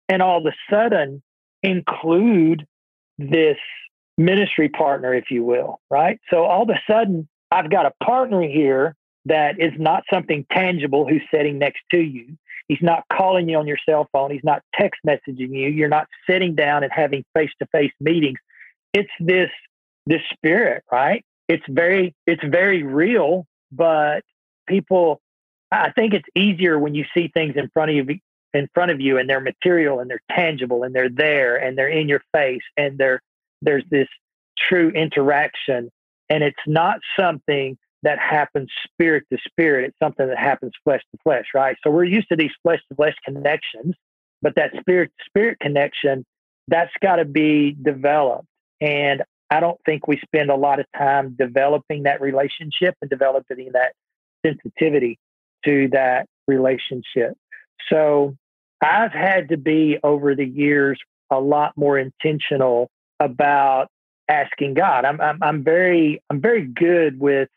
and 0.08 0.20
all 0.20 0.38
of 0.38 0.46
a 0.46 0.56
sudden 0.70 1.22
include 1.62 2.66
this 3.18 3.56
ministry 4.18 4.68
partner, 4.68 5.14
if 5.14 5.30
you 5.30 5.44
will, 5.44 5.80
right? 5.90 6.20
So 6.28 6.44
all 6.44 6.64
of 6.64 6.70
a 6.70 6.80
sudden, 6.90 7.28
I've 7.50 7.70
got 7.70 7.86
a 7.86 8.04
partner 8.04 8.42
here 8.42 8.94
that 9.26 9.60
is 9.60 9.72
not 9.78 10.02
something 10.12 10.44
tangible 10.52 11.06
who's 11.06 11.22
sitting 11.32 11.58
next 11.58 11.80
to 11.92 12.00
you. 12.00 12.36
He's 12.68 12.82
not 12.82 13.04
calling 13.10 13.48
you 13.48 13.58
on 13.58 13.66
your 13.66 13.78
cell 13.88 14.08
phone. 14.12 14.30
He's 14.30 14.44
not 14.44 14.62
text 14.74 15.00
messaging 15.06 15.54
you. 15.54 15.68
You're 15.68 15.88
not 15.88 16.06
sitting 16.28 16.54
down 16.54 16.84
and 16.84 16.92
having 16.92 17.24
face 17.34 17.50
to 17.60 17.66
face 17.72 17.92
meetings. 17.98 18.38
It's 18.92 19.10
this 19.20 19.50
this 20.06 20.22
spirit, 20.32 20.84
right? 20.92 21.24
It's 21.48 21.64
very 21.68 22.14
it's 22.26 22.42
very 22.44 22.82
real, 22.82 23.46
but 23.72 24.22
people 24.66 25.20
I 25.72 25.90
think 25.92 26.14
it's 26.14 26.28
easier 26.34 26.78
when 26.78 26.94
you 26.94 27.04
see 27.14 27.28
things 27.28 27.54
in 27.56 27.68
front 27.70 27.90
of 27.90 27.96
you 28.10 28.18
in 28.54 28.68
front 28.74 28.90
of 28.90 29.00
you 29.00 29.18
and 29.18 29.28
they're 29.28 29.40
material 29.40 30.00
and 30.00 30.10
they're 30.10 30.22
tangible 30.30 30.82
and 30.82 30.94
they're 30.94 31.10
there 31.10 31.56
and 31.56 31.76
they're 31.76 31.88
in 31.88 32.08
your 32.08 32.22
face 32.32 32.62
and 32.76 32.98
they're 32.98 33.20
there's 33.62 33.84
this 33.90 34.08
true 34.58 34.90
interaction 34.90 35.90
and 36.28 36.42
it's 36.42 36.56
not 36.66 36.98
something 37.18 37.76
that 38.02 38.18
happens 38.18 38.70
spirit 38.84 39.24
to 39.32 39.38
spirit. 39.48 39.86
It's 39.86 39.98
something 40.02 40.26
that 40.28 40.38
happens 40.38 40.72
flesh 40.84 41.02
to 41.12 41.18
flesh 41.22 41.46
right? 41.54 41.76
So 41.84 41.90
we're 41.90 42.04
used 42.04 42.28
to 42.28 42.36
these 42.36 42.52
flesh 42.62 42.80
to 42.88 42.94
flesh 42.94 43.14
connections 43.24 43.94
but 44.42 44.54
that 44.56 44.72
spirit 44.80 45.10
to 45.18 45.24
spirit 45.26 45.58
connection 45.60 46.24
that's 46.68 46.92
got 47.02 47.16
to 47.16 47.24
be 47.24 47.76
developed. 47.80 48.46
And 48.80 49.22
i 49.50 49.60
don't 49.60 49.80
think 49.86 50.06
we 50.06 50.20
spend 50.24 50.50
a 50.50 50.54
lot 50.54 50.78
of 50.78 50.86
time 50.96 51.34
developing 51.38 52.02
that 52.02 52.20
relationship 52.20 52.94
and 53.00 53.08
developing 53.08 53.70
that 53.72 53.92
sensitivity 54.44 55.18
to 55.64 55.88
that 55.88 56.26
relationship. 56.46 57.34
So 57.90 58.36
I've 58.80 59.12
had 59.12 59.48
to 59.48 59.56
be 59.56 59.98
over 60.04 60.34
the 60.34 60.44
years 60.44 61.00
a 61.30 61.40
lot 61.40 61.72
more 61.76 61.98
intentional 61.98 62.90
about 63.18 63.88
asking 64.28 64.74
God. 64.74 65.04
I'm, 65.04 65.20
I'm, 65.20 65.42
I'm 65.42 65.64
very, 65.64 66.22
I'm 66.30 66.40
very 66.40 66.64
good 66.66 67.18
with 67.18 67.48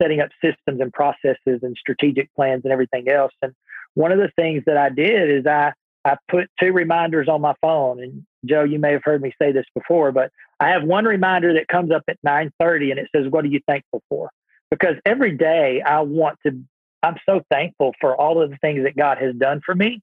setting 0.00 0.20
up 0.20 0.30
systems 0.42 0.80
and 0.80 0.92
processes 0.92 1.60
and 1.62 1.76
strategic 1.78 2.32
plans 2.34 2.62
and 2.64 2.72
everything 2.72 3.08
else. 3.08 3.32
And 3.42 3.52
one 3.94 4.12
of 4.12 4.18
the 4.18 4.30
things 4.36 4.62
that 4.66 4.76
I 4.76 4.88
did 4.88 5.30
is 5.30 5.46
I, 5.46 5.72
I 6.04 6.16
put 6.28 6.48
two 6.60 6.72
reminders 6.72 7.28
on 7.28 7.40
my 7.40 7.54
phone. 7.60 8.02
And 8.02 8.24
Joe, 8.44 8.64
you 8.64 8.78
may 8.78 8.92
have 8.92 9.02
heard 9.04 9.22
me 9.22 9.32
say 9.40 9.52
this 9.52 9.66
before, 9.74 10.12
but 10.12 10.30
I 10.58 10.68
have 10.68 10.84
one 10.84 11.04
reminder 11.04 11.54
that 11.54 11.68
comes 11.68 11.90
up 11.90 12.02
at 12.08 12.18
9:30 12.24 12.90
and 12.90 13.00
it 13.00 13.08
says, 13.14 13.26
"What 13.28 13.44
are 13.44 13.48
you 13.48 13.60
thankful 13.66 14.02
for?" 14.08 14.30
Because 14.70 14.96
every 15.04 15.32
day 15.32 15.82
I 15.82 16.00
want 16.00 16.38
to 16.46 16.62
I'm 17.02 17.16
so 17.26 17.40
thankful 17.50 17.94
for 18.00 18.14
all 18.16 18.42
of 18.42 18.50
the 18.50 18.56
things 18.58 18.84
that 18.84 18.96
God 18.96 19.18
has 19.18 19.34
done 19.34 19.60
for 19.64 19.74
me. 19.74 20.00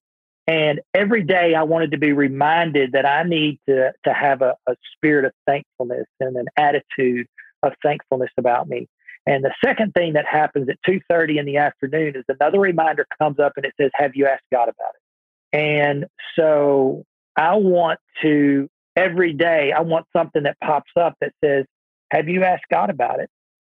And 0.47 0.79
every 0.93 1.23
day 1.23 1.53
I 1.55 1.63
wanted 1.63 1.91
to 1.91 1.97
be 1.97 2.13
reminded 2.13 2.93
that 2.93 3.05
I 3.05 3.23
need 3.23 3.59
to, 3.67 3.91
to 4.05 4.13
have 4.13 4.41
a, 4.41 4.55
a 4.67 4.75
spirit 4.95 5.25
of 5.25 5.33
thankfulness 5.45 6.07
and 6.19 6.37
an 6.37 6.47
attitude 6.55 7.27
of 7.63 7.73
thankfulness 7.83 8.31
about 8.37 8.69
me. 8.69 8.87
And 9.27 9.43
the 9.43 9.53
second 9.63 9.93
thing 9.93 10.13
that 10.13 10.25
happens 10.25 10.69
at 10.69 10.77
2:30 10.87 11.37
in 11.37 11.45
the 11.45 11.57
afternoon 11.57 12.15
is 12.15 12.23
another 12.29 12.59
reminder 12.59 13.05
comes 13.21 13.39
up 13.39 13.53
and 13.57 13.65
it 13.65 13.73
says, 13.79 13.91
Have 13.93 14.15
you 14.15 14.25
asked 14.25 14.45
God 14.51 14.69
about 14.69 14.93
it? 14.95 15.57
And 15.57 16.05
so 16.35 17.03
I 17.35 17.55
want 17.57 17.99
to 18.21 18.69
every 18.95 19.33
day, 19.33 19.73
I 19.75 19.81
want 19.81 20.05
something 20.15 20.43
that 20.43 20.57
pops 20.63 20.91
up 20.95 21.15
that 21.19 21.33
says, 21.43 21.65
Have 22.11 22.29
you 22.29 22.43
asked 22.43 22.65
God 22.71 22.89
about 22.89 23.19
it? 23.19 23.29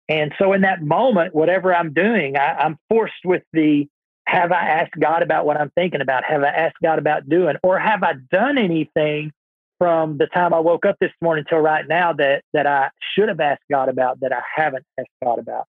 And 0.10 0.34
so 0.38 0.52
in 0.52 0.62
that 0.62 0.84
moment, 0.84 1.34
whatever 1.34 1.74
I'm 1.74 1.94
doing, 1.94 2.36
I, 2.38 2.56
I'm 2.56 2.78
forced 2.90 3.24
with 3.24 3.44
the 3.54 3.88
have 4.28 4.52
I 4.52 4.68
asked 4.68 5.00
God 5.00 5.22
about 5.22 5.46
what 5.46 5.56
I'm 5.56 5.72
thinking 5.72 6.02
about? 6.02 6.24
Have 6.26 6.44
I 6.44 6.50
asked 6.50 6.78
God 6.84 7.00
about 7.00 7.30
doing? 7.30 7.56
Or 7.64 7.80
have 7.80 8.04
I 8.04 8.14
done 8.32 8.58
anything 8.58 9.32
from 9.78 10.18
the 10.18 10.28
time 10.28 10.54
I 10.54 10.60
woke 10.60 10.86
up 10.86 10.98
this 11.00 11.12
morning 11.22 11.46
till 11.50 11.60
right 11.60 11.88
now 11.88 12.14
that 12.14 12.44
that 12.54 12.68
I 12.68 12.90
should 13.14 13.30
have 13.30 13.40
asked 13.40 13.64
God 13.70 13.90
about 13.90 14.20
that 14.22 14.34
I 14.34 14.42
haven't 14.56 14.86
asked 15.00 15.10
God 15.24 15.40
about? 15.40 15.66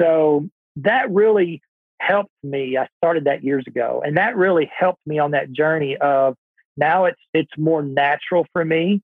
So 0.00 0.48
that 0.76 1.10
really 1.10 1.62
helped 1.98 2.32
me. 2.42 2.76
I 2.76 2.88
started 2.98 3.24
that 3.24 3.42
years 3.42 3.64
ago, 3.66 4.02
and 4.04 4.16
that 4.16 4.36
really 4.36 4.70
helped 4.76 5.00
me 5.06 5.18
on 5.18 5.30
that 5.32 5.52
journey 5.52 5.96
of 5.96 6.34
now 6.76 7.06
it's 7.06 7.20
it's 7.32 7.52
more 7.56 7.82
natural 7.82 8.46
for 8.52 8.64
me 8.64 9.00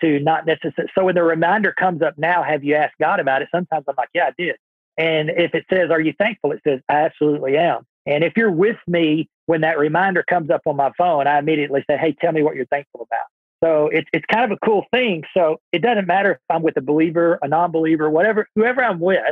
to 0.00 0.18
not 0.20 0.46
necessarily. 0.46 0.90
So 0.96 1.04
when 1.04 1.14
the 1.14 1.22
reminder 1.22 1.72
comes 1.72 2.02
up 2.02 2.18
now, 2.18 2.42
have 2.42 2.64
you 2.64 2.74
asked 2.74 2.94
God 3.00 3.20
about 3.20 3.42
it? 3.42 3.48
Sometimes 3.52 3.84
I'm 3.88 3.94
like, 3.96 4.08
yeah, 4.14 4.26
I 4.26 4.32
did. 4.36 4.56
And 4.96 5.30
if 5.30 5.54
it 5.54 5.64
says, 5.72 5.90
are 5.90 6.00
you 6.00 6.12
thankful? 6.18 6.52
It 6.52 6.60
says, 6.66 6.80
I 6.88 7.02
absolutely 7.02 7.56
am. 7.56 7.86
And 8.06 8.22
if 8.22 8.34
you're 8.36 8.50
with 8.50 8.76
me 8.86 9.28
when 9.46 9.62
that 9.62 9.78
reminder 9.78 10.22
comes 10.22 10.50
up 10.50 10.62
on 10.66 10.76
my 10.76 10.92
phone, 10.96 11.26
I 11.26 11.38
immediately 11.38 11.84
say, 11.88 11.96
hey, 11.96 12.14
tell 12.20 12.32
me 12.32 12.42
what 12.42 12.54
you're 12.54 12.66
thankful 12.66 13.06
about. 13.10 13.26
So 13.64 13.88
it's 13.92 14.08
it's 14.12 14.24
kind 14.30 14.50
of 14.50 14.56
a 14.56 14.66
cool 14.66 14.84
thing. 14.92 15.22
So 15.34 15.60
it 15.72 15.80
doesn't 15.80 16.06
matter 16.06 16.32
if 16.32 16.38
I'm 16.50 16.62
with 16.62 16.76
a 16.76 16.82
believer, 16.82 17.38
a 17.42 17.48
non-believer, 17.48 18.10
whatever, 18.10 18.46
whoever 18.54 18.84
I'm 18.84 19.00
with. 19.00 19.22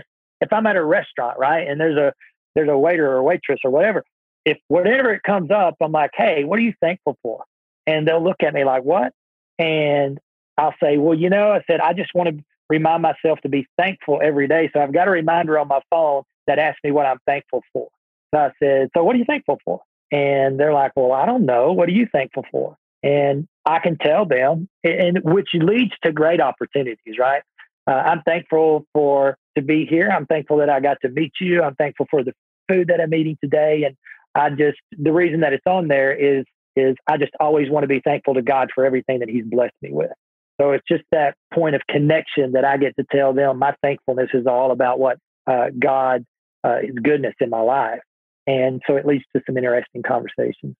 If 0.40 0.52
I'm 0.52 0.66
at 0.66 0.76
a 0.76 0.84
restaurant, 0.84 1.38
right, 1.38 1.68
and 1.68 1.80
there's 1.80 1.98
a 1.98 2.12
there's 2.54 2.68
a 2.68 2.76
waiter 2.76 3.10
or 3.10 3.22
waitress 3.22 3.60
or 3.64 3.70
whatever, 3.70 4.04
if 4.44 4.58
whatever 4.68 5.12
it 5.12 5.22
comes 5.22 5.50
up, 5.50 5.76
I'm 5.80 5.92
like, 5.92 6.10
hey, 6.14 6.44
what 6.44 6.58
are 6.58 6.62
you 6.62 6.74
thankful 6.80 7.16
for? 7.22 7.44
And 7.86 8.06
they'll 8.06 8.22
look 8.22 8.42
at 8.42 8.54
me 8.54 8.64
like, 8.64 8.82
what? 8.84 9.12
And 9.58 10.18
I'll 10.58 10.74
say, 10.82 10.98
well, 10.98 11.16
you 11.16 11.30
know, 11.30 11.52
I 11.52 11.62
said, 11.66 11.80
I 11.80 11.92
just 11.92 12.14
want 12.14 12.28
to 12.30 12.44
remind 12.68 13.02
myself 13.02 13.40
to 13.42 13.48
be 13.48 13.66
thankful 13.78 14.20
every 14.22 14.48
day. 14.48 14.70
So 14.72 14.80
I've 14.80 14.92
got 14.92 15.08
a 15.08 15.10
reminder 15.10 15.58
on 15.58 15.68
my 15.68 15.80
phone 15.90 16.22
that 16.46 16.58
asks 16.58 16.80
me 16.84 16.90
what 16.90 17.06
I'm 17.06 17.18
thankful 17.26 17.62
for. 17.72 17.88
So 18.34 18.40
I 18.40 18.50
said, 18.62 18.88
so 18.96 19.04
what 19.04 19.14
are 19.14 19.18
you 19.18 19.24
thankful 19.24 19.58
for? 19.64 19.80
And 20.10 20.58
they're 20.58 20.74
like, 20.74 20.92
well, 20.96 21.12
I 21.12 21.26
don't 21.26 21.46
know. 21.46 21.72
What 21.72 21.88
are 21.88 21.92
you 21.92 22.06
thankful 22.12 22.44
for? 22.50 22.76
And 23.02 23.48
I 23.64 23.78
can 23.80 23.98
tell 23.98 24.26
them, 24.26 24.68
and 24.84 25.20
which 25.22 25.50
leads 25.54 25.92
to 26.04 26.12
great 26.12 26.40
opportunities, 26.40 27.18
right? 27.18 27.42
Uh, 27.86 27.94
I'm 27.94 28.22
thankful 28.22 28.86
for 28.92 29.36
to 29.56 29.62
be 29.62 29.86
here. 29.86 30.08
I'm 30.08 30.26
thankful 30.26 30.58
that 30.58 30.70
I 30.70 30.80
got 30.80 30.98
to 31.02 31.08
meet 31.08 31.32
you. 31.40 31.62
I'm 31.62 31.74
thankful 31.74 32.06
for 32.10 32.22
the 32.22 32.32
food 32.68 32.88
that 32.88 33.00
I'm 33.00 33.12
eating 33.12 33.36
today. 33.42 33.84
And 33.84 33.96
I 34.34 34.50
just 34.50 34.78
the 34.92 35.12
reason 35.12 35.40
that 35.40 35.52
it's 35.52 35.66
on 35.66 35.88
there 35.88 36.12
is 36.12 36.44
is 36.76 36.96
I 37.06 37.18
just 37.18 37.32
always 37.38 37.68
want 37.70 37.84
to 37.84 37.88
be 37.88 38.00
thankful 38.00 38.34
to 38.34 38.42
God 38.42 38.70
for 38.74 38.84
everything 38.84 39.18
that 39.18 39.28
He's 39.28 39.44
blessed 39.44 39.74
me 39.82 39.90
with. 39.92 40.12
So 40.60 40.70
it's 40.70 40.86
just 40.88 41.02
that 41.10 41.34
point 41.52 41.74
of 41.74 41.82
connection 41.88 42.52
that 42.52 42.64
I 42.64 42.76
get 42.76 42.94
to 42.96 43.04
tell 43.10 43.32
them 43.32 43.58
my 43.58 43.74
thankfulness 43.82 44.30
is 44.32 44.46
all 44.46 44.70
about 44.70 44.98
what 44.98 45.18
uh, 45.46 45.66
God, 45.76 46.24
uh, 46.62 46.78
goodness 47.02 47.34
in 47.40 47.50
my 47.50 47.60
life. 47.60 48.00
And 48.46 48.80
so 48.86 48.96
it 48.96 49.06
leads 49.06 49.24
to 49.34 49.42
some 49.46 49.56
interesting 49.56 50.02
conversations. 50.02 50.76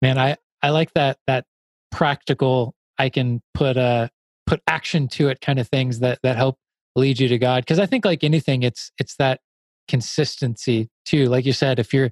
Man, 0.00 0.18
I, 0.18 0.36
I 0.62 0.70
like 0.70 0.92
that, 0.94 1.18
that 1.26 1.44
practical, 1.90 2.74
I 2.98 3.08
can 3.08 3.42
put 3.54 3.76
a, 3.76 4.10
put 4.46 4.60
action 4.66 5.08
to 5.08 5.28
it 5.28 5.40
kind 5.40 5.58
of 5.58 5.68
things 5.68 5.98
that, 6.00 6.20
that 6.22 6.36
help 6.36 6.56
lead 6.94 7.18
you 7.18 7.28
to 7.28 7.38
God. 7.38 7.66
Cause 7.66 7.78
I 7.78 7.86
think 7.86 8.04
like 8.04 8.24
anything, 8.24 8.62
it's, 8.62 8.90
it's 8.98 9.16
that 9.16 9.40
consistency 9.88 10.88
too. 11.04 11.26
Like 11.26 11.44
you 11.44 11.52
said, 11.52 11.78
if 11.78 11.92
you're 11.92 12.10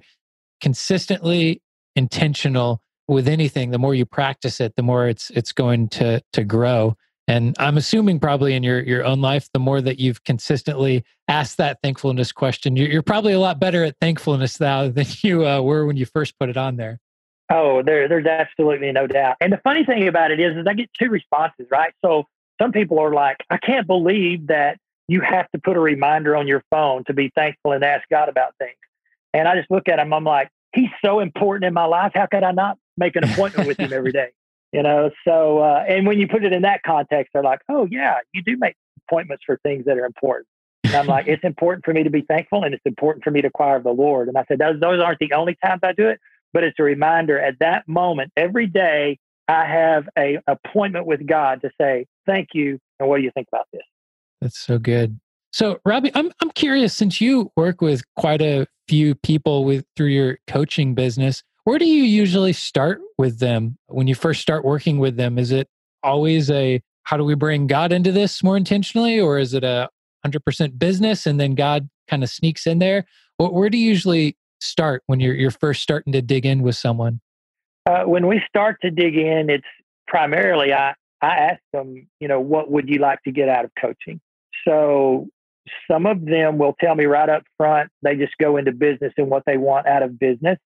consistently 0.61 1.61
intentional 1.95 2.81
with 3.07 3.27
anything, 3.27 3.71
the 3.71 3.77
more 3.77 3.95
you 3.95 4.05
practice 4.05 4.59
it, 4.59 4.75
the 4.75 4.83
more 4.83 5.07
it's, 5.07 5.29
it's 5.31 5.51
going 5.51 5.89
to, 5.89 6.21
to 6.33 6.43
grow 6.43 6.95
And 7.27 7.55
I'm 7.57 7.77
assuming 7.77 8.19
probably 8.19 8.53
in 8.53 8.63
your, 8.63 8.81
your 8.83 9.03
own 9.03 9.21
life, 9.21 9.49
the 9.53 9.59
more 9.59 9.81
that 9.81 9.99
you've 9.99 10.23
consistently 10.23 11.03
asked 11.27 11.57
that 11.57 11.79
thankfulness 11.81 12.31
question, 12.31 12.75
you're, 12.75 12.89
you're 12.89 13.01
probably 13.01 13.33
a 13.33 13.39
lot 13.39 13.59
better 13.59 13.83
at 13.83 13.95
thankfulness 13.99 14.59
now 14.59 14.89
than 14.89 15.05
you 15.21 15.47
uh, 15.47 15.61
were 15.61 15.85
when 15.85 15.97
you 15.97 16.05
first 16.05 16.37
put 16.39 16.49
it 16.49 16.57
on 16.57 16.75
there. 16.75 16.99
Oh, 17.51 17.83
there, 17.83 18.07
there's 18.07 18.25
absolutely 18.25 18.91
no 18.91 19.05
doubt. 19.07 19.37
And 19.39 19.53
the 19.53 19.59
funny 19.63 19.85
thing 19.85 20.07
about 20.07 20.31
it 20.31 20.39
is, 20.39 20.57
is 20.57 20.65
I 20.67 20.73
get 20.73 20.89
two 20.99 21.09
responses, 21.09 21.67
right? 21.71 21.93
So 22.03 22.25
some 22.59 22.71
people 22.71 22.99
are 22.99 23.13
like, 23.13 23.37
I 23.49 23.57
can't 23.57 23.85
believe 23.85 24.47
that 24.47 24.77
you 25.07 25.21
have 25.21 25.49
to 25.51 25.59
put 25.59 25.77
a 25.77 25.79
reminder 25.79 26.35
on 26.35 26.47
your 26.47 26.63
phone 26.71 27.03
to 27.05 27.13
be 27.13 27.31
thankful 27.35 27.73
and 27.73 27.83
ask 27.83 28.07
God 28.09 28.29
about 28.29 28.55
things. 28.57 28.77
And 29.33 29.47
I 29.47 29.55
just 29.55 29.69
look 29.69 29.87
at 29.87 29.99
him, 29.99 30.13
I'm 30.13 30.23
like, 30.23 30.49
he's 30.73 30.89
so 31.03 31.19
important 31.19 31.65
in 31.65 31.73
my 31.73 31.85
life. 31.85 32.13
How 32.15 32.25
could 32.25 32.43
I 32.43 32.51
not 32.51 32.77
make 32.97 33.15
an 33.15 33.23
appointment 33.23 33.67
with 33.67 33.79
him 33.79 33.93
every 33.93 34.11
day? 34.11 34.29
You 34.73 34.83
know, 34.83 35.09
so, 35.25 35.59
uh, 35.59 35.85
and 35.87 36.05
when 36.05 36.19
you 36.19 36.27
put 36.27 36.43
it 36.43 36.51
in 36.51 36.63
that 36.63 36.81
context, 36.85 37.31
they're 37.31 37.43
like, 37.43 37.61
oh, 37.69 37.87
yeah, 37.89 38.17
you 38.33 38.43
do 38.43 38.57
make 38.57 38.75
appointments 39.07 39.45
for 39.45 39.57
things 39.63 39.85
that 39.85 39.97
are 39.97 40.03
important. 40.03 40.47
And 40.83 40.95
I'm 40.95 41.07
like, 41.07 41.27
it's 41.27 41.45
important 41.45 41.85
for 41.85 41.93
me 41.93 42.03
to 42.03 42.09
be 42.09 42.23
thankful 42.23 42.63
and 42.63 42.73
it's 42.73 42.85
important 42.85 43.23
for 43.23 43.31
me 43.31 43.41
to 43.41 43.47
acquire 43.47 43.79
the 43.79 43.91
Lord. 43.91 44.27
And 44.27 44.37
I 44.37 44.43
said, 44.49 44.59
those, 44.59 44.81
those 44.81 44.99
aren't 44.99 45.19
the 45.19 45.31
only 45.31 45.57
times 45.63 45.79
I 45.81 45.93
do 45.93 46.09
it, 46.09 46.19
but 46.55 46.63
it's 46.63 46.79
a 46.79 46.83
reminder 46.83 47.37
at 47.37 47.59
that 47.59 47.85
moment, 47.85 48.31
every 48.37 48.65
day, 48.65 49.19
I 49.49 49.65
have 49.65 50.07
a 50.17 50.39
appointment 50.47 51.05
with 51.05 51.27
God 51.27 51.61
to 51.61 51.69
say, 51.79 52.05
thank 52.25 52.49
you. 52.53 52.79
And 52.99 53.09
what 53.09 53.17
do 53.17 53.23
you 53.23 53.31
think 53.35 53.49
about 53.51 53.67
this? 53.73 53.81
That's 54.41 54.57
so 54.57 54.79
good. 54.79 55.19
So, 55.51 55.79
Robbie, 55.85 56.11
I'm 56.15 56.31
I'm 56.41 56.51
curious 56.51 56.95
since 56.95 57.19
you 57.19 57.51
work 57.57 57.81
with 57.81 58.03
quite 58.15 58.41
a 58.41 58.65
few 58.87 59.15
people 59.15 59.65
with 59.65 59.85
through 59.97 60.07
your 60.07 60.39
coaching 60.47 60.95
business, 60.95 61.43
where 61.65 61.77
do 61.77 61.85
you 61.85 62.03
usually 62.03 62.53
start 62.53 63.01
with 63.17 63.39
them 63.39 63.77
when 63.87 64.07
you 64.07 64.15
first 64.15 64.41
start 64.41 64.63
working 64.63 64.97
with 64.97 65.17
them? 65.17 65.37
Is 65.37 65.51
it 65.51 65.67
always 66.03 66.49
a 66.49 66.81
how 67.03 67.17
do 67.17 67.25
we 67.25 67.35
bring 67.35 67.67
God 67.67 67.91
into 67.91 68.13
this 68.13 68.41
more 68.41 68.55
intentionally 68.55 69.19
or 69.19 69.39
is 69.39 69.53
it 69.53 69.63
a 69.65 69.89
100% 70.25 70.79
business 70.79 71.25
and 71.25 71.37
then 71.37 71.53
God 71.53 71.89
kind 72.09 72.23
of 72.23 72.29
sneaks 72.29 72.65
in 72.65 72.79
there? 72.79 73.05
Where 73.37 73.69
do 73.69 73.77
you 73.77 73.89
usually 73.89 74.37
start 74.59 75.03
when 75.07 75.19
you're 75.19 75.35
you're 75.35 75.51
first 75.51 75.81
starting 75.81 76.13
to 76.13 76.21
dig 76.21 76.45
in 76.45 76.61
with 76.61 76.75
someone? 76.75 77.21
Uh, 77.85 78.03
when 78.03 78.27
we 78.27 78.41
start 78.47 78.77
to 78.81 78.89
dig 78.89 79.15
in, 79.15 79.49
it's 79.49 79.67
primarily 80.07 80.73
I 80.73 80.93
I 81.21 81.35
ask 81.35 81.61
them, 81.73 82.07
you 82.19 82.27
know, 82.27 82.39
what 82.39 82.71
would 82.71 82.89
you 82.89 82.99
like 82.99 83.21
to 83.23 83.31
get 83.31 83.49
out 83.49 83.65
of 83.65 83.71
coaching? 83.79 84.19
So 84.67 85.27
some 85.89 86.05
of 86.05 86.25
them 86.25 86.57
will 86.57 86.75
tell 86.79 86.95
me 86.95 87.05
right 87.05 87.29
up 87.29 87.43
front 87.57 87.89
they 88.03 88.15
just 88.15 88.37
go 88.39 88.57
into 88.57 88.71
business 88.71 89.13
and 89.17 89.29
what 89.29 89.43
they 89.45 89.57
want 89.57 89.87
out 89.87 90.03
of 90.03 90.19
business. 90.19 90.57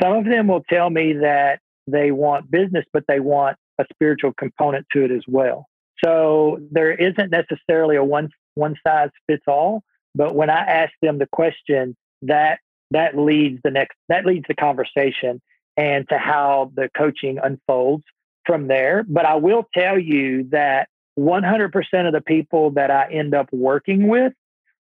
Some 0.00 0.12
of 0.12 0.24
them 0.24 0.48
will 0.48 0.62
tell 0.68 0.90
me 0.90 1.12
that 1.14 1.60
they 1.86 2.10
want 2.10 2.50
business, 2.50 2.84
but 2.92 3.04
they 3.08 3.20
want 3.20 3.56
a 3.78 3.84
spiritual 3.92 4.32
component 4.32 4.86
to 4.92 5.04
it 5.04 5.10
as 5.10 5.22
well. 5.28 5.66
So 6.04 6.60
there 6.70 6.92
isn't 6.92 7.30
necessarily 7.30 7.96
a 7.96 8.04
one 8.04 8.30
one 8.54 8.76
size 8.86 9.10
fits 9.26 9.44
all. 9.46 9.82
But 10.14 10.34
when 10.34 10.50
I 10.50 10.60
ask 10.60 10.92
them 11.02 11.18
the 11.18 11.26
question, 11.26 11.96
that 12.22 12.60
that 12.90 13.16
leads 13.16 13.60
the 13.64 13.70
next 13.70 13.96
that 14.08 14.26
leads 14.26 14.46
the 14.48 14.54
conversation 14.54 15.40
and 15.76 16.08
to 16.08 16.18
how 16.18 16.70
the 16.74 16.88
coaching 16.96 17.38
unfolds 17.42 18.04
from 18.46 18.68
there. 18.68 19.04
But 19.08 19.26
I 19.26 19.36
will 19.36 19.66
tell 19.74 19.98
you 19.98 20.44
that 20.50 20.88
100% 21.18 22.06
of 22.06 22.12
the 22.12 22.20
people 22.20 22.70
that 22.72 22.90
I 22.90 23.10
end 23.10 23.34
up 23.34 23.48
working 23.52 24.08
with, 24.08 24.32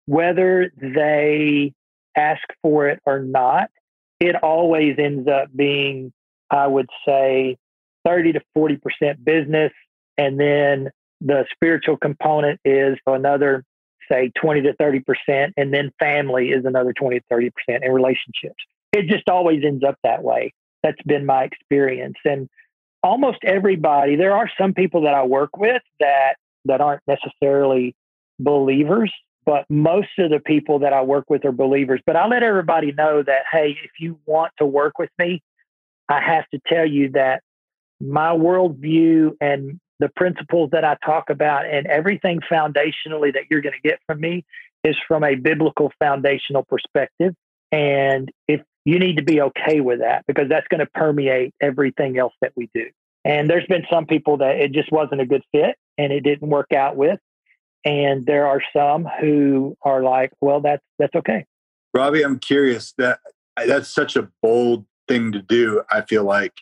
whether 0.07 0.73
they 0.77 1.73
ask 2.17 2.43
for 2.63 2.89
it 2.89 3.01
or 3.05 3.21
not, 3.21 3.71
it 4.19 4.37
always 4.43 4.97
ends 4.99 5.29
up 5.29 5.49
being, 5.55 6.13
I 6.51 6.67
would 6.67 6.89
say, 7.07 7.57
30 8.05 8.33
to 8.35 8.41
40% 8.57 9.25
business. 9.25 9.73
And 10.19 10.39
then 10.39 10.91
the 11.21 11.47
spiritual 11.53 11.97
component 11.97 12.61
is 12.65 12.97
another, 13.07 13.65
say, 14.11 14.31
20 14.41 14.63
to 14.63 14.73
30%. 14.75 15.53
And 15.57 15.73
then 15.73 15.91
family 15.99 16.49
is 16.51 16.65
another 16.65 16.93
20 16.93 17.21
to 17.21 17.25
30% 17.33 17.51
in 17.83 17.93
relationships. 17.93 18.63
It 18.93 19.07
just 19.07 19.29
always 19.29 19.63
ends 19.65 19.85
up 19.85 19.97
that 20.03 20.23
way. 20.23 20.53
That's 20.83 21.01
been 21.03 21.27
my 21.27 21.45
experience. 21.45 22.17
And 22.25 22.49
almost 23.03 23.39
everybody, 23.45 24.17
there 24.17 24.37
are 24.37 24.51
some 24.59 24.75
people 24.75 25.03
that 25.03 25.15
I 25.15 25.25
work 25.25 25.57
with 25.57 25.83
that, 26.01 26.35
that 26.65 26.81
aren't 26.81 27.03
necessarily 27.07 27.95
believers, 28.39 29.13
but 29.45 29.65
most 29.69 30.09
of 30.19 30.31
the 30.31 30.41
people 30.41 30.81
that 30.81 30.93
I 30.93 31.03
work 31.03 31.31
with 31.31 31.45
are 31.45 31.53
believers. 31.53 32.01
But 32.07 32.17
I 32.17 32.27
let 32.27 32.43
everybody 32.43 32.93
know 32.93 33.23
that, 33.23 33.43
hey, 33.51 33.77
if 33.83 33.93
you 33.99 34.19
want 34.27 34.53
to 34.59 34.67
work 34.67 34.99
with 34.99 35.11
me, 35.19 35.43
I 36.09 36.21
have 36.21 36.49
to 36.49 36.61
tell 36.67 36.87
you 36.87 37.11
that 37.11 37.43
my 38.01 38.31
worldview 38.31 39.37
and 39.41 39.79
the 40.01 40.09
principles 40.09 40.71
that 40.73 40.85
I 40.85 40.97
talk 41.05 41.31
about 41.31 41.67
and 41.67 41.87
everything 41.87 42.41
foundationally 42.51 43.33
that 43.35 43.45
you're 43.51 43.61
going 43.61 43.75
to 43.81 43.89
get 43.89 44.01
from 44.07 44.21
me 44.21 44.45
is 44.83 44.97
from 45.07 45.23
a 45.23 45.35
biblical 45.35 45.93
foundational 45.99 46.65
perspective. 46.65 47.35
And 47.71 48.31
if 48.49 48.63
you 48.85 48.99
need 48.99 49.19
to 49.19 49.23
be 49.23 49.43
okay 49.43 49.81
with 49.81 50.01
that 50.01 50.25
because 50.27 50.49
that's 50.49 50.67
going 50.69 50.81
to 50.81 50.87
permeate 50.87 51.55
everything 51.61 52.19
else 52.19 52.33
that 52.41 52.53
we 52.57 52.71
do. 52.75 52.87
And 53.25 53.49
there's 53.49 53.67
been 53.67 53.85
some 53.91 54.07
people 54.07 54.39
that 54.39 54.57
it 54.57 54.73
just 54.73 54.91
wasn't 54.91 55.21
a 55.21 55.27
good 55.27 55.43
fit 55.53 55.77
and 55.99 56.13
it 56.13 56.23
didn't 56.23 56.49
work 56.49 56.73
out 56.73 56.97
with. 56.97 57.21
And 57.85 58.25
there 58.25 58.47
are 58.47 58.63
some 58.75 59.07
who 59.21 59.77
are 59.83 60.03
like, 60.03 60.33
well, 60.41 60.61
that's 60.61 60.83
that's 60.99 61.15
okay. 61.15 61.45
Robbie, 61.93 62.23
I'm 62.23 62.39
curious 62.39 62.93
that 62.99 63.21
that's 63.67 63.89
such 63.89 64.17
a 64.17 64.29
bold 64.43 64.87
thing 65.09 65.33
to 65.33 65.43
do. 65.43 65.83
I 65.91 66.03
feel 66.03 66.25
like, 66.25 66.55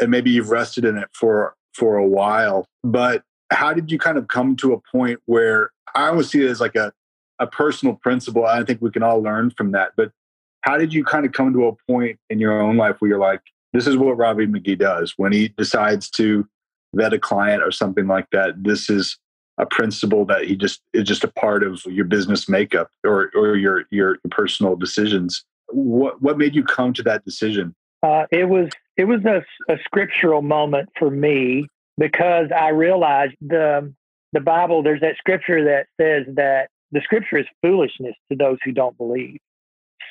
and 0.00 0.10
maybe 0.10 0.30
you've 0.30 0.50
rested 0.50 0.84
in 0.84 0.96
it 0.96 1.08
for 1.12 1.54
for 1.80 1.96
a 1.96 2.06
while. 2.06 2.66
But 2.84 3.24
how 3.50 3.72
did 3.72 3.90
you 3.90 3.98
kind 3.98 4.18
of 4.18 4.28
come 4.28 4.54
to 4.56 4.74
a 4.74 4.80
point 4.92 5.18
where 5.24 5.70
I 5.94 6.08
always 6.08 6.30
see 6.30 6.44
it 6.44 6.50
as 6.50 6.60
like 6.60 6.76
a 6.76 6.92
a 7.40 7.46
personal 7.46 7.94
principle? 7.96 8.44
I 8.44 8.62
think 8.62 8.82
we 8.82 8.90
can 8.90 9.02
all 9.02 9.20
learn 9.20 9.50
from 9.50 9.72
that. 9.72 9.92
But 9.96 10.12
how 10.60 10.76
did 10.76 10.92
you 10.92 11.04
kind 11.04 11.24
of 11.24 11.32
come 11.32 11.52
to 11.54 11.66
a 11.68 11.72
point 11.90 12.18
in 12.28 12.38
your 12.38 12.60
own 12.60 12.76
life 12.76 12.96
where 12.98 13.08
you're 13.08 13.18
like, 13.18 13.40
this 13.72 13.86
is 13.86 13.96
what 13.96 14.18
Robbie 14.18 14.46
McGee 14.46 14.78
does 14.78 15.14
when 15.16 15.32
he 15.32 15.48
decides 15.48 16.10
to 16.10 16.46
vet 16.94 17.14
a 17.14 17.18
client 17.18 17.62
or 17.62 17.72
something 17.72 18.06
like 18.06 18.26
that? 18.32 18.62
This 18.62 18.90
is 18.90 19.18
a 19.58 19.64
principle 19.64 20.26
that 20.26 20.44
he 20.44 20.56
just 20.56 20.82
is 20.92 21.04
just 21.04 21.24
a 21.24 21.28
part 21.28 21.62
of 21.62 21.82
your 21.86 22.04
business 22.04 22.48
makeup 22.48 22.90
or 23.04 23.30
or 23.34 23.56
your 23.56 23.84
your 23.90 24.18
personal 24.30 24.76
decisions. 24.76 25.44
What 25.70 26.20
what 26.20 26.36
made 26.36 26.54
you 26.54 26.62
come 26.62 26.92
to 26.92 27.02
that 27.04 27.24
decision? 27.24 27.74
Uh, 28.02 28.24
it 28.30 28.48
was 28.48 28.68
it 28.96 29.04
was 29.04 29.20
a, 29.24 29.44
a 29.72 29.78
scriptural 29.84 30.42
moment 30.42 30.88
for 30.98 31.10
me 31.10 31.66
because 31.98 32.46
I 32.56 32.68
realized 32.68 33.34
the 33.40 33.92
the 34.32 34.40
Bible. 34.40 34.82
There's 34.82 35.00
that 35.00 35.16
scripture 35.18 35.64
that 35.64 35.86
says 36.00 36.34
that 36.36 36.68
the 36.92 37.00
scripture 37.02 37.38
is 37.38 37.46
foolishness 37.62 38.14
to 38.30 38.36
those 38.36 38.58
who 38.64 38.72
don't 38.72 38.96
believe. 38.96 39.38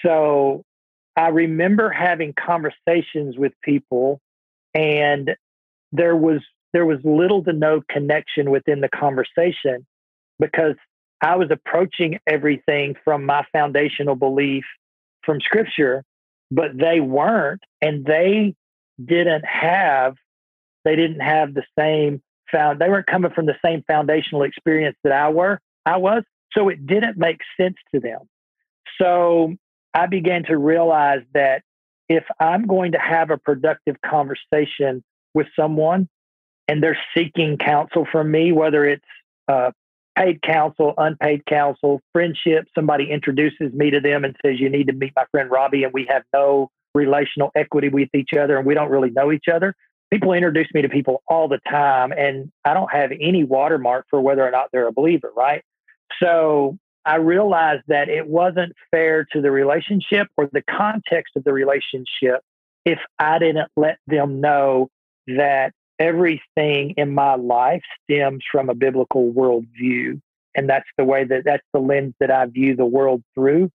So 0.06 0.64
I 1.16 1.28
remember 1.30 1.90
having 1.90 2.34
conversations 2.34 3.38
with 3.38 3.54
people 3.64 4.20
and 4.74 5.36
there 5.92 6.16
was 6.16 6.42
there 6.74 6.86
was 6.86 7.00
little 7.04 7.44
to 7.44 7.54
no 7.54 7.82
connection 7.90 8.52
within 8.52 8.80
the 8.80 8.90
conversation 8.90 9.86
because 10.40 10.76
I 11.22 11.36
was 11.36 11.50
approaching 11.52 12.20
everything 12.28 12.96
from 13.04 13.26
my 13.26 13.44
foundational 13.52 14.16
belief 14.16 14.64
from 15.24 15.42
scripture, 15.42 16.04
but 16.52 16.78
they 16.78 17.00
weren't 17.00 17.62
and 17.82 18.06
they 18.06 18.56
didn't 19.04 19.46
have 19.46 20.16
they 20.86 20.96
didn't 20.96 21.20
have 21.20 21.54
the 21.54 21.64
same 21.78 22.22
found 22.52 22.80
they 22.80 22.90
weren't 22.90 23.08
coming 23.08 23.32
from 23.32 23.46
the 23.46 23.56
same 23.64 23.84
foundational 23.88 24.44
experience 24.44 24.98
that 25.04 25.14
I 25.14 25.30
were 25.30 25.60
I 25.86 25.98
was. 25.98 26.24
So 26.54 26.70
it 26.70 26.86
didn't 26.86 27.18
make 27.18 27.40
sense 27.60 27.78
to 27.94 28.00
them. 28.00 28.22
So 29.02 29.56
I 29.94 30.08
began 30.08 30.44
to 30.46 30.58
realize 30.58 31.22
that 31.34 31.64
if 32.08 32.24
I'm 32.40 32.66
going 32.68 32.94
to 32.94 33.00
have 33.00 33.30
a 33.30 33.38
productive 33.38 33.96
conversation 34.02 35.04
with 35.34 35.48
someone 35.56 36.10
and 36.68 36.82
they're 36.82 36.98
seeking 37.16 37.58
counsel 37.58 38.08
from 38.12 38.32
me, 38.32 38.52
whether 38.52 38.86
it's 38.86 39.06
uh, 39.48 39.72
paid 40.18 40.42
counsel, 40.42 40.94
unpaid 40.98 41.46
counsel, 41.46 42.02
friendship, 42.14 42.68
somebody 42.76 43.10
introduces 43.10 43.74
me 43.74 43.92
to 43.92 44.00
them 44.00 44.26
and 44.26 44.36
says, 44.46 44.60
You 44.60 44.70
need 44.70 44.88
to 44.88 44.94
meet 44.94 45.14
my 45.16 45.26
friend 45.32 45.50
Robbie, 45.50 45.84
and 45.84 45.94
we 45.94 46.06
have 46.10 46.24
no 46.34 46.70
relational 46.94 47.52
equity 47.56 47.90
with 47.90 48.10
each 48.16 48.34
other 48.34 48.58
and 48.58 48.66
we 48.66 48.74
don't 48.74 48.90
really 48.90 49.12
know 49.12 49.32
each 49.32 49.48
other. 49.52 49.76
People 50.12 50.34
introduce 50.34 50.68
me 50.74 50.82
to 50.82 50.90
people 50.90 51.22
all 51.28 51.48
the 51.48 51.60
time, 51.70 52.12
and 52.12 52.52
I 52.66 52.74
don't 52.74 52.92
have 52.92 53.12
any 53.12 53.44
watermark 53.44 54.08
for 54.10 54.20
whether 54.20 54.46
or 54.46 54.50
not 54.50 54.70
they're 54.72 54.88
a 54.88 54.92
believer, 54.92 55.32
right? 55.36 55.64
So 56.22 56.80
I 57.06 57.18
realized 57.18 57.84
that 57.90 58.10
it 58.10 58.28
wasn't 58.28 58.74
fair 58.90 59.28
to 59.34 59.42
the 59.42 59.52
relationship 59.52 60.28
or 60.36 60.50
the 60.52 60.64
context 60.64 61.36
of 61.36 61.44
the 61.44 61.54
relationship 61.54 62.42
if 62.86 62.98
I 63.20 63.38
didn't 63.38 63.70
let 63.78 64.00
them 64.08 64.42
know 64.42 64.90
that 65.28 65.74
everything 66.00 66.94
in 66.98 67.14
my 67.14 67.36
life 67.36 67.84
stems 68.04 68.44
from 68.52 68.70
a 68.70 68.76
biblical 68.76 69.32
worldview. 69.32 70.20
And 70.56 70.70
that's 70.70 70.88
the 70.98 71.04
way 71.04 71.24
that 71.26 71.44
that's 71.46 71.66
the 71.74 71.80
lens 71.80 72.14
that 72.20 72.32
I 72.32 72.46
view 72.46 72.76
the 72.76 72.86
world 72.86 73.24
through. 73.36 73.70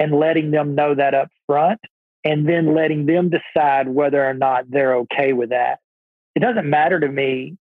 And 0.00 0.12
letting 0.12 0.52
them 0.52 0.76
know 0.76 0.94
that 0.94 1.14
up 1.14 1.28
front 1.46 1.80
and 2.22 2.48
then 2.48 2.72
letting 2.72 3.06
them 3.06 3.30
decide 3.30 3.88
whether 3.88 4.24
or 4.24 4.34
not 4.34 4.70
they're 4.70 4.94
okay 4.98 5.32
with 5.32 5.50
that. 5.50 5.80
It 6.36 6.40
doesn't 6.40 6.70
matter 6.70 7.00
to 7.00 7.08
me 7.08 7.56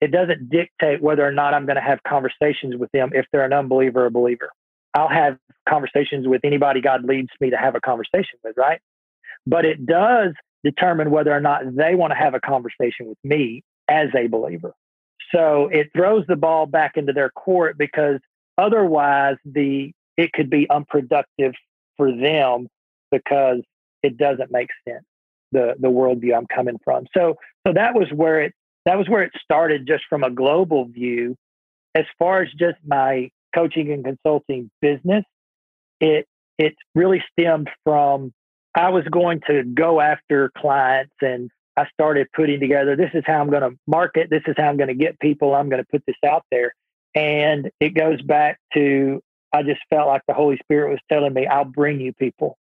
it 0.00 0.10
doesn't 0.10 0.48
dictate 0.48 1.02
whether 1.02 1.26
or 1.26 1.32
not 1.32 1.54
I'm 1.54 1.66
going 1.66 1.76
to 1.76 1.82
have 1.82 2.02
conversations 2.02 2.76
with 2.76 2.90
them 2.92 3.10
if 3.12 3.26
they're 3.32 3.44
an 3.44 3.52
unbeliever 3.52 4.04
or 4.04 4.06
a 4.06 4.10
believer. 4.10 4.50
I'll 4.94 5.08
have 5.08 5.36
conversations 5.68 6.26
with 6.26 6.40
anybody 6.44 6.80
God 6.80 7.04
leads 7.04 7.28
me 7.40 7.50
to 7.50 7.56
have 7.56 7.74
a 7.74 7.80
conversation 7.80 8.38
with, 8.42 8.56
right? 8.56 8.80
But 9.46 9.64
it 9.64 9.84
does 9.86 10.32
determine 10.64 11.10
whether 11.10 11.32
or 11.32 11.40
not 11.40 11.62
they 11.74 11.94
want 11.94 12.12
to 12.12 12.16
have 12.16 12.34
a 12.34 12.40
conversation 12.40 13.06
with 13.08 13.18
me 13.24 13.62
as 13.88 14.08
a 14.16 14.26
believer. 14.26 14.72
So 15.34 15.68
it 15.72 15.90
throws 15.94 16.24
the 16.26 16.36
ball 16.36 16.66
back 16.66 16.96
into 16.96 17.12
their 17.12 17.30
court 17.30 17.78
because 17.78 18.20
otherwise 18.58 19.36
the 19.44 19.92
it 20.16 20.32
could 20.32 20.50
be 20.50 20.68
unproductive 20.68 21.52
for 21.96 22.14
them 22.14 22.68
because 23.10 23.60
it 24.02 24.16
doesn't 24.16 24.50
make 24.50 24.68
sense 24.88 25.04
the 25.52 25.74
the 25.78 25.88
worldview 25.88 26.36
I'm 26.36 26.46
coming 26.46 26.78
from. 26.84 27.06
So 27.16 27.36
so 27.66 27.72
that 27.74 27.94
was 27.94 28.08
where 28.14 28.40
it 28.42 28.54
that 28.86 28.96
was 28.96 29.08
where 29.08 29.22
it 29.22 29.32
started 29.42 29.86
just 29.86 30.04
from 30.08 30.24
a 30.24 30.30
global 30.30 30.86
view. 30.86 31.36
As 31.94 32.04
far 32.18 32.42
as 32.42 32.48
just 32.52 32.78
my 32.86 33.30
coaching 33.54 33.92
and 33.92 34.04
consulting 34.04 34.70
business, 34.80 35.24
it 36.00 36.26
it 36.58 36.74
really 36.94 37.22
stemmed 37.32 37.70
from 37.84 38.32
I 38.74 38.90
was 38.90 39.04
going 39.10 39.40
to 39.48 39.64
go 39.64 40.00
after 40.00 40.50
clients 40.56 41.14
and 41.20 41.50
I 41.76 41.86
started 41.92 42.28
putting 42.34 42.60
together 42.60 42.96
this 42.96 43.10
is 43.14 43.24
how 43.26 43.40
I'm 43.40 43.50
going 43.50 43.62
to 43.62 43.76
market, 43.86 44.28
this 44.30 44.42
is 44.46 44.54
how 44.56 44.68
I'm 44.68 44.76
going 44.76 44.88
to 44.88 44.94
get 44.94 45.18
people, 45.20 45.54
I'm 45.54 45.68
going 45.68 45.82
to 45.82 45.88
put 45.90 46.04
this 46.06 46.16
out 46.26 46.44
there. 46.50 46.74
And 47.14 47.70
it 47.80 47.90
goes 47.90 48.22
back 48.22 48.58
to 48.74 49.20
I 49.52 49.62
just 49.62 49.80
felt 49.90 50.06
like 50.06 50.22
the 50.28 50.34
Holy 50.34 50.58
Spirit 50.62 50.90
was 50.90 51.00
telling 51.10 51.34
me, 51.34 51.46
I'll 51.46 51.64
bring 51.64 52.00
you 52.00 52.12
people. 52.12 52.56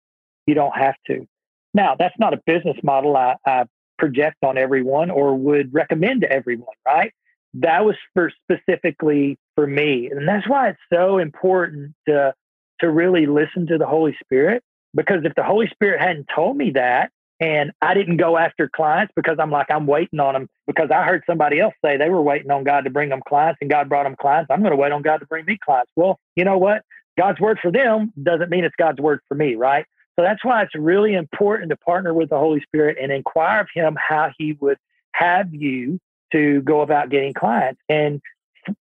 You 0.46 0.54
don't 0.54 0.76
have 0.76 0.94
to. 1.08 1.26
Now, 1.74 1.96
that's 1.98 2.14
not 2.18 2.32
a 2.32 2.40
business 2.46 2.76
model 2.82 3.16
I, 3.16 3.36
I 3.44 3.64
project 3.98 4.36
on 4.42 4.56
everyone 4.56 5.10
or 5.10 5.34
would 5.34 5.74
recommend 5.74 6.22
to 6.22 6.32
everyone, 6.32 6.74
right? 6.86 7.12
That 7.54 7.84
was 7.84 7.96
for 8.14 8.32
specifically 8.44 9.36
for 9.54 9.66
me. 9.66 10.08
And 10.10 10.26
that's 10.26 10.48
why 10.48 10.70
it's 10.70 10.80
so 10.92 11.18
important 11.18 11.92
to, 12.08 12.32
to 12.80 12.90
really 12.90 13.26
listen 13.26 13.66
to 13.66 13.76
the 13.76 13.86
Holy 13.86 14.16
Spirit. 14.22 14.62
Because 14.94 15.24
if 15.24 15.34
the 15.34 15.42
Holy 15.42 15.68
Spirit 15.68 16.00
hadn't 16.00 16.28
told 16.34 16.56
me 16.56 16.70
that, 16.72 17.10
and 17.40 17.70
I 17.80 17.94
didn't 17.94 18.16
go 18.16 18.36
after 18.36 18.68
clients 18.68 19.12
because 19.14 19.36
I'm 19.38 19.50
like, 19.50 19.70
I'm 19.70 19.86
waiting 19.86 20.18
on 20.18 20.34
them 20.34 20.48
because 20.66 20.90
I 20.90 21.04
heard 21.04 21.22
somebody 21.24 21.60
else 21.60 21.74
say 21.84 21.96
they 21.96 22.08
were 22.08 22.22
waiting 22.22 22.50
on 22.50 22.64
God 22.64 22.82
to 22.82 22.90
bring 22.90 23.10
them 23.10 23.22
clients 23.28 23.58
and 23.60 23.70
God 23.70 23.88
brought 23.88 24.04
them 24.04 24.16
clients. 24.20 24.50
I'm 24.50 24.60
going 24.60 24.72
to 24.72 24.76
wait 24.76 24.90
on 24.90 25.02
God 25.02 25.18
to 25.18 25.26
bring 25.26 25.44
me 25.44 25.56
clients. 25.64 25.92
Well, 25.94 26.18
you 26.34 26.44
know 26.44 26.58
what? 26.58 26.82
God's 27.16 27.38
word 27.38 27.58
for 27.62 27.70
them 27.70 28.12
doesn't 28.20 28.50
mean 28.50 28.64
it's 28.64 28.74
God's 28.76 29.00
word 29.00 29.20
for 29.28 29.36
me, 29.36 29.54
right? 29.54 29.84
So 30.16 30.24
that's 30.24 30.44
why 30.44 30.62
it's 30.62 30.74
really 30.74 31.14
important 31.14 31.70
to 31.70 31.76
partner 31.76 32.12
with 32.12 32.30
the 32.30 32.38
Holy 32.38 32.60
Spirit 32.60 32.96
and 33.00 33.12
inquire 33.12 33.60
of 33.60 33.68
Him 33.72 33.96
how 33.96 34.30
He 34.36 34.56
would 34.60 34.78
have 35.12 35.54
you 35.54 36.00
to 36.32 36.60
go 36.62 36.80
about 36.80 37.08
getting 37.08 37.34
clients. 37.34 37.80
And 37.88 38.20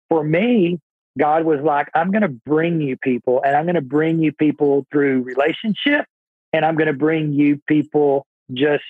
for 0.08 0.24
me, 0.24 0.80
God 1.18 1.44
was 1.44 1.60
like, 1.60 1.88
I'm 1.94 2.10
going 2.10 2.22
to 2.22 2.28
bring 2.28 2.80
you 2.80 2.96
people, 2.96 3.42
and 3.44 3.56
I'm 3.56 3.64
going 3.64 3.76
to 3.76 3.80
bring 3.80 4.20
you 4.20 4.32
people 4.32 4.86
through 4.92 5.22
relationship, 5.22 6.04
and 6.52 6.64
I'm 6.64 6.76
going 6.76 6.88
to 6.88 6.92
bring 6.92 7.32
you 7.32 7.60
people 7.66 8.26
just 8.52 8.84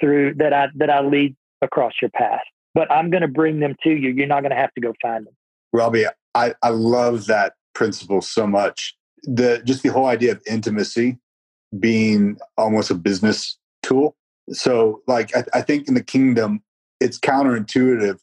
through 0.00 0.34
that 0.34 0.52
I 0.52 0.68
that 0.76 0.90
I 0.90 1.00
lead 1.00 1.36
across 1.62 1.94
your 2.00 2.10
path. 2.10 2.42
But 2.74 2.90
I'm 2.90 3.10
going 3.10 3.22
to 3.22 3.28
bring 3.28 3.60
them 3.60 3.74
to 3.82 3.90
you. 3.90 4.10
You're 4.10 4.26
not 4.26 4.42
going 4.42 4.50
to 4.50 4.56
have 4.56 4.72
to 4.74 4.80
go 4.80 4.92
find 5.00 5.26
them. 5.26 5.34
Robbie, 5.72 6.06
I, 6.34 6.54
I 6.62 6.70
love 6.70 7.26
that 7.26 7.54
principle 7.74 8.20
so 8.20 8.46
much. 8.46 8.96
The 9.22 9.60
just 9.64 9.82
the 9.82 9.88
whole 9.90 10.06
idea 10.06 10.32
of 10.32 10.42
intimacy 10.46 11.18
being 11.78 12.38
almost 12.56 12.90
a 12.90 12.94
business 12.94 13.58
tool. 13.82 14.16
So, 14.50 15.02
like, 15.06 15.36
I, 15.36 15.44
I 15.54 15.62
think 15.62 15.88
in 15.88 15.94
the 15.94 16.02
kingdom, 16.02 16.62
it's 17.00 17.18
counterintuitive, 17.18 18.18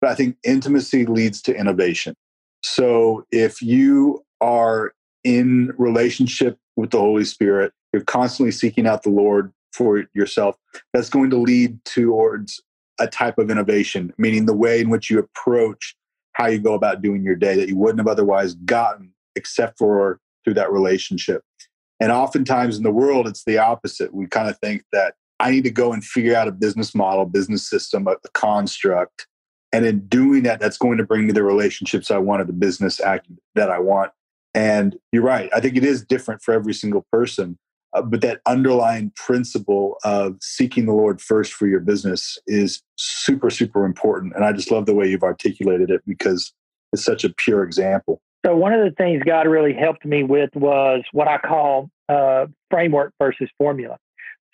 but 0.00 0.10
I 0.10 0.14
think 0.14 0.36
intimacy 0.44 1.06
leads 1.06 1.40
to 1.42 1.54
innovation. 1.54 2.14
So, 2.62 3.24
if 3.30 3.62
you 3.62 4.24
are 4.40 4.92
in 5.24 5.72
relationship 5.78 6.58
with 6.76 6.90
the 6.90 6.98
Holy 6.98 7.24
Spirit, 7.24 7.72
you're 7.92 8.02
constantly 8.02 8.52
seeking 8.52 8.86
out 8.86 9.02
the 9.02 9.10
Lord 9.10 9.52
for 9.72 10.04
yourself, 10.14 10.56
that's 10.92 11.10
going 11.10 11.30
to 11.30 11.36
lead 11.36 11.84
towards 11.84 12.62
a 12.98 13.06
type 13.06 13.38
of 13.38 13.50
innovation, 13.50 14.12
meaning 14.18 14.46
the 14.46 14.54
way 14.54 14.80
in 14.80 14.90
which 14.90 15.10
you 15.10 15.18
approach 15.18 15.96
how 16.32 16.46
you 16.46 16.58
go 16.58 16.74
about 16.74 17.02
doing 17.02 17.22
your 17.22 17.34
day 17.34 17.56
that 17.56 17.68
you 17.68 17.76
wouldn't 17.76 17.98
have 17.98 18.06
otherwise 18.06 18.54
gotten 18.54 19.12
except 19.36 19.78
for 19.78 20.20
through 20.44 20.54
that 20.54 20.72
relationship. 20.72 21.42
And 21.98 22.12
oftentimes 22.12 22.76
in 22.76 22.82
the 22.82 22.90
world, 22.90 23.26
it's 23.26 23.44
the 23.44 23.58
opposite. 23.58 24.14
We 24.14 24.26
kind 24.26 24.48
of 24.48 24.58
think 24.58 24.84
that 24.92 25.14
I 25.38 25.50
need 25.50 25.64
to 25.64 25.70
go 25.70 25.92
and 25.92 26.04
figure 26.04 26.34
out 26.34 26.48
a 26.48 26.52
business 26.52 26.94
model, 26.94 27.26
business 27.26 27.68
system, 27.68 28.06
a, 28.06 28.16
construct. 28.32 29.26
And 29.72 29.86
in 29.86 30.06
doing 30.06 30.42
that, 30.44 30.60
that's 30.60 30.78
going 30.78 30.98
to 30.98 31.04
bring 31.04 31.26
me 31.26 31.32
the 31.32 31.42
relationships 31.42 32.10
I 32.10 32.18
want 32.18 32.44
the 32.46 32.52
business 32.52 33.00
act 33.00 33.28
that 33.54 33.70
I 33.70 33.78
want. 33.78 34.12
And 34.54 34.98
you're 35.12 35.22
right. 35.22 35.48
I 35.54 35.60
think 35.60 35.76
it 35.76 35.84
is 35.84 36.04
different 36.04 36.42
for 36.42 36.52
every 36.52 36.74
single 36.74 37.06
person. 37.12 37.56
Uh, 37.92 38.02
but 38.02 38.20
that 38.20 38.40
underlying 38.46 39.12
principle 39.16 39.96
of 40.04 40.36
seeking 40.40 40.86
the 40.86 40.92
Lord 40.92 41.20
first 41.20 41.52
for 41.52 41.66
your 41.66 41.80
business 41.80 42.38
is 42.46 42.82
super, 42.96 43.50
super 43.50 43.84
important. 43.84 44.34
And 44.34 44.44
I 44.44 44.52
just 44.52 44.70
love 44.70 44.86
the 44.86 44.94
way 44.94 45.08
you've 45.08 45.24
articulated 45.24 45.90
it 45.90 46.02
because 46.06 46.52
it's 46.92 47.04
such 47.04 47.24
a 47.24 47.30
pure 47.30 47.64
example. 47.64 48.20
So 48.46 48.56
one 48.56 48.72
of 48.72 48.84
the 48.84 48.92
things 48.92 49.22
God 49.24 49.46
really 49.46 49.74
helped 49.74 50.04
me 50.04 50.22
with 50.22 50.50
was 50.54 51.02
what 51.12 51.28
I 51.28 51.38
call 51.38 51.90
uh, 52.08 52.46
framework 52.70 53.12
versus 53.20 53.48
formula. 53.58 53.98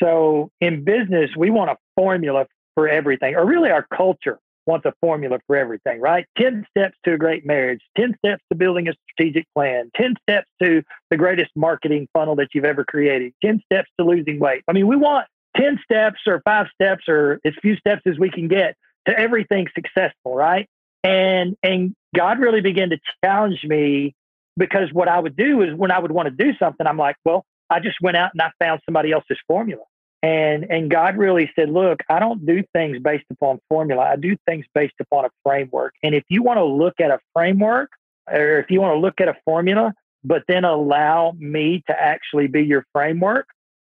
So 0.02 0.50
in 0.60 0.84
business, 0.84 1.30
we 1.36 1.50
want 1.50 1.70
a 1.70 1.76
formula 1.94 2.46
for 2.74 2.88
everything, 2.88 3.34
or 3.34 3.46
really 3.46 3.70
our 3.70 3.86
culture 3.94 4.38
wants 4.66 4.86
a 4.86 4.92
formula 5.00 5.38
for 5.46 5.56
everything, 5.56 6.00
right? 6.00 6.26
10 6.38 6.66
steps 6.70 6.96
to 7.04 7.14
a 7.14 7.18
great 7.18 7.46
marriage, 7.46 7.80
10 7.96 8.16
steps 8.18 8.42
to 8.50 8.56
building 8.56 8.88
a 8.88 8.92
strategic 9.10 9.46
plan, 9.54 9.90
10 9.96 10.14
steps 10.28 10.46
to 10.62 10.82
the 11.10 11.16
greatest 11.16 11.50
marketing 11.54 12.08
funnel 12.12 12.36
that 12.36 12.48
you've 12.54 12.64
ever 12.64 12.84
created, 12.84 13.32
10 13.44 13.62
steps 13.64 13.88
to 13.98 14.06
losing 14.06 14.38
weight. 14.38 14.62
I 14.68 14.72
mean, 14.72 14.86
we 14.86 14.96
want 14.96 15.26
10 15.56 15.78
steps 15.84 16.20
or 16.26 16.42
five 16.44 16.66
steps 16.74 17.04
or 17.08 17.40
as 17.44 17.54
few 17.62 17.76
steps 17.76 18.02
as 18.06 18.18
we 18.18 18.30
can 18.30 18.48
get 18.48 18.74
to 19.06 19.18
everything 19.18 19.66
successful, 19.74 20.34
right? 20.34 20.68
And 21.04 21.56
and 21.62 21.94
God 22.14 22.40
really 22.40 22.60
began 22.60 22.90
to 22.90 22.98
challenge 23.24 23.62
me 23.64 24.14
because 24.56 24.88
what 24.92 25.08
I 25.08 25.20
would 25.20 25.36
do 25.36 25.62
is 25.62 25.74
when 25.74 25.90
I 25.90 25.98
would 25.98 26.10
want 26.10 26.28
to 26.28 26.44
do 26.44 26.52
something, 26.58 26.86
I'm 26.86 26.96
like, 26.96 27.16
well, 27.24 27.44
I 27.70 27.80
just 27.80 27.96
went 28.00 28.16
out 28.16 28.30
and 28.32 28.42
I 28.42 28.50
found 28.62 28.80
somebody 28.84 29.12
else's 29.12 29.38
formula. 29.46 29.82
And 30.22 30.64
and 30.70 30.90
God 30.90 31.16
really 31.16 31.50
said, 31.54 31.70
look, 31.70 32.00
I 32.08 32.18
don't 32.18 32.44
do 32.44 32.62
things 32.72 32.98
based 32.98 33.26
upon 33.30 33.60
formula. 33.68 34.02
I 34.02 34.16
do 34.16 34.36
things 34.46 34.64
based 34.74 34.94
upon 35.00 35.26
a 35.26 35.30
framework. 35.44 35.94
And 36.02 36.14
if 36.14 36.24
you 36.28 36.42
want 36.42 36.58
to 36.58 36.64
look 36.64 36.94
at 37.00 37.10
a 37.10 37.18
framework 37.32 37.90
or 38.28 38.58
if 38.58 38.70
you 38.70 38.80
want 38.80 38.94
to 38.96 38.98
look 38.98 39.20
at 39.20 39.28
a 39.28 39.36
formula, 39.44 39.92
but 40.24 40.42
then 40.48 40.64
allow 40.64 41.32
me 41.38 41.82
to 41.86 42.00
actually 42.00 42.48
be 42.48 42.62
your 42.62 42.84
framework 42.92 43.46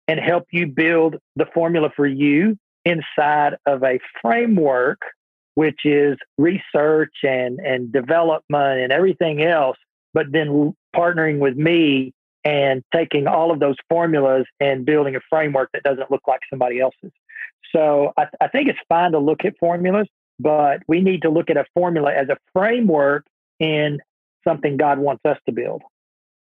and 0.06 0.18
help 0.20 0.44
you 0.50 0.66
build 0.66 1.16
the 1.36 1.46
formula 1.54 1.90
for 1.94 2.06
you 2.06 2.56
inside 2.84 3.56
of 3.66 3.82
a 3.82 3.98
framework 4.20 5.00
which 5.54 5.80
is 5.84 6.16
research 6.36 7.14
and, 7.24 7.58
and 7.58 7.92
development 7.92 8.78
and 8.78 8.92
everything 8.92 9.42
else, 9.42 9.76
but 10.14 10.26
then 10.30 10.72
partnering 10.94 11.40
with 11.40 11.56
me 11.56 12.12
and 12.44 12.82
taking 12.94 13.26
all 13.26 13.50
of 13.50 13.60
those 13.60 13.76
formulas 13.88 14.46
and 14.60 14.84
building 14.84 15.16
a 15.16 15.20
framework 15.28 15.70
that 15.72 15.82
doesn't 15.82 16.10
look 16.10 16.22
like 16.26 16.40
somebody 16.50 16.80
else's. 16.80 17.12
So 17.74 18.12
I, 18.16 18.26
I 18.40 18.48
think 18.48 18.68
it's 18.68 18.78
fine 18.88 19.12
to 19.12 19.18
look 19.18 19.44
at 19.44 19.54
formulas, 19.58 20.08
but 20.38 20.82
we 20.88 21.00
need 21.00 21.22
to 21.22 21.30
look 21.30 21.50
at 21.50 21.56
a 21.56 21.64
formula 21.74 22.12
as 22.12 22.28
a 22.28 22.36
framework 22.52 23.26
in 23.60 23.98
something 24.46 24.76
God 24.76 24.98
wants 24.98 25.22
us 25.24 25.38
to 25.46 25.52
build. 25.52 25.82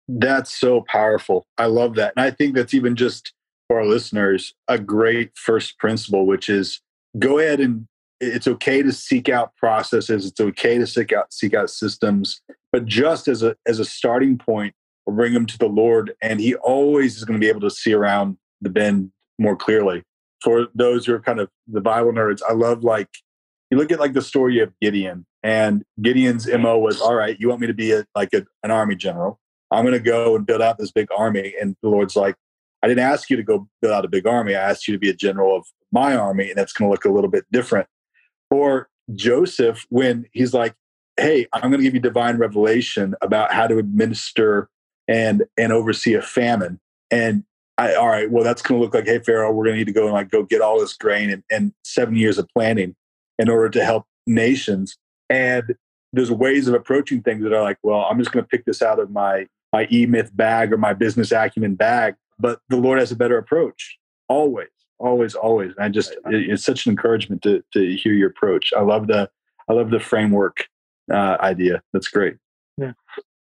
That's 0.08 0.56
so 0.56 0.84
powerful. 0.88 1.46
I 1.58 1.66
love 1.66 1.96
that. 1.96 2.14
And 2.16 2.24
I 2.24 2.30
think 2.30 2.54
that's 2.54 2.72
even 2.72 2.96
just 2.96 3.32
for 3.66 3.80
our 3.80 3.86
listeners 3.86 4.54
a 4.66 4.78
great 4.78 5.32
first 5.34 5.78
principle, 5.78 6.26
which 6.26 6.48
is 6.48 6.80
go 7.18 7.38
ahead 7.38 7.60
and 7.60 7.86
it's 8.20 8.48
okay 8.48 8.82
to 8.82 8.92
seek 8.92 9.28
out 9.28 9.54
processes 9.56 10.26
it's 10.26 10.40
okay 10.40 10.78
to 10.78 10.86
seek 10.86 11.12
out 11.12 11.32
seek 11.32 11.54
out 11.54 11.70
systems 11.70 12.42
but 12.72 12.84
just 12.84 13.28
as 13.28 13.42
a 13.42 13.56
as 13.66 13.78
a 13.78 13.84
starting 13.84 14.36
point 14.36 14.74
we'll 15.08 15.16
bring 15.16 15.32
them 15.32 15.46
to 15.46 15.56
the 15.58 15.66
lord 15.66 16.12
and 16.20 16.38
he 16.38 16.54
always 16.56 17.16
is 17.16 17.24
going 17.24 17.40
to 17.40 17.44
be 17.44 17.48
able 17.48 17.60
to 17.60 17.70
see 17.70 17.94
around 17.94 18.36
the 18.60 18.68
bend 18.68 19.10
more 19.38 19.56
clearly. 19.56 20.02
For 20.42 20.68
those 20.74 21.06
who 21.06 21.14
are 21.14 21.20
kind 21.20 21.40
of 21.40 21.48
the 21.66 21.80
bible 21.80 22.12
nerds 22.12 22.40
i 22.48 22.52
love 22.52 22.84
like 22.84 23.08
you 23.70 23.78
look 23.78 23.90
at 23.90 23.98
like 23.98 24.12
the 24.12 24.22
story 24.22 24.60
of 24.60 24.72
gideon 24.80 25.26
and 25.42 25.82
gideon's 26.00 26.46
mo 26.46 26.78
was 26.78 27.00
all 27.00 27.14
right 27.14 27.36
you 27.40 27.48
want 27.48 27.60
me 27.60 27.66
to 27.66 27.74
be 27.74 27.92
a, 27.92 28.04
like 28.14 28.32
a, 28.34 28.44
an 28.62 28.70
army 28.70 28.94
general? 28.94 29.40
I'm 29.70 29.84
going 29.84 29.92
to 29.92 30.00
go 30.00 30.34
and 30.34 30.46
build 30.46 30.62
out 30.62 30.78
this 30.78 30.92
big 30.92 31.08
army 31.16 31.54
and 31.60 31.74
the 31.82 31.88
lord's 31.88 32.14
like 32.14 32.36
i 32.82 32.88
didn't 32.88 33.04
ask 33.04 33.30
you 33.30 33.36
to 33.36 33.42
go 33.42 33.66
build 33.80 33.94
out 33.94 34.04
a 34.04 34.08
big 34.08 34.26
army. 34.26 34.54
I 34.54 34.70
asked 34.70 34.86
you 34.86 34.92
to 34.92 34.98
be 34.98 35.10
a 35.10 35.14
general 35.14 35.56
of 35.56 35.66
my 35.90 36.14
army 36.14 36.50
and 36.50 36.58
that's 36.58 36.72
going 36.72 36.88
to 36.88 36.92
look 36.92 37.04
a 37.04 37.10
little 37.10 37.30
bit 37.30 37.44
different. 37.50 37.88
Or 38.50 38.88
Joseph, 39.14 39.86
when 39.88 40.26
he's 40.32 40.54
like, 40.54 40.74
hey, 41.18 41.46
I'm 41.52 41.70
going 41.70 41.78
to 41.78 41.82
give 41.82 41.94
you 41.94 42.00
divine 42.00 42.36
revelation 42.36 43.14
about 43.20 43.52
how 43.52 43.66
to 43.66 43.78
administer 43.78 44.68
and 45.08 45.44
and 45.56 45.72
oversee 45.72 46.14
a 46.14 46.22
famine. 46.22 46.78
And 47.10 47.44
I, 47.78 47.94
all 47.94 48.08
right, 48.08 48.30
well, 48.30 48.44
that's 48.44 48.60
going 48.60 48.78
to 48.78 48.84
look 48.84 48.94
like, 48.94 49.06
hey, 49.06 49.20
Pharaoh, 49.20 49.52
we're 49.52 49.64
going 49.64 49.74
to 49.74 49.78
need 49.78 49.86
to 49.86 49.92
go 49.92 50.04
and 50.04 50.12
like 50.12 50.30
go 50.30 50.42
get 50.42 50.60
all 50.60 50.80
this 50.80 50.94
grain 50.94 51.30
and, 51.30 51.42
and 51.50 51.72
seven 51.84 52.16
years 52.16 52.36
of 52.36 52.48
planning 52.48 52.96
in 53.38 53.48
order 53.48 53.68
to 53.70 53.84
help 53.84 54.04
nations. 54.26 54.98
And 55.30 55.76
there's 56.12 56.30
ways 56.30 56.68
of 56.68 56.74
approaching 56.74 57.22
things 57.22 57.42
that 57.44 57.52
are 57.52 57.62
like, 57.62 57.78
well, 57.82 58.00
I'm 58.10 58.18
just 58.18 58.32
going 58.32 58.44
to 58.44 58.48
pick 58.48 58.64
this 58.64 58.82
out 58.82 58.98
of 58.98 59.10
my 59.10 59.46
my 59.72 59.86
e 59.90 60.06
myth 60.06 60.30
bag 60.34 60.72
or 60.72 60.76
my 60.76 60.92
business 60.92 61.32
acumen 61.32 61.74
bag. 61.74 62.14
But 62.38 62.60
the 62.68 62.76
Lord 62.76 62.98
has 62.98 63.12
a 63.12 63.16
better 63.16 63.38
approach 63.38 63.98
always, 64.28 64.68
always, 64.98 65.34
always. 65.34 65.72
And 65.76 65.84
I 65.84 65.88
just 65.88 66.12
it, 66.12 66.50
it's 66.50 66.64
such 66.64 66.86
an 66.86 66.90
encouragement 66.90 67.42
to 67.42 67.62
to 67.72 67.96
hear 67.96 68.12
your 68.12 68.28
approach. 68.30 68.72
I 68.76 68.82
love 68.82 69.06
the 69.06 69.30
I 69.68 69.72
love 69.72 69.90
the 69.90 70.00
framework 70.00 70.66
uh, 71.12 71.36
idea. 71.40 71.82
That's 71.92 72.08
great. 72.08 72.36
Yeah, 72.76 72.92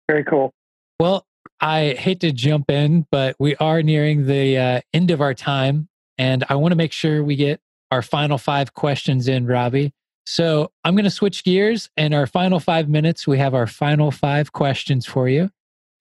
very 0.10 0.24
cool. 0.24 0.54
Well, 1.00 1.26
I 1.62 1.94
hate 1.94 2.20
to 2.22 2.32
jump 2.32 2.70
in, 2.70 3.06
but 3.12 3.36
we 3.40 3.56
are 3.58 3.82
nearing 3.82 4.26
the 4.26 4.58
uh, 4.58 4.82
end 4.94 5.12
of 5.12 5.22
our 5.22 5.34
time, 5.34 5.88
and 6.18 6.44
I 6.50 6.56
want 6.56 6.72
to 6.74 6.76
make 6.76 6.92
sure 6.92 7.24
we 7.24 7.36
get 7.36 7.62
our 7.92 8.02
final 8.02 8.38
five 8.38 8.74
questions 8.74 9.28
in, 9.28 9.46
Robbie. 9.48 9.94
So 10.26 10.72
I'm 10.84 10.96
going 10.96 11.06
to 11.06 11.12
switch 11.12 11.44
gears, 11.44 11.90
and 11.98 12.14
our 12.14 12.28
final 12.28 12.60
five 12.60 12.90
minutes, 12.90 13.28
we 13.28 13.38
have 13.38 13.54
our 13.54 13.68
final 13.68 14.12
five 14.12 14.52
questions 14.52 15.06
for 15.06 15.30
you, 15.30 15.50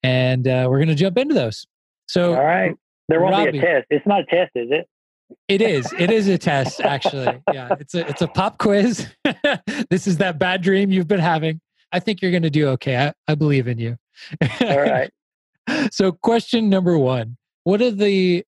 and 0.03 0.47
uh, 0.47 0.67
we're 0.69 0.79
going 0.79 0.89
to 0.89 0.95
jump 0.95 1.17
into 1.17 1.33
those. 1.33 1.65
So, 2.07 2.35
all 2.35 2.43
right, 2.43 2.75
there 3.07 3.21
won't 3.21 3.33
Robbie, 3.33 3.51
be 3.51 3.59
a 3.59 3.61
test. 3.61 3.87
It's 3.89 4.05
not 4.05 4.21
a 4.21 4.25
test, 4.25 4.51
is 4.55 4.69
it? 4.71 4.87
It 5.47 5.61
is. 5.61 5.91
It 5.97 6.11
is 6.11 6.27
a 6.27 6.37
test, 6.37 6.81
actually. 6.81 7.41
Yeah, 7.53 7.75
it's 7.79 7.95
a 7.95 8.07
it's 8.07 8.21
a 8.21 8.27
pop 8.27 8.57
quiz. 8.57 9.07
this 9.89 10.07
is 10.07 10.17
that 10.17 10.37
bad 10.39 10.61
dream 10.61 10.91
you've 10.91 11.07
been 11.07 11.19
having. 11.19 11.61
I 11.91 11.99
think 11.99 12.21
you're 12.21 12.31
going 12.31 12.43
to 12.43 12.49
do 12.49 12.67
okay. 12.69 12.97
I, 12.97 13.13
I 13.27 13.35
believe 13.35 13.67
in 13.67 13.77
you. 13.77 13.97
All 14.61 14.81
right. 14.81 15.09
so, 15.91 16.11
question 16.11 16.69
number 16.69 16.97
one: 16.97 17.37
What 17.63 17.81
are 17.81 17.91
the 17.91 18.43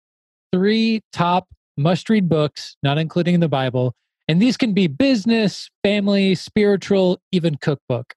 three 0.51 1.01
top 1.11 1.47
must-read 1.77 2.27
books, 2.27 2.75
not 2.83 2.97
including 2.97 3.39
the 3.39 3.49
Bible, 3.49 3.93
and 4.27 4.41
these 4.41 4.57
can 4.57 4.73
be 4.73 4.87
business, 4.87 5.69
family, 5.83 6.35
spiritual, 6.35 7.19
even 7.31 7.55
cookbook? 7.55 8.13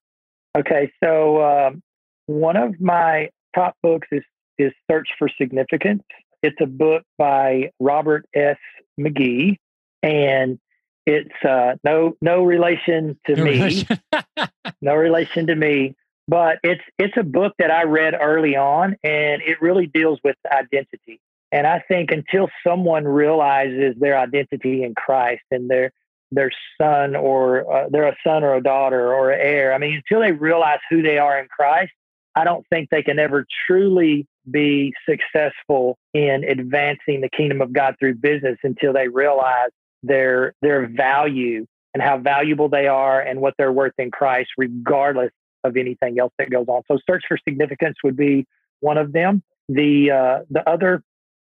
Okay, 0.57 0.91
so 1.03 1.41
um, 1.41 1.81
one 2.25 2.57
of 2.57 2.79
my 2.81 3.29
top 3.55 3.75
books 3.81 4.07
is 4.11 4.23
is 4.57 4.71
Search 4.89 5.07
for 5.17 5.29
Significance. 5.39 6.03
It's 6.43 6.57
a 6.61 6.65
book 6.65 7.03
by 7.17 7.71
Robert 7.79 8.25
S. 8.35 8.57
McGee, 8.99 9.57
and 10.03 10.59
it's 11.05 11.29
uh, 11.47 11.75
no 11.83 12.15
no 12.21 12.43
relation 12.43 13.17
to 13.27 13.35
no 13.35 13.43
me, 13.43 13.51
relation. 13.51 13.99
no 14.81 14.95
relation 14.95 15.47
to 15.47 15.55
me. 15.55 15.95
But 16.27 16.59
it's 16.63 16.83
it's 16.97 17.17
a 17.17 17.23
book 17.23 17.53
that 17.59 17.71
I 17.71 17.83
read 17.83 18.13
early 18.19 18.55
on, 18.55 18.95
and 19.03 19.41
it 19.41 19.61
really 19.61 19.87
deals 19.87 20.19
with 20.23 20.35
identity. 20.51 21.19
And 21.51 21.67
I 21.67 21.83
think 21.87 22.11
until 22.11 22.49
someone 22.65 23.05
realizes 23.05 23.95
their 23.99 24.17
identity 24.17 24.83
in 24.83 24.95
Christ 24.95 25.43
and 25.51 25.69
their 25.69 25.91
their 26.31 26.51
son 26.79 27.15
or 27.15 27.71
uh, 27.71 27.89
they're 27.89 28.07
a 28.07 28.15
son 28.25 28.43
or 28.43 28.55
a 28.55 28.63
daughter 28.63 29.13
or 29.13 29.31
an 29.31 29.39
heir. 29.41 29.73
I 29.73 29.77
mean, 29.77 29.95
until 29.95 30.21
they 30.21 30.31
realize 30.31 30.79
who 30.89 31.01
they 31.01 31.17
are 31.17 31.37
in 31.39 31.47
Christ, 31.47 31.91
I 32.35 32.45
don't 32.45 32.65
think 32.69 32.89
they 32.89 33.03
can 33.03 33.19
ever 33.19 33.45
truly 33.67 34.25
be 34.49 34.93
successful 35.07 35.97
in 36.13 36.43
advancing 36.45 37.21
the 37.21 37.29
kingdom 37.29 37.61
of 37.61 37.73
God 37.73 37.95
through 37.99 38.15
business 38.15 38.57
until 38.63 38.93
they 38.93 39.07
realize 39.07 39.69
their 40.03 40.53
their 40.61 40.87
value 40.87 41.65
and 41.93 42.01
how 42.01 42.17
valuable 42.17 42.69
they 42.69 42.87
are 42.87 43.19
and 43.19 43.41
what 43.41 43.53
they're 43.57 43.71
worth 43.71 43.93
in 43.97 44.09
Christ, 44.11 44.51
regardless 44.57 45.31
of 45.63 45.77
anything 45.77 46.19
else 46.19 46.33
that 46.37 46.49
goes 46.49 46.67
on. 46.67 46.83
So, 46.87 46.97
search 47.09 47.23
for 47.27 47.37
significance 47.47 47.97
would 48.03 48.17
be 48.17 48.45
one 48.79 48.97
of 48.97 49.13
them. 49.13 49.43
The 49.69 50.11
uh, 50.11 50.45
the 50.49 50.67
other 50.69 51.03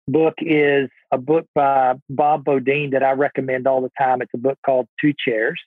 book 0.07 0.35
is 0.39 0.89
a 1.11 1.17
book 1.17 1.45
by 1.55 1.95
Bob 2.09 2.45
Beaudine 2.45 2.91
that 2.91 3.03
I 3.03 3.11
recommend 3.11 3.67
all 3.67 3.81
the 3.81 3.91
time. 3.97 4.21
It's 4.21 4.33
a 4.33 4.39
book 4.39 4.57
called 4.65 4.87
Two 5.01 5.13
Chairs, 5.17 5.59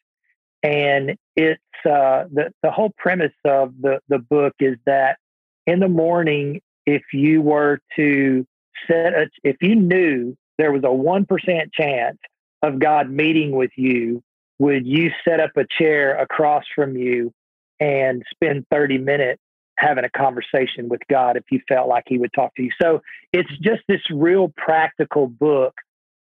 and 0.62 1.16
it's 1.36 1.60
uh, 1.84 2.24
the 2.32 2.52
the 2.62 2.70
whole 2.70 2.92
premise 2.96 3.34
of 3.44 3.74
the 3.80 4.00
the 4.08 4.18
book 4.18 4.54
is 4.60 4.76
that 4.86 5.18
in 5.66 5.80
the 5.80 5.88
morning 5.88 6.60
if 6.86 7.02
you 7.12 7.42
were 7.42 7.80
to 7.96 8.46
set 8.86 9.12
a, 9.12 9.28
if 9.42 9.56
you 9.60 9.74
knew 9.74 10.36
there 10.58 10.72
was 10.72 10.84
a 10.84 10.86
1% 10.86 11.26
chance 11.72 12.18
of 12.62 12.78
God 12.78 13.10
meeting 13.10 13.52
with 13.52 13.72
you, 13.76 14.22
would 14.58 14.86
you 14.86 15.10
set 15.26 15.40
up 15.40 15.50
a 15.56 15.66
chair 15.78 16.16
across 16.16 16.64
from 16.74 16.96
you 16.96 17.32
and 17.80 18.22
spend 18.30 18.66
30 18.70 18.98
minutes 18.98 19.40
having 19.78 20.04
a 20.04 20.10
conversation 20.10 20.88
with 20.88 21.00
God 21.10 21.36
if 21.36 21.44
you 21.50 21.60
felt 21.68 21.88
like 21.88 22.04
He 22.06 22.18
would 22.18 22.32
talk 22.32 22.54
to 22.56 22.62
you? 22.62 22.70
So 22.80 23.02
it's 23.32 23.50
just 23.60 23.82
this 23.88 24.00
real 24.10 24.52
practical 24.56 25.26
book 25.26 25.74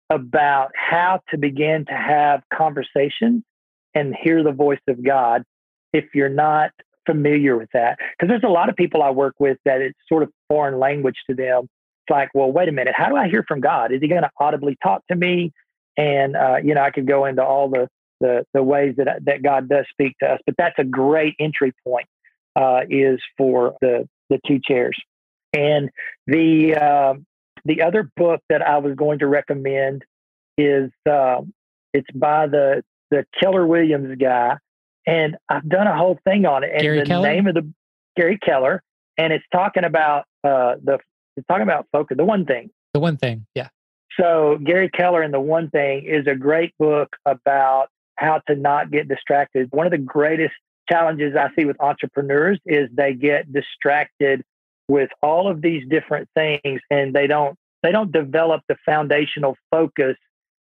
about 0.09 0.71
how 0.75 1.21
to 1.29 1.37
begin 1.37 1.85
to 1.85 1.93
have 1.93 2.41
conversations 2.53 3.43
and 3.95 4.15
hear 4.15 4.43
the 4.43 4.51
voice 4.51 4.81
of 4.87 5.03
God 5.03 5.43
if 5.93 6.05
you're 6.13 6.29
not 6.29 6.71
familiar 7.05 7.55
with 7.57 7.69
that 7.73 7.97
because 7.97 8.29
there's 8.29 8.43
a 8.43 8.51
lot 8.51 8.69
of 8.69 8.75
people 8.75 9.01
I 9.01 9.11
work 9.11 9.35
with 9.39 9.57
that 9.65 9.81
it's 9.81 9.97
sort 10.09 10.23
of 10.23 10.29
foreign 10.49 10.79
language 10.79 11.15
to 11.29 11.35
them. 11.35 11.63
It's 11.63 12.11
like, 12.11 12.29
well, 12.33 12.51
wait 12.51 12.67
a 12.67 12.71
minute, 12.71 12.93
how 12.95 13.09
do 13.09 13.15
I 13.15 13.29
hear 13.29 13.43
from 13.47 13.61
God? 13.61 13.91
Is 13.91 14.01
He 14.01 14.07
going 14.07 14.21
to 14.21 14.29
audibly 14.39 14.77
talk 14.83 15.01
to 15.07 15.15
me? 15.15 15.51
And 15.97 16.35
uh, 16.35 16.57
you 16.63 16.75
know, 16.75 16.81
I 16.81 16.91
could 16.91 17.07
go 17.07 17.25
into 17.25 17.43
all 17.43 17.69
the 17.69 17.87
the, 18.19 18.45
the 18.53 18.63
ways 18.63 18.95
that 18.97 19.07
that 19.25 19.43
God 19.43 19.69
does 19.69 19.85
speak 19.91 20.15
to 20.21 20.33
us, 20.33 20.39
but 20.45 20.55
that's 20.57 20.77
a 20.77 20.83
great 20.83 21.35
entry 21.39 21.73
point. 21.85 22.07
Uh, 22.55 22.81
is 22.89 23.19
for 23.37 23.75
the 23.81 24.07
the 24.29 24.39
two 24.47 24.59
chairs, 24.65 24.97
and 25.53 25.89
the 26.25 26.75
uh, 26.75 27.13
the 27.65 27.81
other 27.81 28.09
book 28.15 28.41
that 28.49 28.61
I 28.61 28.77
was 28.77 28.95
going 28.95 29.19
to 29.19 29.27
recommend 29.27 30.03
is 30.57 30.89
uh, 31.09 31.41
it's 31.93 32.09
by 32.15 32.47
the 32.47 32.83
the 33.11 33.25
Keller 33.41 33.67
Williams 33.67 34.15
guy, 34.17 34.55
and 35.05 35.35
I've 35.49 35.67
done 35.67 35.87
a 35.87 35.97
whole 35.97 36.17
thing 36.23 36.45
on 36.45 36.63
it. 36.63 36.71
And 36.71 36.81
Gary 36.81 36.99
the 36.99 37.05
Keller? 37.05 37.27
name 37.27 37.47
of 37.47 37.55
the 37.55 37.69
Gary 38.15 38.37
Keller, 38.37 38.81
and 39.17 39.33
it's 39.33 39.45
talking 39.51 39.83
about 39.83 40.25
uh, 40.43 40.75
the 40.81 40.99
it's 41.35 41.45
talking 41.47 41.63
about 41.63 41.87
focus. 41.91 42.17
The 42.17 42.25
one 42.25 42.45
thing. 42.45 42.69
The 42.93 42.99
one 43.01 43.17
thing, 43.17 43.45
yeah. 43.53 43.67
So 44.19 44.57
Gary 44.63 44.89
Keller 44.89 45.21
and 45.21 45.33
the 45.33 45.41
one 45.41 45.69
thing 45.69 46.05
is 46.05 46.25
a 46.27 46.35
great 46.35 46.73
book 46.79 47.17
about 47.25 47.89
how 48.15 48.41
to 48.47 48.55
not 48.55 48.91
get 48.91 49.07
distracted. 49.07 49.67
One 49.71 49.85
of 49.85 49.91
the 49.91 49.97
greatest 49.97 50.53
challenges 50.89 51.35
I 51.35 51.49
see 51.55 51.65
with 51.65 51.79
entrepreneurs 51.79 52.59
is 52.65 52.89
they 52.93 53.13
get 53.13 53.51
distracted 53.51 54.43
with 54.87 55.09
all 55.21 55.49
of 55.49 55.61
these 55.61 55.83
different 55.89 56.29
things 56.35 56.81
and 56.91 57.13
they 57.13 57.27
don't 57.27 57.57
they 57.83 57.91
don't 57.91 58.11
develop 58.11 58.61
the 58.67 58.75
foundational 58.85 59.55
focus 59.69 60.15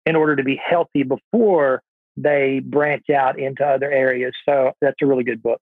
in 0.05 0.15
order 0.15 0.35
to 0.35 0.43
be 0.43 0.59
healthy 0.63 1.03
before 1.03 1.81
they 2.17 2.61
branch 2.63 3.09
out 3.09 3.37
into 3.37 3.65
other 3.65 3.91
areas. 3.91 4.33
So 4.47 4.71
that's 4.81 4.95
a 5.01 5.05
really 5.05 5.23
good 5.23 5.41
book. 5.41 5.59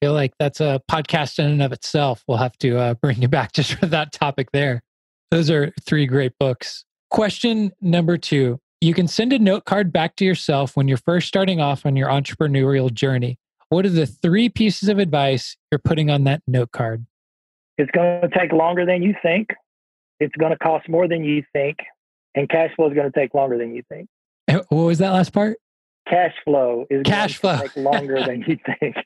I 0.00 0.06
feel 0.06 0.14
like 0.14 0.32
that's 0.38 0.60
a 0.60 0.80
podcast 0.90 1.38
in 1.38 1.46
and 1.46 1.62
of 1.62 1.72
itself. 1.72 2.24
We'll 2.26 2.38
have 2.38 2.56
to 2.58 2.78
uh, 2.78 2.94
bring 2.94 3.20
you 3.20 3.28
back 3.28 3.52
just 3.54 3.74
for 3.74 3.86
that 3.86 4.12
topic 4.12 4.52
there. 4.52 4.82
Those 5.30 5.50
are 5.50 5.72
three 5.84 6.06
great 6.06 6.32
books. 6.38 6.84
Question 7.10 7.72
number 7.80 8.16
two 8.16 8.60
You 8.80 8.94
can 8.94 9.08
send 9.08 9.32
a 9.32 9.38
note 9.38 9.64
card 9.64 9.92
back 9.92 10.16
to 10.16 10.24
yourself 10.24 10.76
when 10.76 10.86
you're 10.86 10.98
first 10.98 11.26
starting 11.26 11.60
off 11.60 11.84
on 11.84 11.96
your 11.96 12.08
entrepreneurial 12.08 12.92
journey. 12.92 13.38
What 13.70 13.84
are 13.84 13.90
the 13.90 14.06
three 14.06 14.48
pieces 14.48 14.88
of 14.88 14.98
advice 14.98 15.56
you're 15.70 15.80
putting 15.80 16.10
on 16.10 16.24
that 16.24 16.42
note 16.46 16.70
card? 16.72 17.04
It's 17.76 17.90
going 17.90 18.22
to 18.22 18.28
take 18.28 18.52
longer 18.52 18.86
than 18.86 19.02
you 19.02 19.14
think. 19.22 19.50
It's 20.20 20.34
going 20.36 20.52
to 20.52 20.58
cost 20.58 20.88
more 20.88 21.08
than 21.08 21.24
you 21.24 21.42
think. 21.52 21.78
And 22.34 22.48
cash 22.48 22.70
flow 22.76 22.88
is 22.88 22.94
going 22.94 23.10
to 23.10 23.18
take 23.18 23.34
longer 23.34 23.58
than 23.58 23.74
you 23.74 23.82
think. 23.88 24.08
Eh, 24.46 24.60
what 24.68 24.84
was 24.84 24.98
that 24.98 25.10
last 25.10 25.32
part? 25.32 25.58
cash 26.08 26.32
flow 26.44 26.86
is 26.90 27.02
cash 27.04 27.38
flow 27.38 27.58
take 27.58 27.76
longer 27.76 28.22
than 28.24 28.44
you 28.46 28.58
think. 28.80 28.96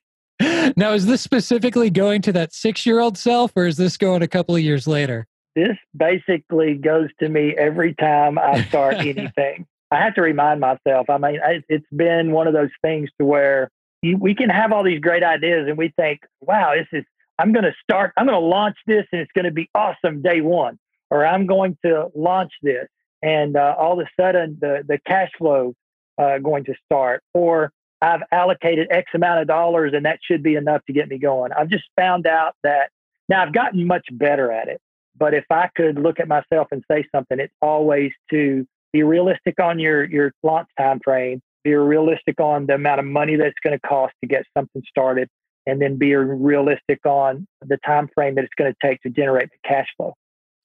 Now, 0.76 0.92
is 0.92 1.06
this 1.06 1.20
specifically 1.22 1.88
going 1.88 2.20
to 2.22 2.32
that 2.32 2.52
six-year-old 2.52 3.16
self, 3.16 3.52
or 3.54 3.66
is 3.66 3.76
this 3.76 3.96
going 3.96 4.22
a 4.22 4.28
couple 4.28 4.56
of 4.56 4.60
years 4.60 4.88
later? 4.88 5.26
This 5.54 5.76
basically 5.96 6.74
goes 6.74 7.08
to 7.20 7.28
me 7.28 7.54
every 7.56 7.94
time 7.94 8.38
I 8.38 8.62
start 8.64 8.94
anything. 8.98 9.66
I 9.90 9.96
have 9.96 10.14
to 10.14 10.22
remind 10.22 10.60
myself. 10.60 11.10
I 11.10 11.18
mean, 11.18 11.38
it's 11.68 11.86
been 11.94 12.32
one 12.32 12.46
of 12.46 12.54
those 12.54 12.70
things 12.80 13.10
to 13.18 13.26
where 13.26 13.70
you, 14.00 14.16
we 14.16 14.34
can 14.34 14.48
have 14.48 14.72
all 14.72 14.82
these 14.82 15.00
great 15.00 15.22
ideas, 15.22 15.68
and 15.68 15.76
we 15.76 15.92
think, 15.96 16.20
"Wow, 16.40 16.74
this 16.74 16.88
is." 16.92 17.04
I'm 17.38 17.52
going 17.52 17.64
to 17.64 17.74
start. 17.82 18.12
I'm 18.16 18.26
going 18.26 18.38
to 18.38 18.46
launch 18.46 18.76
this, 18.86 19.04
and 19.10 19.20
it's 19.20 19.32
going 19.32 19.46
to 19.46 19.50
be 19.50 19.68
awesome 19.74 20.22
day 20.22 20.40
one. 20.42 20.78
Or 21.10 21.26
I'm 21.26 21.46
going 21.46 21.76
to 21.84 22.08
launch 22.14 22.52
this, 22.62 22.88
and 23.22 23.56
uh, 23.56 23.74
all 23.78 24.00
of 24.00 24.06
a 24.06 24.10
sudden 24.20 24.58
the 24.60 24.84
the 24.86 24.98
cash 25.06 25.30
flow 25.38 25.74
uh, 26.18 26.38
going 26.38 26.64
to 26.64 26.74
start, 26.86 27.22
or 27.34 27.72
I've 28.02 28.22
allocated 28.32 28.88
X 28.90 29.10
amount 29.14 29.40
of 29.40 29.46
dollars 29.46 29.92
and 29.94 30.04
that 30.04 30.18
should 30.22 30.42
be 30.42 30.56
enough 30.56 30.84
to 30.86 30.92
get 30.92 31.08
me 31.08 31.18
going. 31.18 31.52
I've 31.52 31.68
just 31.68 31.84
found 31.96 32.26
out 32.26 32.54
that 32.64 32.90
now 33.28 33.42
I've 33.42 33.54
gotten 33.54 33.86
much 33.86 34.06
better 34.10 34.50
at 34.50 34.68
it. 34.68 34.80
But 35.22 35.34
if 35.34 35.44
I 35.52 35.68
could 35.76 36.00
look 36.00 36.18
at 36.18 36.26
myself 36.26 36.66
and 36.72 36.82
say 36.90 37.06
something, 37.14 37.38
it's 37.38 37.54
always 37.62 38.10
to 38.30 38.66
be 38.92 39.04
realistic 39.04 39.60
on 39.62 39.78
your 39.78 40.02
your 40.02 40.32
launch 40.42 40.66
time 40.76 40.98
frame, 40.98 41.40
be 41.62 41.74
realistic 41.74 42.40
on 42.40 42.66
the 42.66 42.74
amount 42.74 42.98
of 42.98 43.06
money 43.06 43.36
that's 43.36 43.54
going 43.62 43.78
to 43.78 43.88
cost 43.88 44.14
to 44.20 44.26
get 44.26 44.42
something 44.58 44.82
started, 44.88 45.28
and 45.64 45.80
then 45.80 45.96
be 45.96 46.12
realistic 46.16 47.06
on 47.06 47.46
the 47.64 47.78
time 47.86 48.08
frame 48.12 48.34
that 48.34 48.42
it's 48.42 48.54
going 48.58 48.72
to 48.72 48.76
take 48.84 49.00
to 49.02 49.10
generate 49.10 49.50
the 49.50 49.58
cash 49.64 49.86
flow. 49.96 50.12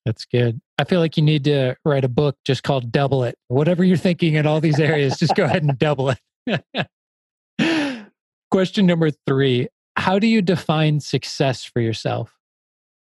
That's 0.07 0.25
good. 0.25 0.59
I 0.79 0.85
feel 0.85 1.01
like 1.01 1.17
you 1.17 1.23
need 1.23 1.43
to 1.43 1.75
write 1.85 2.03
a 2.03 2.09
book 2.09 2.35
just 2.43 2.63
called 2.63 2.91
Double 2.91 3.25
It. 3.25 3.35
Whatever 3.49 3.83
you're 3.83 3.95
thinking 3.95 4.33
in 4.33 4.47
all 4.47 4.59
these 4.59 4.79
areas, 4.79 5.19
just 5.19 5.35
go 5.35 5.43
ahead 5.43 5.61
and 5.61 5.77
double 5.77 6.15
it. 6.47 6.89
Question 8.49 8.87
number 8.87 9.11
three 9.27 9.67
How 9.97 10.17
do 10.17 10.25
you 10.25 10.41
define 10.41 10.99
success 10.99 11.63
for 11.63 11.79
yourself? 11.79 12.36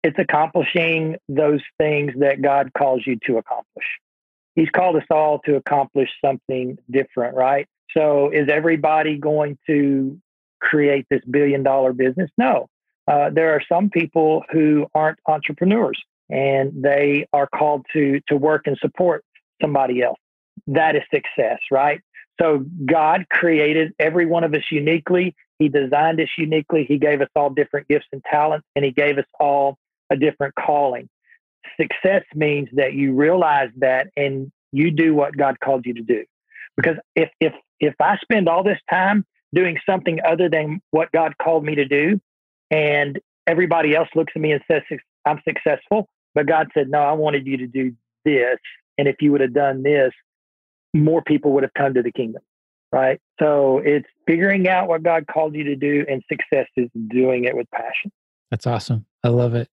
It's 0.08 0.18
accomplishing 0.18 1.18
those 1.28 1.60
things 1.78 2.14
that 2.20 2.42
God 2.42 2.72
calls 2.78 3.02
you 3.06 3.18
to 3.26 3.38
accomplish. 3.40 3.86
He's 4.56 4.70
called 4.70 4.96
us 4.96 5.04
all 5.12 5.40
to 5.40 5.58
accomplish 5.58 6.10
something 6.24 6.78
different, 6.90 7.36
right? 7.36 7.68
So, 7.92 8.30
is 8.30 8.48
everybody 8.50 9.18
going 9.18 9.58
to 9.68 10.18
create 10.62 11.06
this 11.10 11.20
billion 11.30 11.62
dollar 11.62 11.92
business? 11.92 12.30
No. 12.38 12.70
Uh, 13.06 13.32
there 13.32 13.52
are 13.52 13.62
some 13.68 13.90
people 13.90 14.44
who 14.50 14.88
aren't 14.96 15.20
entrepreneurs 15.28 16.02
and 16.30 16.72
they 16.82 17.28
are 17.34 17.48
called 17.48 17.86
to 17.92 18.22
to 18.30 18.38
work 18.38 18.66
and 18.66 18.78
support 18.78 19.26
somebody 19.62 20.02
else. 20.02 20.20
That 20.68 20.96
is 20.96 21.04
success, 21.14 21.60
right? 21.70 22.00
So 22.40 22.64
God 22.86 23.26
created 23.30 23.94
every 24.00 24.26
one 24.26 24.46
of 24.46 24.54
us 24.54 24.64
uniquely. 24.72 25.36
He 25.60 25.68
designed 25.68 26.22
us 26.22 26.30
uniquely. 26.38 26.86
He 26.86 26.98
gave 26.98 27.20
us 27.20 27.30
all 27.36 27.50
different 27.50 27.90
gifts 27.90 28.08
and 28.14 28.24
talents, 28.24 28.66
and 28.74 28.86
He 28.86 28.92
gave 28.92 29.18
us 29.18 29.26
all 29.38 29.78
a 30.10 30.16
different 30.16 30.56
calling. 30.56 31.10
Success 31.80 32.24
means 32.34 32.70
that 32.74 32.94
you 32.94 33.14
realize 33.14 33.70
that 33.78 34.08
and 34.16 34.52
you 34.72 34.92
do 34.92 35.14
what 35.14 35.36
God 35.36 35.60
called 35.60 35.86
you 35.86 35.94
to 35.96 36.02
do. 36.02 36.24
Because 36.76 36.98
if 37.16 37.30
if 37.40 37.54
if 37.80 37.96
I 38.00 38.18
spend 38.18 38.48
all 38.48 38.64
this 38.64 38.80
time 38.90 39.26
doing 39.54 39.78
something 39.86 40.20
other 40.28 40.50
than 40.50 40.82
what 40.92 41.12
God 41.12 41.34
called 41.42 41.64
me 41.64 41.76
to 41.76 41.86
do, 41.86 42.20
and 42.72 43.20
everybody 43.46 43.96
else 43.96 44.10
looks 44.16 44.34
at 44.36 44.42
me 44.42 44.52
and 44.52 44.62
says 44.70 44.82
I'm 45.26 45.42
successful, 45.48 46.08
but 46.34 46.46
God 46.46 46.68
said, 46.74 46.90
No, 46.90 47.00
I 47.00 47.14
wanted 47.14 47.46
you 47.46 47.58
to 47.58 47.68
do 47.68 47.94
this. 48.26 48.58
And 48.98 49.08
if 49.08 49.18
you 49.22 49.32
would 49.32 49.42
have 49.42 49.54
done 49.54 49.84
this, 49.84 50.12
more 50.94 51.22
people 51.22 51.52
would 51.54 51.64
have 51.64 51.74
come 51.74 51.94
to 51.94 52.02
the 52.02 52.12
kingdom. 52.12 52.42
Right. 52.92 53.20
So 53.40 53.80
it's 53.80 54.08
figuring 54.26 54.68
out 54.68 54.88
what 54.88 55.04
God 55.04 55.26
called 55.28 55.56
you 55.56 55.66
to 55.66 55.76
do, 55.76 56.06
and 56.10 56.24
success 56.32 56.68
is 56.78 56.90
doing 57.10 57.44
it 57.44 57.56
with 57.56 57.70
passion. 57.72 58.12
That's 58.50 58.66
awesome. 58.66 59.06
I 59.24 59.28
love 59.28 59.56
it. 59.56 59.70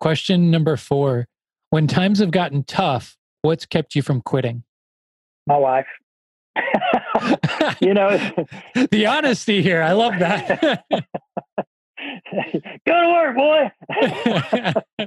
Question 0.00 0.50
number 0.50 0.76
four 0.76 1.26
When 1.70 1.86
times 1.86 2.18
have 2.18 2.30
gotten 2.30 2.64
tough, 2.64 3.16
what's 3.42 3.66
kept 3.66 3.94
you 3.94 4.02
from 4.02 4.20
quitting? 4.20 4.64
My 5.46 5.56
wife. 5.56 5.86
you 7.80 7.94
know, 7.94 8.16
the 8.90 9.06
honesty 9.06 9.62
here. 9.62 9.82
I 9.82 9.92
love 9.92 10.18
that. 10.20 10.84
Go 12.86 13.00
to 13.00 13.08
work, 13.12 13.36
boy. 13.36 13.70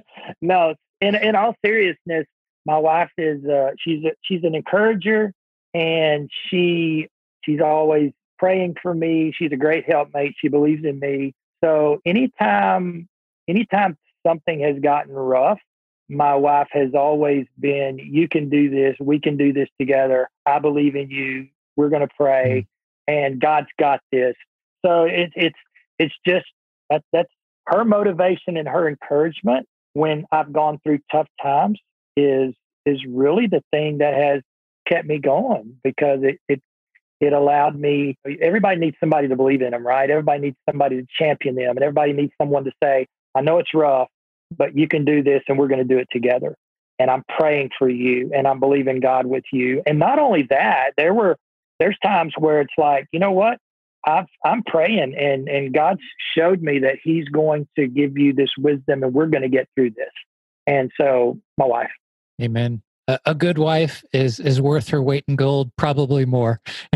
no, 0.41 0.75
in 1.01 1.15
in 1.15 1.35
all 1.35 1.55
seriousness, 1.65 2.25
my 2.65 2.77
wife 2.77 3.11
is 3.17 3.43
uh, 3.45 3.71
she's 3.79 4.03
a, 4.03 4.11
she's 4.23 4.43
an 4.43 4.55
encourager, 4.55 5.33
and 5.73 6.29
she 6.49 7.07
she's 7.43 7.61
always 7.61 8.11
praying 8.39 8.75
for 8.81 8.93
me. 8.93 9.33
She's 9.37 9.51
a 9.51 9.57
great 9.57 9.85
helpmate. 9.85 10.35
She 10.39 10.49
believes 10.49 10.83
in 10.85 10.99
me. 10.99 11.33
So 11.63 12.01
anytime 12.05 13.07
anytime 13.47 13.97
something 14.27 14.59
has 14.61 14.79
gotten 14.79 15.13
rough, 15.13 15.59
my 16.09 16.35
wife 16.35 16.67
has 16.71 16.93
always 16.93 17.45
been, 17.59 17.99
"You 17.99 18.27
can 18.27 18.49
do 18.49 18.69
this. 18.69 18.95
We 18.99 19.19
can 19.19 19.37
do 19.37 19.53
this 19.53 19.69
together. 19.79 20.29
I 20.45 20.59
believe 20.59 20.95
in 20.95 21.09
you. 21.09 21.47
We're 21.75 21.89
going 21.89 22.07
to 22.07 22.13
pray, 22.17 22.67
mm-hmm. 23.09 23.13
and 23.13 23.41
God's 23.41 23.67
got 23.79 24.01
this." 24.11 24.35
So 24.85 25.03
it's 25.03 25.33
it's 25.35 25.59
it's 25.99 26.15
just 26.25 26.45
that 26.89 27.03
that's 27.11 27.31
her 27.67 27.83
motivation 27.83 28.57
and 28.57 28.67
her 28.67 28.87
encouragement 28.87 29.67
when 29.93 30.25
I've 30.31 30.53
gone 30.53 30.79
through 30.83 30.99
tough 31.11 31.27
times 31.41 31.79
is 32.15 32.53
is 32.85 33.03
really 33.07 33.47
the 33.47 33.61
thing 33.71 33.97
that 33.97 34.13
has 34.13 34.41
kept 34.87 35.07
me 35.07 35.19
going 35.19 35.75
because 35.83 36.19
it 36.23 36.39
it 36.47 36.61
it 37.19 37.33
allowed 37.33 37.77
me 37.77 38.17
everybody 38.41 38.79
needs 38.79 38.95
somebody 38.99 39.27
to 39.27 39.35
believe 39.35 39.61
in 39.61 39.71
them 39.71 39.85
right 39.85 40.09
everybody 40.09 40.39
needs 40.39 40.57
somebody 40.69 41.01
to 41.01 41.07
champion 41.17 41.55
them 41.55 41.71
and 41.71 41.83
everybody 41.83 42.13
needs 42.13 42.31
someone 42.39 42.63
to 42.63 42.71
say 42.81 43.05
i 43.35 43.41
know 43.41 43.57
it's 43.57 43.73
rough 43.73 44.07
but 44.55 44.77
you 44.77 44.87
can 44.87 45.05
do 45.05 45.23
this 45.23 45.41
and 45.47 45.57
we're 45.57 45.67
going 45.67 45.85
to 45.85 45.95
do 45.95 45.97
it 45.97 46.07
together 46.11 46.55
and 46.99 47.09
i'm 47.09 47.23
praying 47.37 47.69
for 47.77 47.89
you 47.89 48.31
and 48.33 48.47
i'm 48.47 48.59
believing 48.59 48.99
god 48.99 49.25
with 49.25 49.43
you 49.51 49.81
and 49.85 49.99
not 49.99 50.19
only 50.19 50.43
that 50.49 50.91
there 50.97 51.13
were 51.13 51.37
there's 51.79 51.97
times 52.03 52.33
where 52.37 52.61
it's 52.61 52.73
like 52.77 53.07
you 53.11 53.19
know 53.19 53.31
what 53.31 53.57
i 54.05 54.19
am 54.19 54.25
I'm 54.45 54.63
praying 54.63 55.15
and, 55.17 55.49
and 55.49 55.73
God 55.73 55.97
showed 56.37 56.61
me 56.61 56.79
that 56.79 56.95
He's 57.03 57.27
going 57.27 57.67
to 57.77 57.87
give 57.87 58.17
you 58.17 58.31
this 58.31 58.51
wisdom 58.57 59.03
and 59.03 59.13
we're 59.13 59.27
going 59.27 59.41
to 59.41 59.49
get 59.49 59.67
through 59.75 59.91
this. 59.91 60.11
And 60.65 60.91
so, 60.99 61.39
my 61.57 61.65
wife. 61.65 61.91
Amen. 62.41 62.81
A, 63.07 63.19
a 63.25 63.35
good 63.35 63.57
wife 63.57 64.03
is 64.13 64.39
is 64.39 64.61
worth 64.61 64.89
her 64.89 65.01
weight 65.01 65.23
in 65.27 65.35
gold, 65.35 65.71
probably 65.77 66.25
more. 66.25 66.59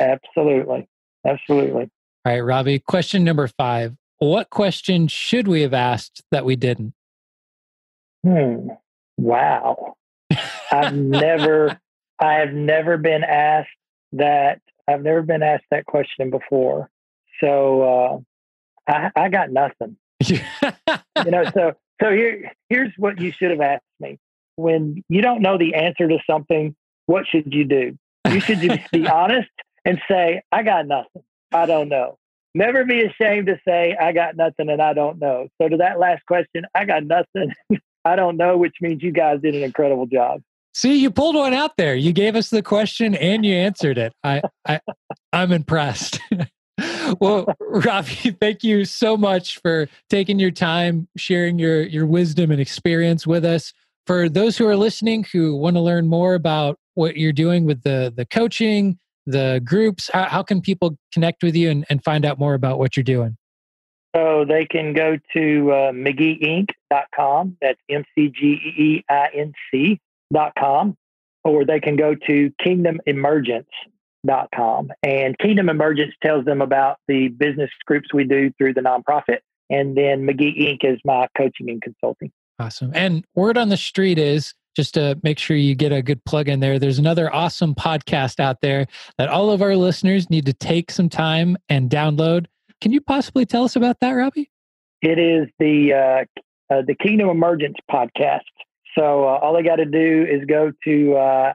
Absolutely. 0.00 0.88
Absolutely. 1.26 1.90
All 2.24 2.32
right, 2.32 2.40
Robbie. 2.40 2.78
Question 2.78 3.24
number 3.24 3.48
five. 3.48 3.96
What 4.18 4.50
question 4.50 5.08
should 5.08 5.46
we 5.46 5.62
have 5.62 5.74
asked 5.74 6.22
that 6.30 6.44
we 6.44 6.56
didn't? 6.56 6.94
Hmm. 8.24 8.68
Wow. 9.16 9.94
I've 10.72 10.94
never, 10.94 11.80
I 12.20 12.34
have 12.34 12.52
never 12.52 12.96
been 12.96 13.24
asked 13.24 13.68
that 14.12 14.60
I've 14.88 15.02
never 15.02 15.22
been 15.22 15.42
asked 15.42 15.66
that 15.70 15.86
question 15.86 16.30
before. 16.30 16.88
So 17.40 18.24
uh, 18.88 18.92
I, 18.92 19.10
I 19.14 19.28
got 19.28 19.50
nothing. 19.50 19.96
you 20.24 20.40
know, 21.30 21.44
so 21.54 21.74
so 22.02 22.10
here 22.10 22.52
here's 22.68 22.92
what 22.96 23.20
you 23.20 23.30
should 23.30 23.50
have 23.50 23.60
asked 23.60 23.84
me. 24.00 24.18
When 24.56 25.04
you 25.08 25.20
don't 25.22 25.42
know 25.42 25.58
the 25.58 25.74
answer 25.74 26.08
to 26.08 26.18
something, 26.28 26.74
what 27.06 27.26
should 27.28 27.52
you 27.54 27.64
do? 27.64 27.98
You 28.28 28.40
should 28.40 28.60
just 28.60 28.90
be 28.90 29.06
honest 29.08 29.50
and 29.84 30.00
say, 30.08 30.42
I 30.50 30.62
got 30.62 30.86
nothing. 30.86 31.22
I 31.52 31.66
don't 31.66 31.88
know. 31.88 32.18
Never 32.58 32.84
be 32.84 33.02
ashamed 33.02 33.46
to 33.46 33.56
say, 33.64 33.94
I 33.94 34.10
got 34.10 34.34
nothing 34.36 34.68
and 34.68 34.82
I 34.82 34.92
don't 34.92 35.20
know. 35.20 35.46
So 35.62 35.68
to 35.68 35.76
that 35.76 36.00
last 36.00 36.26
question, 36.26 36.64
I 36.74 36.86
got 36.86 37.04
nothing. 37.04 37.54
I 38.04 38.16
don't 38.16 38.36
know, 38.36 38.56
which 38.56 38.74
means 38.80 39.00
you 39.00 39.12
guys 39.12 39.38
did 39.40 39.54
an 39.54 39.62
incredible 39.62 40.06
job. 40.06 40.42
See, 40.74 40.96
you 40.96 41.12
pulled 41.12 41.36
one 41.36 41.54
out 41.54 41.76
there. 41.76 41.94
You 41.94 42.12
gave 42.12 42.34
us 42.34 42.50
the 42.50 42.60
question 42.60 43.14
and 43.14 43.46
you 43.46 43.54
answered 43.54 43.96
it. 43.96 44.12
I, 44.24 44.42
I 44.66 44.80
I'm 45.32 45.52
impressed. 45.52 46.18
well, 47.20 47.46
Robbie, 47.60 48.36
thank 48.40 48.64
you 48.64 48.84
so 48.86 49.16
much 49.16 49.60
for 49.60 49.88
taking 50.10 50.40
your 50.40 50.50
time, 50.50 51.06
sharing 51.16 51.60
your 51.60 51.82
your 51.82 52.06
wisdom 52.06 52.50
and 52.50 52.60
experience 52.60 53.24
with 53.24 53.44
us. 53.44 53.72
For 54.08 54.28
those 54.28 54.58
who 54.58 54.66
are 54.66 54.76
listening 54.76 55.24
who 55.32 55.54
want 55.54 55.76
to 55.76 55.80
learn 55.80 56.08
more 56.08 56.34
about 56.34 56.76
what 56.94 57.16
you're 57.18 57.32
doing 57.32 57.66
with 57.66 57.84
the 57.84 58.12
the 58.16 58.26
coaching, 58.26 58.98
the 59.28 59.60
groups, 59.64 60.10
how, 60.12 60.24
how 60.24 60.42
can 60.42 60.60
people 60.60 60.98
connect 61.12 61.42
with 61.42 61.54
you 61.54 61.70
and, 61.70 61.86
and 61.90 62.02
find 62.02 62.24
out 62.24 62.38
more 62.38 62.54
about 62.54 62.78
what 62.78 62.96
you're 62.96 63.04
doing? 63.04 63.36
So 64.16 64.46
they 64.48 64.64
can 64.64 64.94
go 64.94 65.18
to 65.34 65.72
uh, 65.72 65.92
McGeeinc.com. 65.92 67.58
That's 67.60 67.78
M 67.90 68.04
C 68.14 68.28
G 68.28 68.46
E 68.46 68.82
E 68.82 69.04
I 69.08 69.28
N 69.34 69.52
C 69.70 70.00
com, 70.58 70.96
or 71.44 71.64
they 71.64 71.80
can 71.80 71.96
go 71.96 72.14
to 72.14 72.52
kingdomemergence.com. 72.64 74.90
And 75.02 75.36
Kingdom 75.38 75.68
Emergence 75.68 76.14
tells 76.24 76.44
them 76.44 76.62
about 76.62 76.98
the 77.06 77.28
business 77.28 77.70
groups 77.86 78.12
we 78.14 78.24
do 78.24 78.50
through 78.58 78.74
the 78.74 78.80
nonprofit. 78.80 79.38
And 79.70 79.96
then 79.96 80.26
McGee 80.26 80.58
Inc. 80.58 80.78
is 80.82 80.98
my 81.04 81.28
coaching 81.36 81.68
and 81.68 81.80
consulting. 81.82 82.32
Awesome. 82.58 82.90
And 82.94 83.26
word 83.34 83.58
on 83.58 83.68
the 83.68 83.76
street 83.76 84.18
is 84.18 84.54
just 84.78 84.94
to 84.94 85.18
make 85.24 85.40
sure 85.40 85.56
you 85.56 85.74
get 85.74 85.90
a 85.90 86.00
good 86.00 86.24
plug 86.24 86.48
in 86.48 86.60
there, 86.60 86.78
there's 86.78 87.00
another 87.00 87.34
awesome 87.34 87.74
podcast 87.74 88.38
out 88.38 88.60
there 88.60 88.86
that 89.16 89.28
all 89.28 89.50
of 89.50 89.60
our 89.60 89.74
listeners 89.74 90.30
need 90.30 90.46
to 90.46 90.52
take 90.52 90.92
some 90.92 91.08
time 91.08 91.56
and 91.68 91.90
download. 91.90 92.46
Can 92.80 92.92
you 92.92 93.00
possibly 93.00 93.44
tell 93.44 93.64
us 93.64 93.74
about 93.74 93.98
that, 93.98 94.12
Robbie? 94.12 94.52
It 95.02 95.18
is 95.18 95.48
the 95.58 95.94
uh, 96.70 96.72
uh, 96.72 96.82
the 96.86 96.94
Kingdom 96.94 97.28
Emergence 97.28 97.74
podcast. 97.90 98.42
So 98.96 99.24
uh, 99.24 99.38
all 99.38 99.52
they 99.52 99.64
got 99.64 99.76
to 99.76 99.84
do 99.84 100.24
is 100.30 100.44
go 100.44 100.70
to 100.84 101.14
uh, 101.16 101.52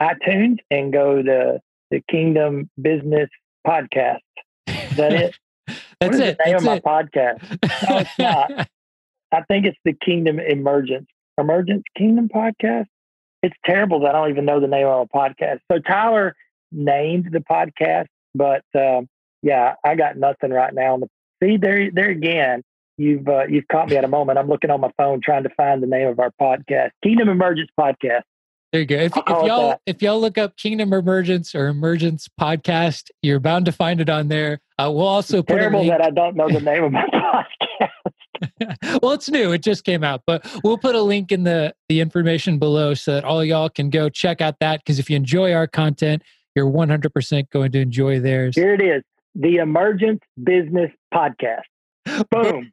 iTunes 0.00 0.58
and 0.70 0.92
go 0.92 1.20
to 1.20 1.60
the 1.90 2.00
Kingdom 2.08 2.70
Business 2.80 3.28
Podcast. 3.66 4.20
Is 4.68 4.96
that 4.96 5.12
it? 5.12 5.38
That's 6.00 6.18
it. 6.18 6.38
The 6.38 6.44
name 6.44 6.52
That's 6.52 6.62
of 6.62 6.64
my 6.64 6.76
it. 6.76 6.84
podcast. 6.84 7.90
No, 7.90 7.98
it's 7.98 8.18
not. 8.20 8.68
I 9.32 9.42
think 9.48 9.66
it's 9.66 9.78
the 9.84 9.94
Kingdom 10.04 10.38
Emergence 10.38 11.08
Emergence 11.38 11.84
Kingdom 11.96 12.28
Podcast. 12.28 12.86
It's 13.42 13.56
terrible 13.64 14.00
that 14.00 14.14
I 14.14 14.20
don't 14.20 14.30
even 14.30 14.44
know 14.44 14.60
the 14.60 14.66
name 14.66 14.86
of 14.86 15.08
a 15.12 15.16
podcast. 15.16 15.58
So 15.70 15.78
Tyler 15.78 16.34
named 16.72 17.28
the 17.30 17.40
podcast, 17.40 18.06
but 18.34 18.62
uh, 18.74 19.02
yeah, 19.42 19.74
I 19.84 19.94
got 19.94 20.16
nothing 20.16 20.50
right 20.50 20.72
now. 20.74 20.98
See 21.42 21.58
there, 21.58 21.90
there 21.92 22.10
again 22.10 22.62
you've 22.96 23.28
uh, 23.28 23.44
you've 23.48 23.68
caught 23.68 23.88
me 23.88 23.96
at 23.96 24.04
a 24.04 24.08
moment. 24.08 24.38
I'm 24.38 24.48
looking 24.48 24.70
on 24.70 24.80
my 24.80 24.90
phone 24.96 25.20
trying 25.22 25.42
to 25.44 25.50
find 25.50 25.82
the 25.82 25.86
name 25.86 26.08
of 26.08 26.18
our 26.18 26.32
podcast, 26.40 26.90
Kingdom 27.02 27.28
Emergence 27.28 27.70
Podcast. 27.78 28.22
There 28.72 28.80
you 28.80 28.86
go. 28.86 28.96
If, 28.96 29.16
if 29.16 29.26
y'all 29.26 29.80
if 29.86 30.02
y'all 30.02 30.20
look 30.20 30.38
up 30.38 30.56
Kingdom 30.56 30.92
Emergence 30.92 31.54
or 31.54 31.68
Emergence 31.68 32.28
Podcast, 32.40 33.10
you're 33.22 33.40
bound 33.40 33.66
to 33.66 33.72
find 33.72 34.00
it 34.00 34.10
on 34.10 34.28
there. 34.28 34.60
Uh, 34.78 34.90
we'll 34.92 35.06
also 35.06 35.38
it's 35.38 35.46
put 35.46 35.56
terrible 35.56 35.86
that 35.86 36.02
I 36.02 36.10
don't 36.10 36.36
know 36.36 36.48
the 36.48 36.60
name 36.60 36.84
of 36.84 36.92
my 36.92 37.06
podcast. 37.80 37.90
well, 39.02 39.12
it's 39.12 39.28
new; 39.28 39.52
it 39.52 39.62
just 39.62 39.84
came 39.84 40.04
out, 40.04 40.22
but 40.26 40.46
we'll 40.64 40.78
put 40.78 40.94
a 40.94 41.02
link 41.02 41.32
in 41.32 41.44
the 41.44 41.74
the 41.88 42.00
information 42.00 42.58
below 42.58 42.94
so 42.94 43.14
that 43.14 43.24
all 43.24 43.44
y'all 43.44 43.68
can 43.68 43.90
go 43.90 44.08
check 44.08 44.40
out 44.40 44.56
that. 44.60 44.80
Because 44.80 44.98
if 44.98 45.10
you 45.10 45.16
enjoy 45.16 45.52
our 45.52 45.66
content, 45.66 46.22
you're 46.54 46.70
100% 46.70 47.50
going 47.50 47.72
to 47.72 47.80
enjoy 47.80 48.20
theirs. 48.20 48.56
Here 48.56 48.74
it 48.74 48.82
is: 48.82 49.02
the 49.34 49.56
Emergent 49.56 50.22
Business 50.42 50.90
Podcast. 51.12 51.62
Boom. 52.30 52.72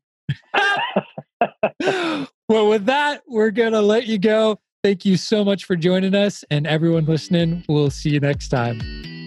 well, 2.49 2.70
with 2.70 2.86
that, 2.86 3.22
we're 3.28 3.51
going 3.51 3.74
to 3.74 3.82
let 3.82 4.07
you 4.07 4.18
go. 4.18 4.59
Thank 4.84 5.05
you 5.05 5.16
so 5.16 5.45
much 5.45 5.64
for 5.64 5.76
joining 5.76 6.14
us. 6.14 6.43
And 6.51 6.68
everyone 6.68 7.05
listening, 7.05 7.64
we'll 7.70 7.89
see 7.89 8.09
you 8.09 8.20
next 8.20 8.49
time. 8.49 9.23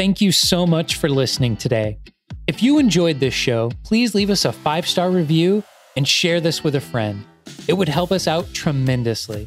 Thank 0.00 0.22
you 0.22 0.32
so 0.32 0.66
much 0.66 0.96
for 0.96 1.10
listening 1.10 1.58
today. 1.58 1.98
If 2.46 2.62
you 2.62 2.78
enjoyed 2.78 3.20
this 3.20 3.34
show, 3.34 3.70
please 3.84 4.14
leave 4.14 4.30
us 4.30 4.46
a 4.46 4.52
five 4.52 4.86
star 4.88 5.10
review 5.10 5.62
and 5.94 6.08
share 6.08 6.40
this 6.40 6.64
with 6.64 6.74
a 6.74 6.80
friend. 6.80 7.22
It 7.68 7.74
would 7.74 7.90
help 7.90 8.10
us 8.10 8.26
out 8.26 8.50
tremendously. 8.54 9.46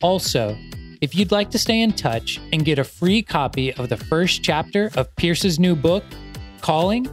Also, 0.00 0.56
if 1.00 1.16
you'd 1.16 1.32
like 1.32 1.50
to 1.50 1.58
stay 1.58 1.80
in 1.80 1.90
touch 1.90 2.38
and 2.52 2.64
get 2.64 2.78
a 2.78 2.84
free 2.84 3.22
copy 3.22 3.72
of 3.72 3.88
the 3.88 3.96
first 3.96 4.44
chapter 4.44 4.92
of 4.94 5.12
Pierce's 5.16 5.58
new 5.58 5.74
book, 5.74 6.04
Calling 6.60 7.08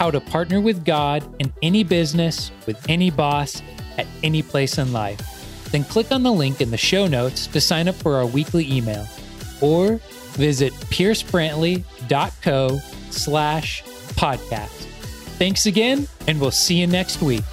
How 0.00 0.10
to 0.10 0.20
Partner 0.20 0.60
with 0.60 0.84
God 0.84 1.22
in 1.38 1.52
Any 1.62 1.84
Business 1.84 2.50
with 2.66 2.84
Any 2.90 3.12
Boss 3.12 3.62
at 3.98 4.06
Any 4.24 4.42
Place 4.42 4.78
in 4.78 4.92
Life, 4.92 5.70
then 5.70 5.84
click 5.84 6.10
on 6.10 6.24
the 6.24 6.32
link 6.32 6.60
in 6.60 6.72
the 6.72 6.76
show 6.76 7.06
notes 7.06 7.46
to 7.46 7.60
sign 7.60 7.86
up 7.86 7.94
for 7.94 8.16
our 8.16 8.26
weekly 8.26 8.68
email 8.68 9.06
or 9.60 10.00
visit 10.36 10.72
piercebrantley.co 12.08 12.80
slash 13.10 13.82
podcast. 14.14 14.86
Thanks 15.38 15.66
again, 15.66 16.08
and 16.26 16.40
we'll 16.40 16.50
see 16.50 16.76
you 16.76 16.86
next 16.86 17.20
week. 17.20 17.44